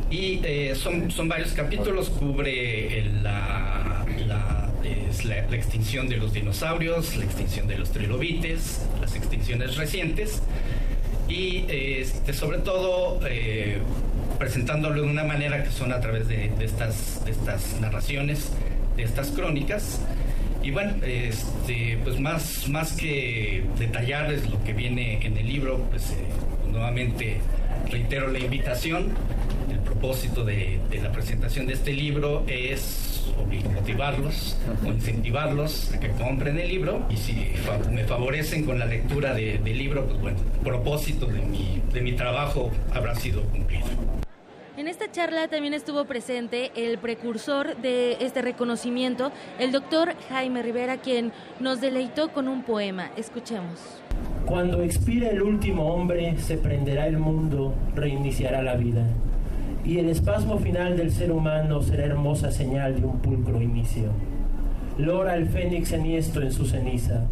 [0.09, 4.69] Y eh, son, son varios capítulos, cubre la, la,
[5.51, 10.41] extinción de los dinosaurios, la extinción de los trilobites, las extinciones recientes
[11.27, 13.77] y este, sobre todo eh,
[14.37, 18.51] presentándolo de una manera que son a través de, de, estas, de estas narraciones,
[18.95, 19.99] de estas crónicas.
[20.61, 26.11] Y bueno, este, pues más, más que detallarles lo que viene en el libro, pues
[26.11, 26.15] eh,
[26.71, 27.37] nuevamente
[27.89, 29.11] reitero la invitación.
[29.69, 33.13] El propósito de, de, la presentación de este libro es
[33.73, 37.51] motivarlos o incentivarlos a que compren el libro y si
[37.91, 42.01] me favorecen con la lectura de, del libro, pues bueno, el propósito de mi, de
[42.01, 43.85] mi trabajo habrá sido cumplido.
[44.75, 50.97] En esta charla también estuvo presente el precursor de este reconocimiento, el doctor Jaime Rivera,
[50.97, 53.11] quien nos deleitó con un poema.
[53.15, 53.79] Escuchemos.
[54.47, 59.05] Cuando expire el último hombre, se prenderá el mundo, reiniciará la vida.
[59.85, 64.09] Y el espasmo final del ser humano será hermosa señal de un pulcro inicio.
[64.97, 67.27] Lora el fénix enhiesto en su ceniza.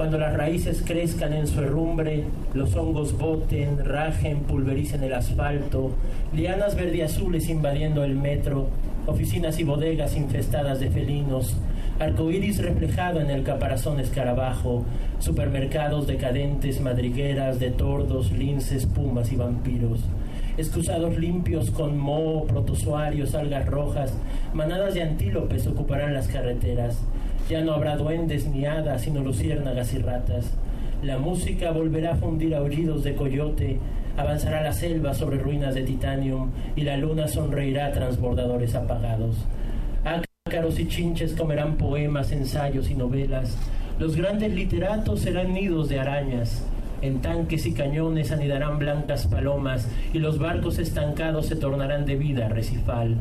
[0.00, 2.24] Cuando las raíces crezcan en su herrumbre,
[2.54, 5.90] los hongos boten, rajen, pulvericen el asfalto,
[6.32, 8.68] lianas verdiazules invadiendo el metro,
[9.06, 11.54] oficinas y bodegas infestadas de felinos,
[11.98, 14.86] arcoíris reflejado en el caparazón escarabajo,
[15.18, 20.00] supermercados decadentes, madrigueras de tordos, linces, pumas y vampiros
[20.60, 24.12] excusados limpios con moho, protozoarios, algas rojas,
[24.52, 26.98] manadas de antílopes ocuparán las carreteras.
[27.50, 30.52] Ya no habrá duendes ni hadas, sino luciérnagas y ratas.
[31.02, 33.80] La música volverá a fundir aullidos de coyote,
[34.16, 39.34] avanzará la selva sobre ruinas de titanium y la luna sonreirá a transbordadores apagados.
[40.04, 43.56] Ácaros y chinches comerán poemas, ensayos y novelas.
[43.98, 46.64] Los grandes literatos serán nidos de arañas.
[47.02, 52.48] En tanques y cañones anidarán blancas palomas y los barcos estancados se tornarán de vida
[52.48, 53.16] recifal.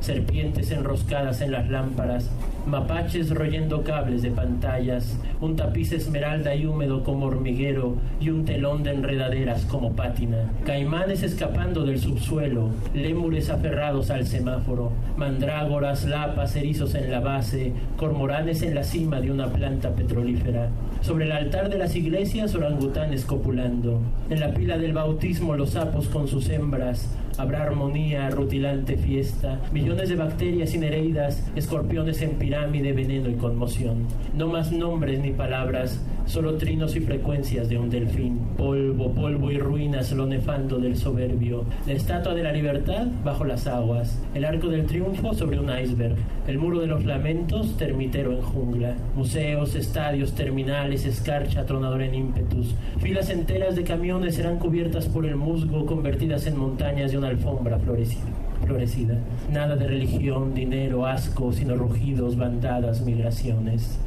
[0.00, 2.30] Serpientes enroscadas en las lámparas,
[2.66, 8.82] mapaches royendo cables de pantallas, un tapiz esmeralda y húmedo como hormiguero y un telón
[8.82, 16.94] de enredaderas como pátina, caimanes escapando del subsuelo, lémures aferrados al semáforo, mandrágoras, lapas, erizos
[16.94, 20.70] en la base, cormoranes en la cima de una planta petrolífera.
[21.00, 24.00] Sobre el altar de las iglesias, orangutanes copulando.
[24.28, 27.08] En la pila del bautismo, los sapos con sus hembras.
[27.38, 34.06] Habrá armonía, rutilante fiesta, millones de bacterias inereidas, escorpiones en pirámide, veneno y conmoción.
[34.34, 38.38] No más nombres ni palabras, solo trinos y frecuencias de un delfín.
[38.56, 41.64] Polvo, polvo y ruinas, lo nefando del soberbio.
[41.86, 44.20] La estatua de la libertad bajo las aguas.
[44.34, 46.16] El arco del triunfo sobre un iceberg.
[46.46, 48.94] El muro de los lamentos, termitero en jungla.
[49.14, 52.74] Museos, estadios, terminales, escarcha, tronador en ímpetus.
[53.00, 57.78] Filas enteras de camiones serán cubiertas por el musgo, convertidas en montañas de una alfombra
[57.78, 58.22] florecida.
[58.64, 59.18] florecida.
[59.52, 63.98] Nada de religión, dinero, asco, sino rugidos, bandadas, migraciones.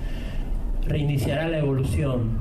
[0.90, 2.32] Reiniciará la evolución,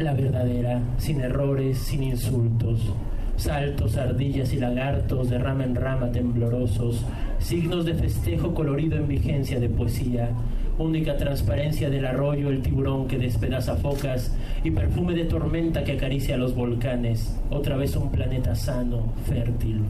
[0.00, 2.90] la verdadera, sin errores, sin insultos.
[3.36, 7.04] Saltos, ardillas y lagartos de rama en rama temblorosos,
[7.38, 10.30] signos de festejo colorido en vigencia de poesía,
[10.78, 16.38] única transparencia del arroyo, el tiburón que despedaza focas y perfume de tormenta que acaricia
[16.38, 19.82] los volcanes, otra vez un planeta sano, fértil.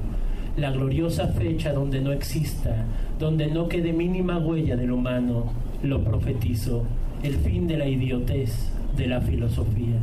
[0.56, 2.84] La gloriosa fecha donde no exista,
[3.20, 5.52] donde no quede mínima huella del humano,
[5.84, 6.84] lo profetizo,
[7.23, 10.01] el fin de la idiotez de la filosofía.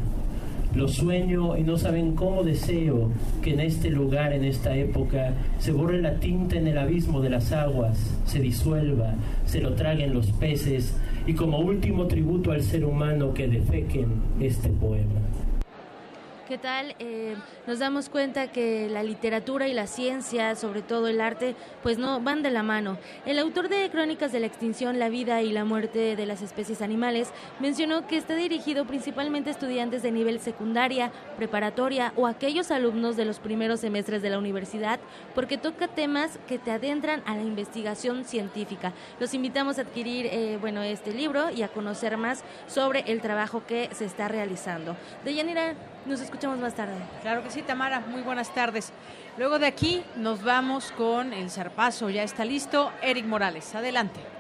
[0.76, 3.10] Lo sueño y no saben cómo deseo
[3.42, 7.32] que en este lugar, en esta época, se borre la tinta en el abismo de
[7.32, 9.16] las aguas, se disuelva,
[9.46, 14.08] se lo traguen los peces y como último tributo al ser humano que defequen
[14.40, 15.29] este poema.
[16.50, 16.96] ¿Qué tal?
[16.98, 17.36] Eh,
[17.68, 22.22] nos damos cuenta que la literatura y la ciencia, sobre todo el arte, pues no
[22.22, 22.98] van de la mano.
[23.28, 26.82] El autor de Crónicas de la Extinción, la vida y la muerte de las especies
[26.82, 33.16] animales, mencionó que está dirigido principalmente a estudiantes de nivel secundaria, preparatoria o aquellos alumnos
[33.16, 35.00] de los primeros semestres de la universidad,
[35.36, 38.92] porque toca temas que te adentran a la investigación científica.
[39.20, 43.62] Los invitamos a adquirir, eh, bueno, este libro y a conocer más sobre el trabajo
[43.68, 44.98] que se está realizando.
[45.24, 46.96] Deyanira, Nos escuchamos más tarde.
[47.22, 48.00] Claro que sí, Tamara.
[48.00, 48.92] Muy buenas tardes.
[49.38, 52.10] Luego de aquí nos vamos con el zarpazo.
[52.10, 52.92] Ya está listo.
[53.02, 53.76] Eric Morales.
[53.76, 54.39] Adelante.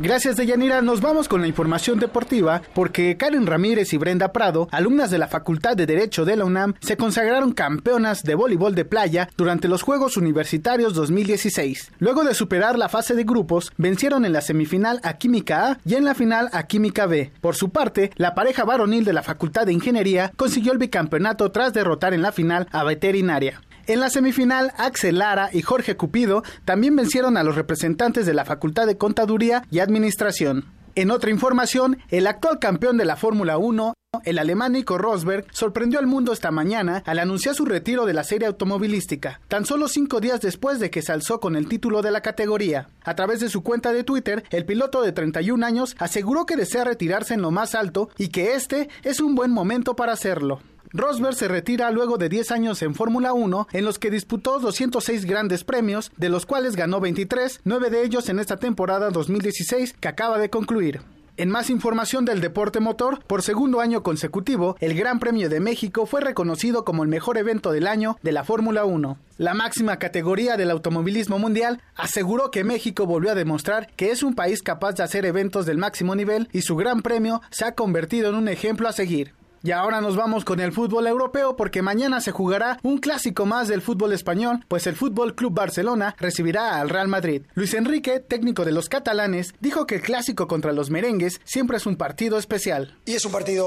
[0.00, 5.12] Gracias Deyanira, nos vamos con la información deportiva porque Karen Ramírez y Brenda Prado, alumnas
[5.12, 9.28] de la Facultad de Derecho de la UNAM, se consagraron campeonas de voleibol de playa
[9.36, 11.92] durante los Juegos Universitarios 2016.
[12.00, 15.94] Luego de superar la fase de grupos, vencieron en la semifinal a Química A y
[15.94, 17.30] en la final a Química B.
[17.40, 21.72] Por su parte, la pareja varonil de la Facultad de Ingeniería consiguió el bicampeonato tras
[21.72, 23.60] derrotar en la final a Veterinaria.
[23.86, 28.46] En la semifinal, Axel Lara y Jorge Cupido también vencieron a los representantes de la
[28.46, 30.64] Facultad de Contaduría y Administración.
[30.94, 33.92] En otra información, el actual campeón de la Fórmula 1,
[34.24, 38.24] el alemán Nico Rosberg, sorprendió al mundo esta mañana al anunciar su retiro de la
[38.24, 42.10] serie automovilística, tan solo cinco días después de que se alzó con el título de
[42.10, 42.88] la categoría.
[43.02, 46.84] A través de su cuenta de Twitter, el piloto de 31 años aseguró que desea
[46.84, 50.60] retirarse en lo más alto y que este es un buen momento para hacerlo.
[50.96, 55.24] Rosberg se retira luego de 10 años en Fórmula 1, en los que disputó 206
[55.24, 60.06] grandes premios, de los cuales ganó 23, 9 de ellos en esta temporada 2016 que
[60.06, 61.00] acaba de concluir.
[61.36, 66.06] En más información del deporte motor, por segundo año consecutivo, el Gran Premio de México
[66.06, 69.18] fue reconocido como el mejor evento del año de la Fórmula 1.
[69.38, 74.36] La máxima categoría del automovilismo mundial aseguró que México volvió a demostrar que es un
[74.36, 78.28] país capaz de hacer eventos del máximo nivel y su Gran Premio se ha convertido
[78.28, 79.32] en un ejemplo a seguir.
[79.64, 83.66] Y ahora nos vamos con el fútbol europeo porque mañana se jugará un clásico más
[83.66, 87.46] del fútbol español, pues el Fútbol Club Barcelona recibirá al Real Madrid.
[87.54, 91.86] Luis Enrique, técnico de los catalanes, dijo que el clásico contra los merengues siempre es
[91.86, 92.98] un partido especial.
[93.06, 93.66] Y es un partido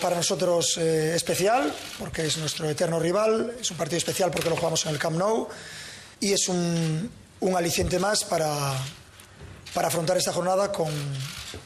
[0.00, 4.54] para nosotros eh, especial porque es nuestro eterno rival, es un partido especial porque lo
[4.54, 5.48] jugamos en el Camp Nou
[6.20, 7.10] y es un,
[7.40, 8.76] un aliciente más para,
[9.74, 10.92] para afrontar esta jornada con,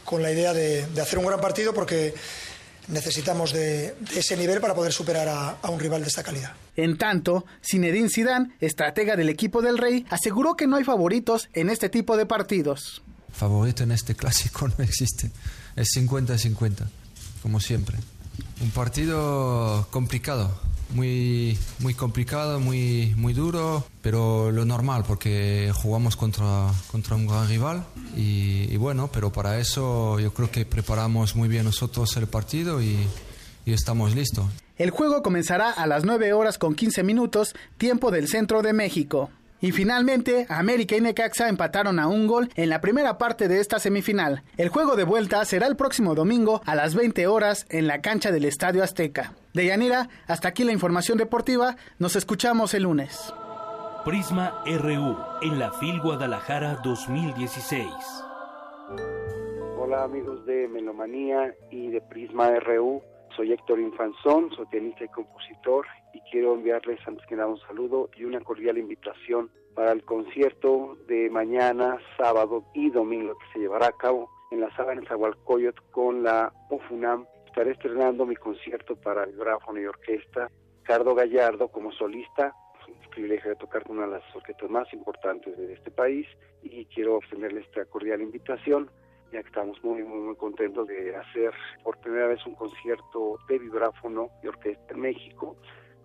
[0.03, 2.15] con la idea de, de hacer un gran partido porque
[2.89, 6.53] necesitamos de, de, ese nivel para poder superar a, a, un rival de esta calidad.
[6.77, 11.71] En tanto, Zinedine Zidane, estratega del equipo del Rey, aseguró que no hay favoritos en
[11.71, 13.03] este tipo de partidos.
[13.33, 15.31] Favorito en este clásico no existe,
[15.77, 16.87] es 50-50,
[17.43, 17.97] como siempre.
[18.61, 20.59] Un partido complicado,
[20.91, 27.49] muy, muy complicado, muy, muy duro, pero lo normal, porque jugamos contra, contra un gran
[27.49, 27.85] rival
[28.17, 32.83] y, y, bueno, pero para eso yo creo que preparamos muy bien nosotros el partido
[32.83, 32.97] y,
[33.65, 34.47] y estamos listos.
[34.79, 39.31] El juego comenzará a las 9 horas con 15 minutos, tiempo del centro de México.
[39.61, 43.79] Y finalmente, América y Necaxa empataron a un gol en la primera parte de esta
[43.79, 44.43] semifinal.
[44.59, 48.31] El juego de vuelta será el próximo domingo a las 20 horas en la cancha
[48.31, 49.33] del Estadio Azteca.
[49.57, 51.77] De Yanira, hasta aquí la información deportiva.
[51.99, 53.33] Nos escuchamos el lunes.
[54.05, 57.87] Prisma RU en la FIL Guadalajara 2016.
[59.79, 63.01] Hola amigos de Melomanía y de Prisma RU.
[63.35, 68.11] Soy Héctor Infanzón, soy pianista y compositor y quiero enviarles antes que nada un saludo
[68.15, 73.87] y una cordial invitación para el concierto de mañana, sábado y domingo que se llevará
[73.87, 77.25] a cabo en la sala de Zahualcoyot con la OFUNAM.
[77.57, 80.51] Estaré estrenando mi concierto para vibráfono y orquesta.
[80.83, 82.53] Cardo Gallardo como solista,
[82.83, 86.27] es un privilegio de tocar con una de las orquestas más importantes de este país
[86.63, 88.91] y quiero extenderle esta cordial invitación
[89.33, 93.59] ya que estamos muy, muy, muy contentos de hacer por primera vez un concierto de
[93.59, 95.57] vibráfono y orquesta en México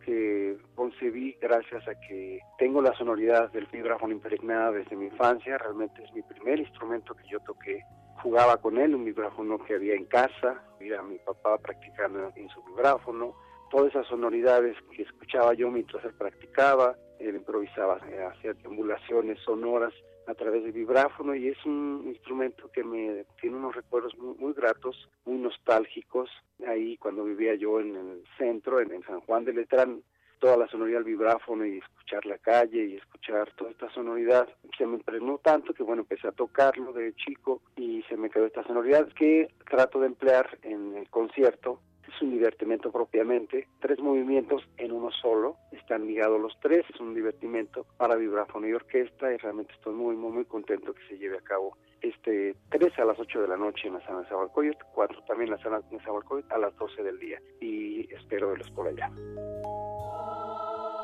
[0.01, 6.03] que concebí gracias a que tengo la sonoridad del vibráfono impregnada desde mi infancia, realmente
[6.03, 7.83] es mi primer instrumento que yo toqué,
[8.21, 12.49] jugaba con él, un vibráfono que había en casa, vi a mi papá practicando en
[12.49, 13.35] su vibráfono,
[13.69, 19.93] todas esas sonoridades que escuchaba yo mientras él practicaba, él improvisaba, hacía triangulaciones sonoras
[20.27, 24.53] a través del vibráfono y es un instrumento que me tiene unos recuerdos muy, muy,
[24.53, 26.29] gratos, muy nostálgicos.
[26.67, 30.03] Ahí cuando vivía yo en el centro, en, en, San Juan de Letrán,
[30.39, 34.87] toda la sonoridad del vibráfono y escuchar la calle y escuchar toda esta sonoridad se
[34.87, 38.63] me impregnó tanto que bueno, empecé a tocarlo de chico y se me quedó esta
[38.63, 41.79] sonoridad que trato de emplear en el concierto
[42.15, 47.13] es un divertimento propiamente, tres movimientos en uno solo, están ligados los tres, es un
[47.13, 51.37] divertimento para vibráfono y orquesta y realmente estoy muy, muy, muy contento que se lleve
[51.37, 54.77] a cabo este 3 a las 8 de la noche en la sala de Zabalcoyot,
[54.93, 58.69] 4 también en la sala de Zabalcoyot a las 12 del día y espero verlos
[58.71, 59.11] por allá.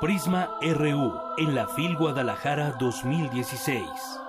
[0.01, 4.26] Prisma RU en la FIL Guadalajara 2016.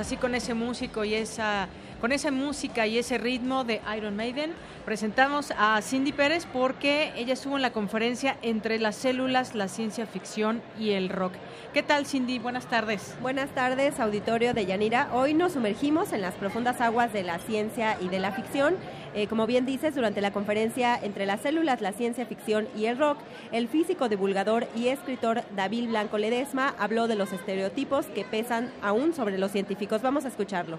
[0.00, 1.68] Así con ese músico y esa
[2.00, 4.52] con esa música y ese ritmo de Iron Maiden,
[4.84, 10.06] presentamos a Cindy Pérez porque ella estuvo en la conferencia entre las células, la ciencia
[10.06, 11.34] ficción y el rock.
[11.74, 12.38] ¿Qué tal, Cindy?
[12.38, 13.14] Buenas tardes.
[13.20, 15.10] Buenas tardes, auditorio de Yanira.
[15.12, 18.76] Hoy nos sumergimos en las profundas aguas de la ciencia y de la ficción.
[19.14, 22.96] Eh, como bien dices, durante la conferencia entre las células, la ciencia ficción y el
[22.96, 23.18] rock,
[23.52, 29.12] el físico, divulgador y escritor David Blanco Ledesma habló de los estereotipos que pesan aún
[29.14, 30.02] sobre los científicos.
[30.02, 30.78] Vamos a escucharlo.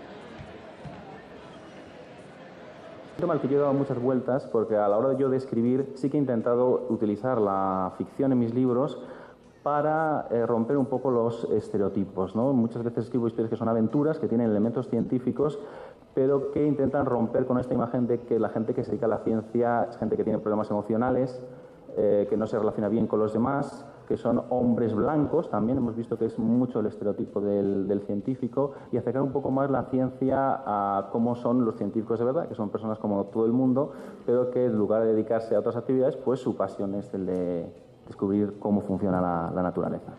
[3.21, 5.37] Tema al que yo he dado muchas vueltas porque a la hora de yo de
[5.37, 8.99] escribir sí que he intentado utilizar la ficción en mis libros
[9.61, 12.35] para eh, romper un poco los estereotipos.
[12.35, 12.51] ¿no?
[12.51, 15.59] Muchas veces escribo historias que son aventuras, que tienen elementos científicos,
[16.15, 19.09] pero que intentan romper con esta imagen de que la gente que se dedica a
[19.09, 21.43] la ciencia es gente que tiene problemas emocionales,
[21.97, 25.95] eh, que no se relaciona bien con los demás, que son hombres blancos, también hemos
[25.95, 30.61] visto que es mucho el estereotipo del, científico, y acercar un poco más la ciencia
[30.65, 33.93] a cómo son los científicos de verdad, que son personas como todo el mundo,
[34.25, 37.73] pero que en lugar de dedicarse a otras actividades, pues su pasión es el de
[38.05, 40.11] descubrir cómo funciona la, naturaleza.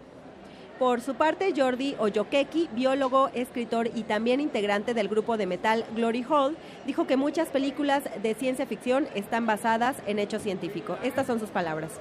[0.78, 6.24] Por su parte, Jordi Oyokeki, biólogo, escritor y también integrante del grupo de metal Glory
[6.31, 6.56] Hall,
[6.86, 10.98] dijo que muchas películas de ciencia ficción están basadas en hechos científicos.
[11.02, 12.01] Estas son sus palabras.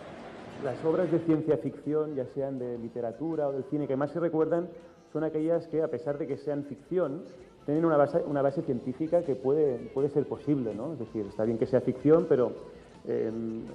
[0.64, 4.20] Las obras de ciencia ficción, ya sean de literatura o del cine, que más se
[4.20, 4.70] recuerdan
[5.12, 7.24] son aquellas que, a pesar de que sean ficción,
[7.66, 10.94] tienen una base, una científica que puede, ser posible, ¿no?
[10.94, 12.54] Es decir, está bien que sea ficción, pero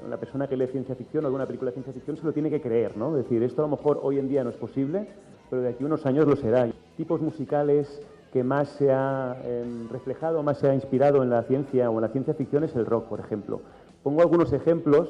[0.09, 2.51] la persona que lee ciencia ficción o alguna película de ciencia ficción se lo tiene
[2.51, 3.17] que creer, ¿no?
[3.17, 5.09] Es decir, esto a lo mejor hoy en día no es posible,
[5.51, 6.71] pero de aquí a unos años lo será.
[6.97, 8.01] Tipos musicales
[8.33, 12.03] que más se ha em, reflejado, más se ha inspirado en la ciencia o en
[12.03, 13.61] la ciencia ficción es el rock, por ejemplo.
[14.03, 15.09] Pongo algunos ejemplos.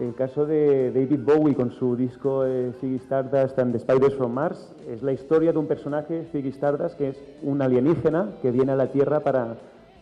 [0.00, 4.72] El caso de David Bowie con su disco eh, Stardust and the Spiders from Mars
[4.88, 8.76] es la historia de un personaje, Ziggy Stardust, que es un alienígena que viene a
[8.76, 9.56] la Tierra para,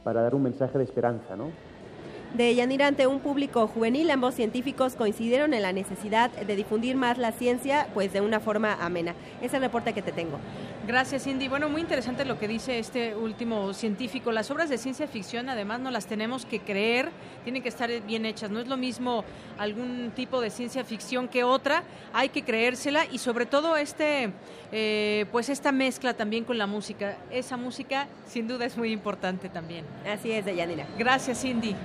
[0.04, 1.46] para dar un mensaje de esperanza, ¿no?
[2.34, 4.10] De Yanira ante un público juvenil.
[4.10, 8.74] Ambos científicos coincidieron en la necesidad de difundir más la ciencia, pues de una forma
[8.80, 9.14] amena.
[9.38, 10.38] Ese es el reporte que te tengo.
[10.86, 11.48] Gracias, Cindy.
[11.48, 14.32] Bueno, muy interesante lo que dice este último científico.
[14.32, 17.10] Las obras de ciencia ficción, además, no las tenemos que creer,
[17.44, 18.50] tienen que estar bien hechas.
[18.50, 19.24] No es lo mismo
[19.58, 21.82] algún tipo de ciencia ficción que otra.
[22.12, 24.32] Hay que creérsela y, sobre todo, este,
[24.72, 27.18] eh, pues esta mezcla también con la música.
[27.30, 29.84] Esa música, sin duda, es muy importante también.
[30.10, 30.86] Así es, Yanira.
[30.98, 31.76] Gracias, Cindy.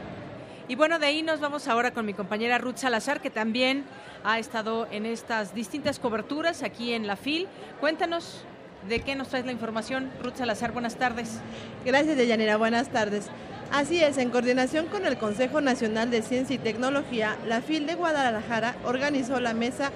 [0.67, 3.85] Y bueno, de ahí nos vamos ahora con mi compañera Ruth Salazar, que también
[4.23, 7.47] ha estado en estas distintas coberturas aquí en la FIL.
[7.79, 8.43] Cuéntanos
[8.89, 10.11] de qué nos traes la información.
[10.23, 11.39] Ruth Salazar, buenas tardes.
[11.85, 12.57] Gracias, Deyanira.
[12.57, 13.29] Buenas tardes.
[13.71, 17.93] Así es, en coordinación con el Consejo Nacional de Ciencia y Tecnología, la FIL de
[17.93, 19.91] Guadalajara organizó la mesa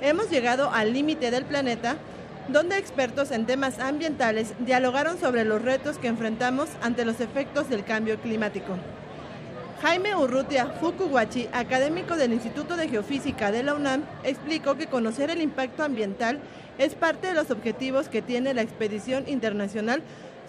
[0.00, 1.96] Hemos llegado al límite del planeta,
[2.48, 7.84] donde expertos en temas ambientales dialogaron sobre los retos que enfrentamos ante los efectos del
[7.84, 8.76] cambio climático.
[9.82, 15.42] Jaime Urrutia Fukuwachi, académico del Instituto de Geofísica de la UNAM, explicó que conocer el
[15.42, 16.40] impacto ambiental
[16.78, 20.02] es parte de los objetivos que tiene la expedición internacional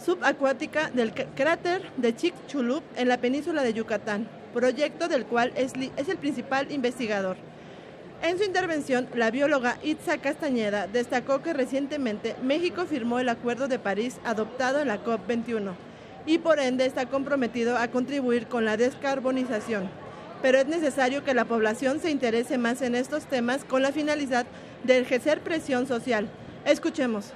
[0.03, 6.07] subacuática del cráter de Chicxulub en la península de Yucatán, proyecto del cual es, es
[6.07, 7.35] el principal investigador.
[8.21, 13.79] En su intervención, la bióloga Itza Castañeda destacó que recientemente México firmó el Acuerdo de
[13.79, 15.73] París adoptado en la COP21
[16.25, 19.89] y por ende está comprometido a contribuir con la descarbonización.
[20.41, 24.45] Pero es necesario que la población se interese más en estos temas con la finalidad
[24.83, 26.27] de ejercer presión social.
[26.65, 27.33] Escuchemos.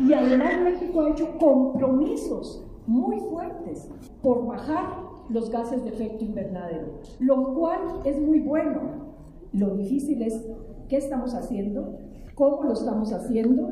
[0.00, 3.88] Y además México ha hecho compromisos muy fuertes
[4.22, 9.12] por bajar los gases de efecto invernadero, lo cual es muy bueno.
[9.52, 10.46] Lo difícil es
[10.88, 11.98] qué estamos haciendo,
[12.34, 13.70] cómo lo estamos haciendo,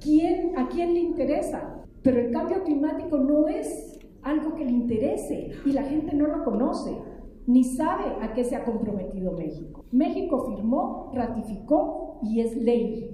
[0.00, 1.82] quién, a quién le interesa.
[2.02, 3.93] Pero el cambio climático no es
[4.24, 6.96] algo que le interese y la gente no lo conoce
[7.46, 9.84] ni sabe a qué se ha comprometido México.
[9.92, 13.10] México firmó, ratificó y es ley.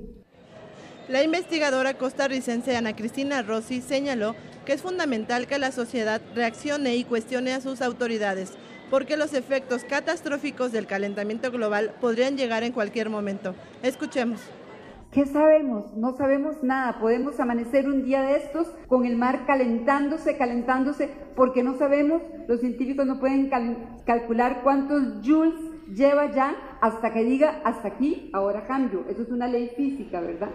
[1.08, 7.04] La investigadora costarricense Ana Cristina Rossi señaló que es fundamental que la sociedad reaccione y
[7.04, 8.52] cuestione a sus autoridades,
[8.90, 13.54] porque los efectos catastróficos del calentamiento global podrían llegar en cualquier momento.
[13.82, 14.40] Escuchemos.
[15.12, 15.92] ¿Qué sabemos?
[15.96, 17.00] No sabemos nada.
[17.00, 22.60] Podemos amanecer un día de estos con el mar calentándose, calentándose, porque no sabemos, los
[22.60, 23.50] científicos no pueden
[24.06, 25.58] calcular cuántos joules
[25.92, 29.04] lleva ya hasta que diga hasta aquí, ahora cambio.
[29.10, 30.50] Eso es una ley física, ¿verdad?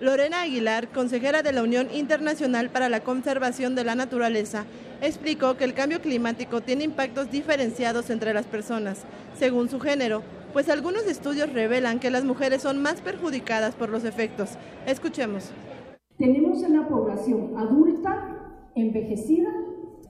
[0.00, 4.64] Lorena Aguilar, consejera de la Unión Internacional para la Conservación de la Naturaleza,
[5.00, 9.02] explicó que el cambio climático tiene impactos diferenciados entre las personas,
[9.36, 10.22] según su género,
[10.52, 14.56] pues algunos estudios revelan que las mujeres son más perjudicadas por los efectos.
[14.86, 15.50] Escuchemos.
[16.16, 19.50] Tenemos una población adulta envejecida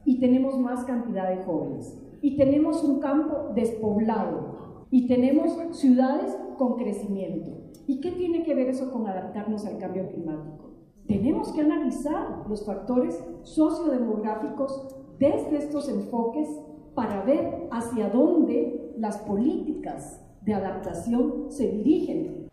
[0.05, 1.97] y tenemos más cantidad de jóvenes.
[2.21, 7.51] Y tenemos un campo despoblado y tenemos ciudades con crecimiento.
[7.87, 10.71] ¿Y qué tiene que ver eso con adaptarnos al cambio climático?
[11.07, 16.49] Tenemos que analizar los factores sociodemográficos desde estos enfoques
[16.95, 22.49] para ver hacia dónde las políticas de adaptación se dirigen.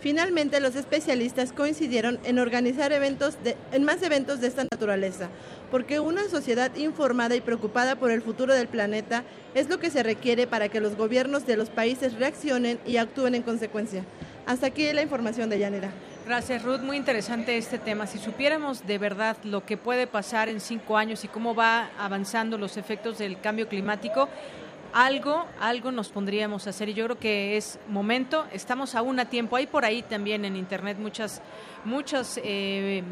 [0.00, 3.36] Finalmente, los especialistas coincidieron en organizar eventos
[3.70, 5.28] en más eventos de esta naturaleza,
[5.70, 9.24] porque una sociedad informada y preocupada por el futuro del planeta
[9.54, 13.34] es lo que se requiere para que los gobiernos de los países reaccionen y actúen
[13.34, 14.04] en consecuencia.
[14.46, 15.90] Hasta aquí la información de Yanira.
[16.26, 16.80] Gracias, Ruth.
[16.80, 18.06] Muy interesante este tema.
[18.06, 22.56] Si supiéramos de verdad lo que puede pasar en cinco años y cómo va avanzando
[22.56, 24.28] los efectos del cambio climático,
[24.92, 29.26] algo, algo nos pondríamos a hacer y yo creo que es momento, estamos aún a
[29.26, 31.42] tiempo, hay por ahí también en internet muchas,
[31.84, 33.02] muchas eh,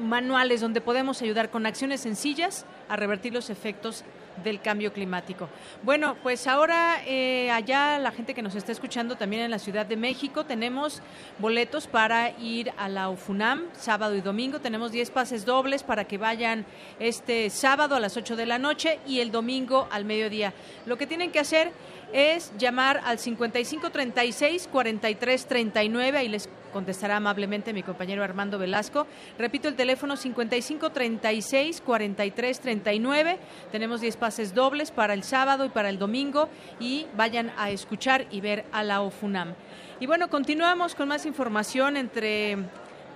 [0.00, 4.04] manuales donde podemos ayudar con acciones sencillas a revertir los efectos
[4.42, 5.48] del cambio climático.
[5.82, 9.86] Bueno, pues ahora eh, allá la gente que nos está escuchando también en la Ciudad
[9.86, 11.02] de México tenemos
[11.38, 14.60] boletos para ir a la UFUNAM sábado y domingo.
[14.60, 16.66] Tenemos 10 pases dobles para que vayan
[16.98, 20.52] este sábado a las 8 de la noche y el domingo al mediodía.
[20.86, 21.72] Lo que tienen que hacer
[22.12, 29.06] es llamar al 5536 4339 y les contestará amablemente mi compañero Armando Velasco.
[29.38, 33.38] Repito el teléfono 5536 4339.
[33.72, 36.48] Tenemos 10 pases dobles para el sábado y para el domingo
[36.80, 39.54] y vayan a escuchar y ver a la OFUNAM.
[40.00, 42.58] Y bueno, continuamos con más información entre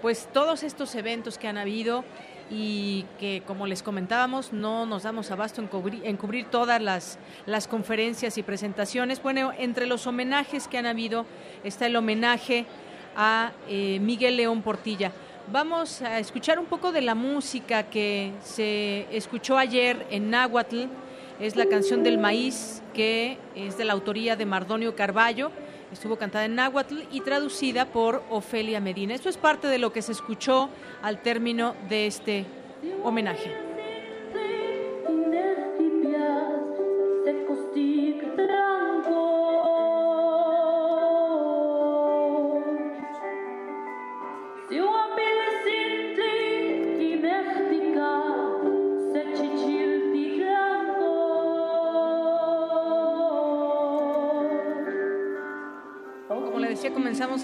[0.01, 2.05] pues todos estos eventos que han habido
[2.55, 5.69] y que, como les comentábamos, no nos damos abasto en
[6.17, 9.23] cubrir, todas las, las, conferencias y presentaciones.
[9.23, 11.25] Bueno, entre los homenajes que han habido
[11.65, 12.67] está el homenaje
[13.17, 15.13] a eh, Miguel León Portilla.
[15.51, 20.85] Vamos a escuchar un poco de la música que se escuchó ayer en Náhuatl.
[21.41, 25.51] Es la canción del maíz, que es de la autoría de Mardonio Carballo.
[25.93, 29.15] Estuvo cantada en náhuatl y traducida por Ofelia Medina.
[29.15, 30.71] Esto es parte de lo que se escuchó
[31.03, 32.47] al término de este
[33.05, 33.53] homenaje.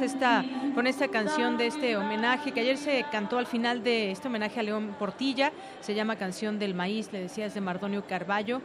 [0.00, 0.44] Esta,
[0.74, 4.60] con esta canción de este homenaje que ayer se cantó al final de este homenaje
[4.60, 8.60] a León Portilla, se llama Canción del Maíz, le decía, es de Mardonio Carballo.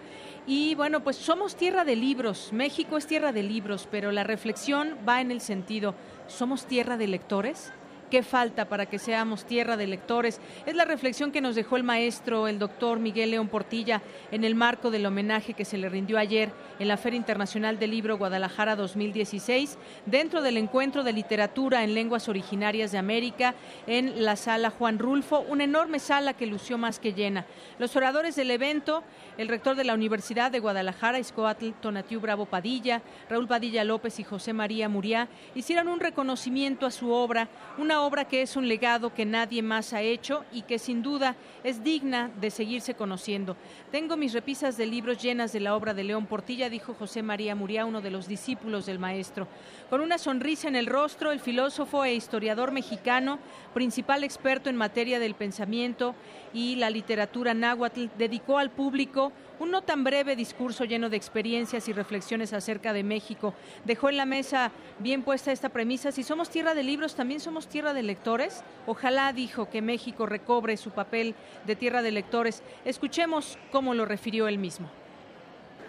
[0.46, 4.98] Y bueno, pues somos tierra de libros, México es tierra de libros, pero la reflexión
[5.08, 5.96] va en el sentido,
[6.28, 7.74] ¿somos tierra de lectores?
[8.14, 10.40] ¿Qué falta para que seamos tierra de lectores?
[10.68, 14.54] Es la reflexión que nos dejó el maestro, el doctor Miguel León Portilla, en el
[14.54, 18.76] marco del homenaje que se le rindió ayer en la Feria Internacional del Libro Guadalajara
[18.76, 23.56] 2016, dentro del encuentro de literatura en lenguas originarias de América,
[23.88, 27.48] en la sala Juan Rulfo, una enorme sala que lució más que llena.
[27.80, 29.04] Los oradores del evento,
[29.40, 34.24] el rector de la Universidad de Guadalajara, Iscoatl Tonatiu Bravo Padilla, Raúl Padilla López y
[34.24, 37.48] José María Muriá, hicieron un reconocimiento a su obra,
[37.80, 41.36] una obra que es un legado que nadie más ha hecho y que sin duda
[41.64, 43.58] es digna de seguirse conociendo.
[43.92, 47.56] Tengo mis repisas de libros llenas de la obra de León Portilla, dijo José María
[47.56, 49.48] Muriá, uno de los discípulos del maestro.
[49.90, 53.40] Con una sonrisa en el rostro, el filósofo e historiador mexicano,
[53.74, 56.16] principal experto en materia del pensamiento
[56.54, 61.88] y la literatura náhuatl, dedicó al público un no tan breve discurso lleno de experiencias
[61.88, 63.54] y reflexiones acerca de México.
[63.86, 67.68] Dejó en la mesa bien puesta esta premisa, si somos tierra de libros, también somos
[67.68, 68.64] tierra de lectores.
[68.86, 71.36] Ojalá dijo que México recobre su papel
[71.66, 72.64] de tierra de lectores.
[72.86, 74.90] Escuchemos cómo lo refirió él mismo.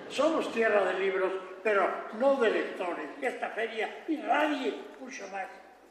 [0.08, 1.32] Somos tierra de libros,
[1.62, 1.88] pero
[2.18, 3.06] no de lectores.
[3.20, 5.46] Esta feria irradie mucho más.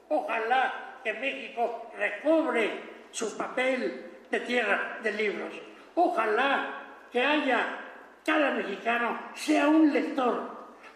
[0.09, 2.71] Ojalá que México recobre
[3.11, 5.53] su papel de tierra de libros.
[5.95, 7.79] Ojalá que haya
[8.25, 10.49] cada mexicano sea un lector,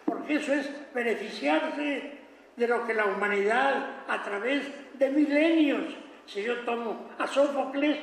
[0.04, 2.18] porque eso es beneficiarse
[2.56, 4.66] de lo que la humanidad a través
[4.98, 5.94] de milenios,
[6.26, 7.98] si yo tomo a Sófocles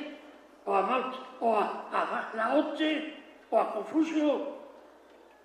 [0.64, 2.74] o a Marx o a, a Lao
[3.50, 4.56] o a Confucio,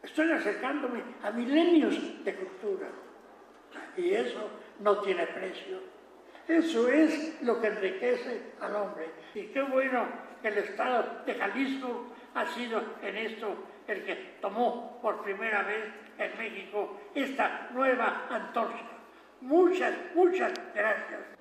[0.02, 2.88] estoy acercándome a milenios de cultura.
[3.98, 5.91] Y eso no tiene precio.
[6.52, 9.10] Eso es lo que enriquece al hombre.
[9.34, 10.06] Y qué bueno
[10.42, 13.56] que el Estado de Jalisco ha sido en esto
[13.88, 15.86] el que tomó por primera vez
[16.18, 18.84] en México esta nueva antorcha.
[19.40, 21.41] Muchas, muchas gracias.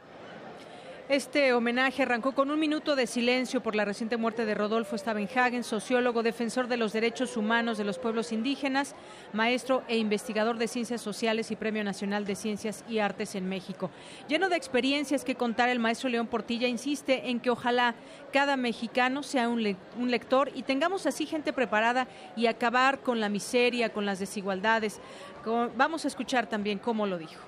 [1.11, 5.65] Este homenaje arrancó con un minuto de silencio por la reciente muerte de Rodolfo Stavenhagen,
[5.65, 8.95] sociólogo, defensor de los derechos humanos de los pueblos indígenas,
[9.33, 13.91] maestro e investigador de ciencias sociales y Premio Nacional de Ciencias y Artes en México.
[14.29, 17.97] Lleno de experiencias que contar, el maestro León Portilla insiste en que ojalá
[18.33, 22.07] cada mexicano sea un, lector y tengamos así gente preparada
[22.37, 25.01] y acabar con la miseria, con las desigualdades.
[25.75, 27.43] vamos a escuchar también cómo lo dijo.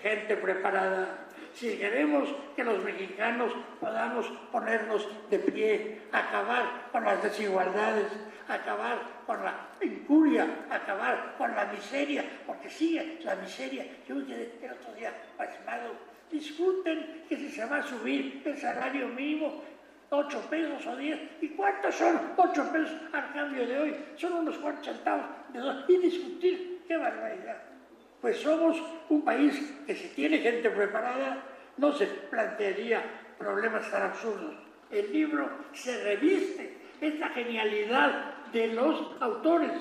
[0.00, 1.23] Gente preparada
[1.54, 8.12] si queremos que los mexicanos podamos ponernos de pie, acabar con las desigualdades,
[8.48, 13.86] acabar con la incuria, acabar con la miseria, porque sigue la miseria.
[14.06, 16.14] Yo el otro día pasmado.
[16.30, 19.62] Discuten que si se va a subir el salario mínimo,
[20.10, 21.20] 8 pesos o 10.
[21.40, 23.96] ¿Y cuántos son 8 pesos al cambio de hoy?
[24.16, 25.84] Son unos cuantos centavos de dos.
[25.88, 27.73] Y discutir, qué barbaridad
[28.24, 29.52] pues somos un país
[29.86, 31.42] que si tiene gente preparada
[31.76, 33.04] no se plantearía
[33.38, 34.54] problemas tan absurdos.
[34.90, 39.72] El libro se reviste esta genialidad de los autores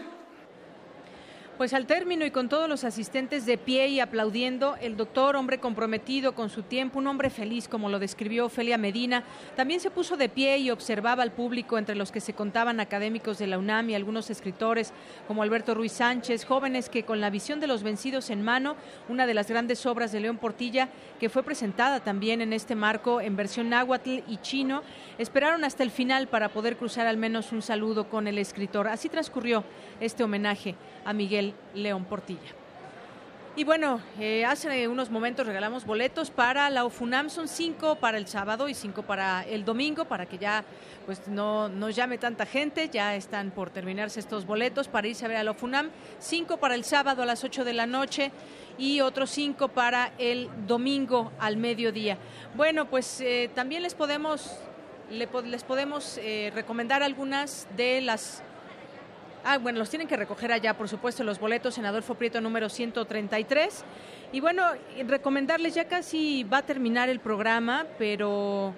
[1.57, 5.59] pues al término y con todos los asistentes de pie y aplaudiendo, el doctor, hombre
[5.59, 9.23] comprometido con su tiempo, un hombre feliz, como lo describió Ofelia Medina,
[9.55, 13.37] también se puso de pie y observaba al público, entre los que se contaban académicos
[13.37, 14.93] de la UNAM y algunos escritores,
[15.27, 18.75] como Alberto Ruiz Sánchez, jóvenes que con la visión de los vencidos en mano,
[19.07, 20.89] una de las grandes obras de León Portilla,
[21.19, 24.81] que fue presentada también en este marco en versión náhuatl y chino,
[25.17, 28.87] esperaron hasta el final para poder cruzar al menos un saludo con el escritor.
[28.87, 29.63] Así transcurrió
[29.99, 30.75] este homenaje
[31.05, 32.63] a Miguel León Portilla.
[33.55, 38.25] Y bueno, eh, hace unos momentos regalamos boletos para la OFUNAM, son cinco para el
[38.25, 40.63] sábado y cinco para el domingo, para que ya
[41.05, 45.27] pues no nos llame tanta gente, ya están por terminarse estos boletos para irse a
[45.27, 48.31] ver a la OFUNAM, cinco para el sábado a las ocho de la noche
[48.79, 52.17] y otros cinco para el domingo al mediodía.
[52.55, 54.49] Bueno, pues eh, también les podemos,
[55.11, 58.41] les podemos eh, recomendar algunas de las
[59.45, 62.69] Ah, bueno, los tienen que recoger allá, por supuesto, los boletos en Adolfo Prieto número
[62.69, 63.83] 133.
[64.31, 64.63] Y bueno,
[65.05, 68.73] recomendarles, ya casi va a terminar el programa, pero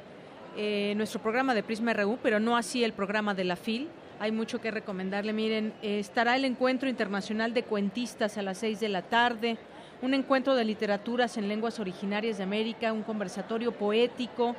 [0.58, 3.90] eh, nuestro programa de Prisma RU, pero no así el programa de la FIL.
[4.20, 5.34] Hay mucho que recomendarle.
[5.34, 9.60] Miren, estará el encuentro internacional de cuentistas a las 6 de la tarde,
[10.02, 14.56] un encuentro de literaturas en lenguas originarias de América, un conversatorio poético.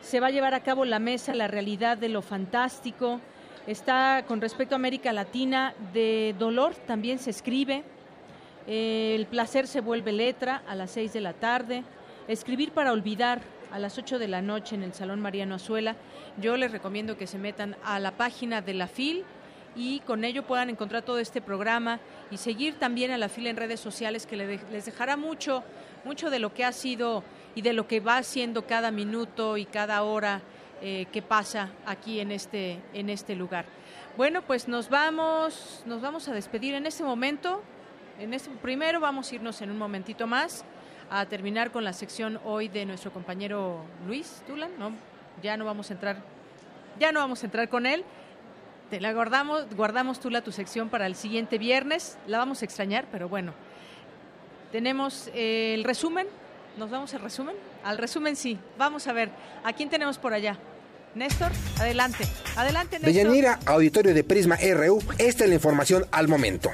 [0.00, 3.20] Se va a llevar a cabo la mesa La realidad de lo fantástico
[3.68, 7.84] Está con respecto a América Latina, de dolor también se escribe.
[8.66, 11.84] El placer se vuelve letra a las seis de la tarde.
[12.28, 15.96] Escribir para olvidar a las 8 de la noche en el Salón Mariano Azuela.
[16.40, 19.22] Yo les recomiendo que se metan a la página de la FIL
[19.76, 22.00] y con ello puedan encontrar todo este programa
[22.30, 25.62] y seguir también a la FIL en redes sociales que les dejará mucho,
[26.06, 27.22] mucho de lo que ha sido
[27.54, 30.40] y de lo que va haciendo cada minuto y cada hora
[30.80, 33.64] eh, qué pasa aquí en este, en este lugar.
[34.16, 37.62] Bueno, pues nos vamos, nos vamos a despedir en este momento.
[38.18, 40.64] En este, primero vamos a irnos en un momentito más
[41.10, 44.70] a terminar con la sección hoy de nuestro compañero Luis Tulan.
[44.78, 44.92] No,
[45.42, 46.16] ya no vamos a entrar,
[46.98, 48.04] ya no vamos a entrar con él.
[48.90, 52.18] Te la guardamos, guardamos Tula tu sección para el siguiente viernes.
[52.26, 53.52] La vamos a extrañar, pero bueno.
[54.72, 56.26] Tenemos el resumen
[56.78, 57.56] ¿Nos vamos al resumen?
[57.88, 58.58] Al resumen sí.
[58.76, 59.30] Vamos a ver.
[59.64, 60.58] ¿A quién tenemos por allá?
[61.14, 61.50] Néstor,
[61.80, 62.26] adelante.
[62.54, 63.14] Adelante, Néstor.
[63.14, 66.70] Deyanira, auditorio de Prisma RU, esta es la información al momento.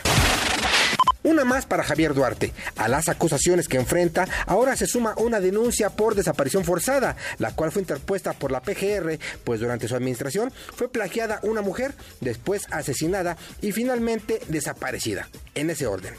[1.22, 2.52] Una más para Javier Duarte.
[2.76, 7.70] A las acusaciones que enfrenta, ahora se suma una denuncia por desaparición forzada, la cual
[7.70, 13.36] fue interpuesta por la PGR, pues durante su administración fue plagiada una mujer, después asesinada
[13.62, 15.28] y finalmente desaparecida.
[15.54, 16.14] En ese orden.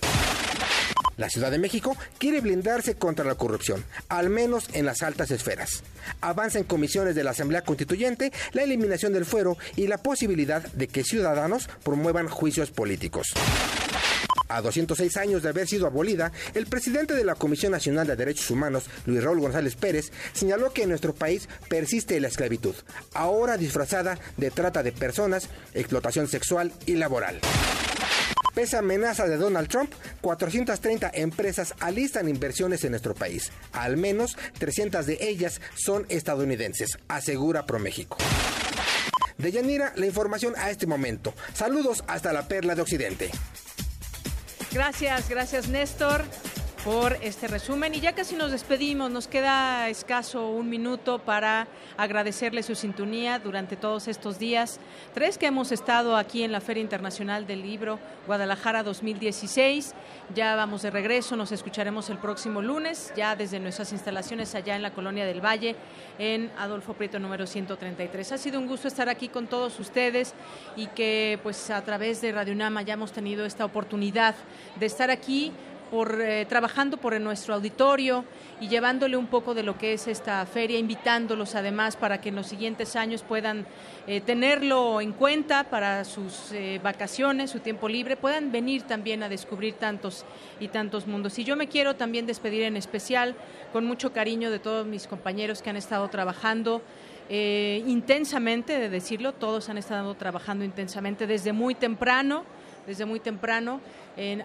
[1.18, 5.84] La Ciudad de México quiere blindarse contra la corrupción, al menos en las altas esferas.
[6.22, 10.88] Avanza en comisiones de la Asamblea Constituyente la eliminación del fuero y la posibilidad de
[10.88, 13.28] que ciudadanos promuevan juicios políticos.
[14.48, 18.52] A 206 años de haber sido abolida, el presidente de la Comisión Nacional de Derechos
[18.52, 22.76] Humanos, Luis Raúl González Pérez, señaló que en nuestro país persiste la esclavitud,
[23.14, 27.40] ahora disfrazada de trata de personas, explotación sexual y laboral.
[28.56, 29.92] Pese a amenaza de Donald Trump,
[30.22, 33.52] 430 empresas alistan inversiones en nuestro país.
[33.74, 38.18] Al menos 300 de ellas son estadounidenses, asegura ProMéxico.
[39.38, 41.34] De Yanira, la información a este momento.
[41.54, 43.30] Saludos hasta la Perla de Occidente.
[44.72, 46.24] Gracias, gracias Néstor.
[46.86, 47.96] Por este resumen.
[47.96, 51.68] Y ya casi nos despedimos, nos queda escaso un minuto para
[51.98, 54.80] agradecerle su sintonía durante todos estos días.
[55.16, 57.98] Tres que hemos estado aquí en la Feria Internacional del Libro
[58.28, 59.96] Guadalajara 2016.
[60.36, 64.84] Ya vamos de regreso, nos escucharemos el próximo lunes, ya desde nuestras instalaciones allá en
[64.84, 65.76] la Colonia del Valle,
[66.20, 68.32] en Adolfo Prieto número 133.
[68.32, 70.36] Ha sido un gusto estar aquí con todos ustedes
[70.76, 74.36] y que pues a través de Radio Nama hayamos tenido esta oportunidad
[74.80, 75.52] de estar aquí
[75.90, 78.26] por eh, trabajando por nuestro auditorio
[78.60, 82.36] y llevándole un poco de lo que es esta feria, invitándolos además para que en
[82.36, 83.66] los siguientes años puedan
[84.08, 89.30] eh, tenerlo en cuenta para sus eh, vacaciones, su tiempo libre, puedan venir también a
[89.30, 90.26] descubrir tantos
[90.60, 91.38] y tantos mundos.
[91.40, 93.36] Y yo me quiero también despedir en especial
[93.74, 96.82] con mucho cariño de todos mis compañeros que han estado trabajando.
[97.30, 102.46] intensamente, de decirlo, todos han estado trabajando intensamente desde muy temprano,
[102.86, 103.82] desde muy temprano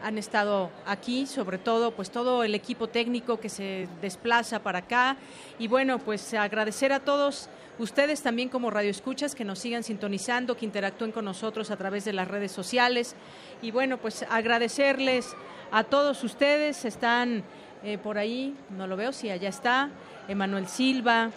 [0.03, 5.17] han estado aquí, sobre todo pues todo el equipo técnico que se desplaza para acá.
[5.59, 7.49] Y bueno, pues agradecer a todos
[7.79, 12.12] ustedes también como radioescuchas que nos sigan sintonizando, que interactúen con nosotros a través de
[12.12, 13.15] las redes sociales.
[13.62, 15.35] Y bueno, pues agradecerles
[15.71, 17.45] a todos ustedes, están
[17.83, 19.91] eh, por ahí, no lo veo, si allá está,
[20.29, 21.31] Emanuel Silva,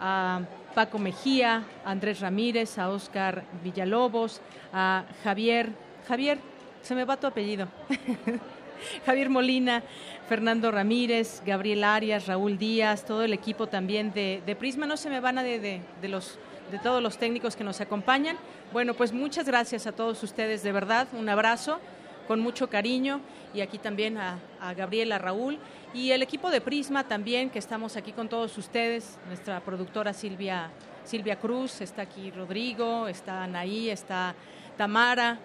[0.00, 0.40] a
[0.74, 4.42] Paco Mejía, a Andrés Ramírez, a Oscar Villalobos,
[4.72, 5.70] a Javier,
[6.06, 6.38] Javier,
[6.82, 7.66] se me va tu apellido.
[9.06, 9.82] Javier Molina,
[10.28, 14.86] Fernando Ramírez, Gabriel Arias, Raúl Díaz, todo el equipo también de, Prisma.
[14.86, 16.38] No se me van a de, los,
[16.70, 18.36] de todos los técnicos que nos acompañan.
[18.72, 21.08] Bueno, pues muchas gracias a todos ustedes, de verdad.
[21.12, 21.80] Un abrazo
[22.28, 23.20] con mucho cariño
[23.52, 25.58] y aquí también a, a Gabriel, a Raúl
[25.94, 29.18] y el equipo de Prisma también, que estamos aquí con todos ustedes.
[29.26, 30.70] Nuestra productora Silvia,
[31.04, 34.34] Silvia Cruz, está aquí Rodrigo, está Anaí, está
[34.76, 35.38] Tamara.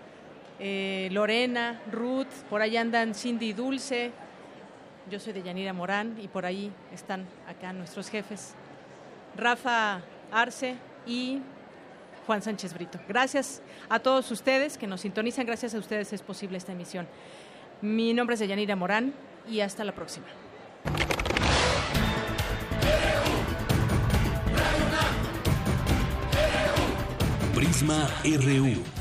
[0.64, 4.12] Eh, Lorena, Ruth, por ahí andan Cindy y Dulce,
[5.10, 8.54] yo soy de Yanira Morán y por ahí están acá nuestros jefes,
[9.36, 10.02] Rafa
[10.32, 10.76] Arce
[11.08, 11.42] y
[12.28, 13.00] Juan Sánchez Brito.
[13.08, 17.08] Gracias a todos ustedes que nos sintonizan, gracias a ustedes es posible esta emisión.
[17.82, 19.16] Mi nombre es Yanira Morán
[19.50, 20.28] y hasta la próxima.
[27.56, 29.01] Prisma RU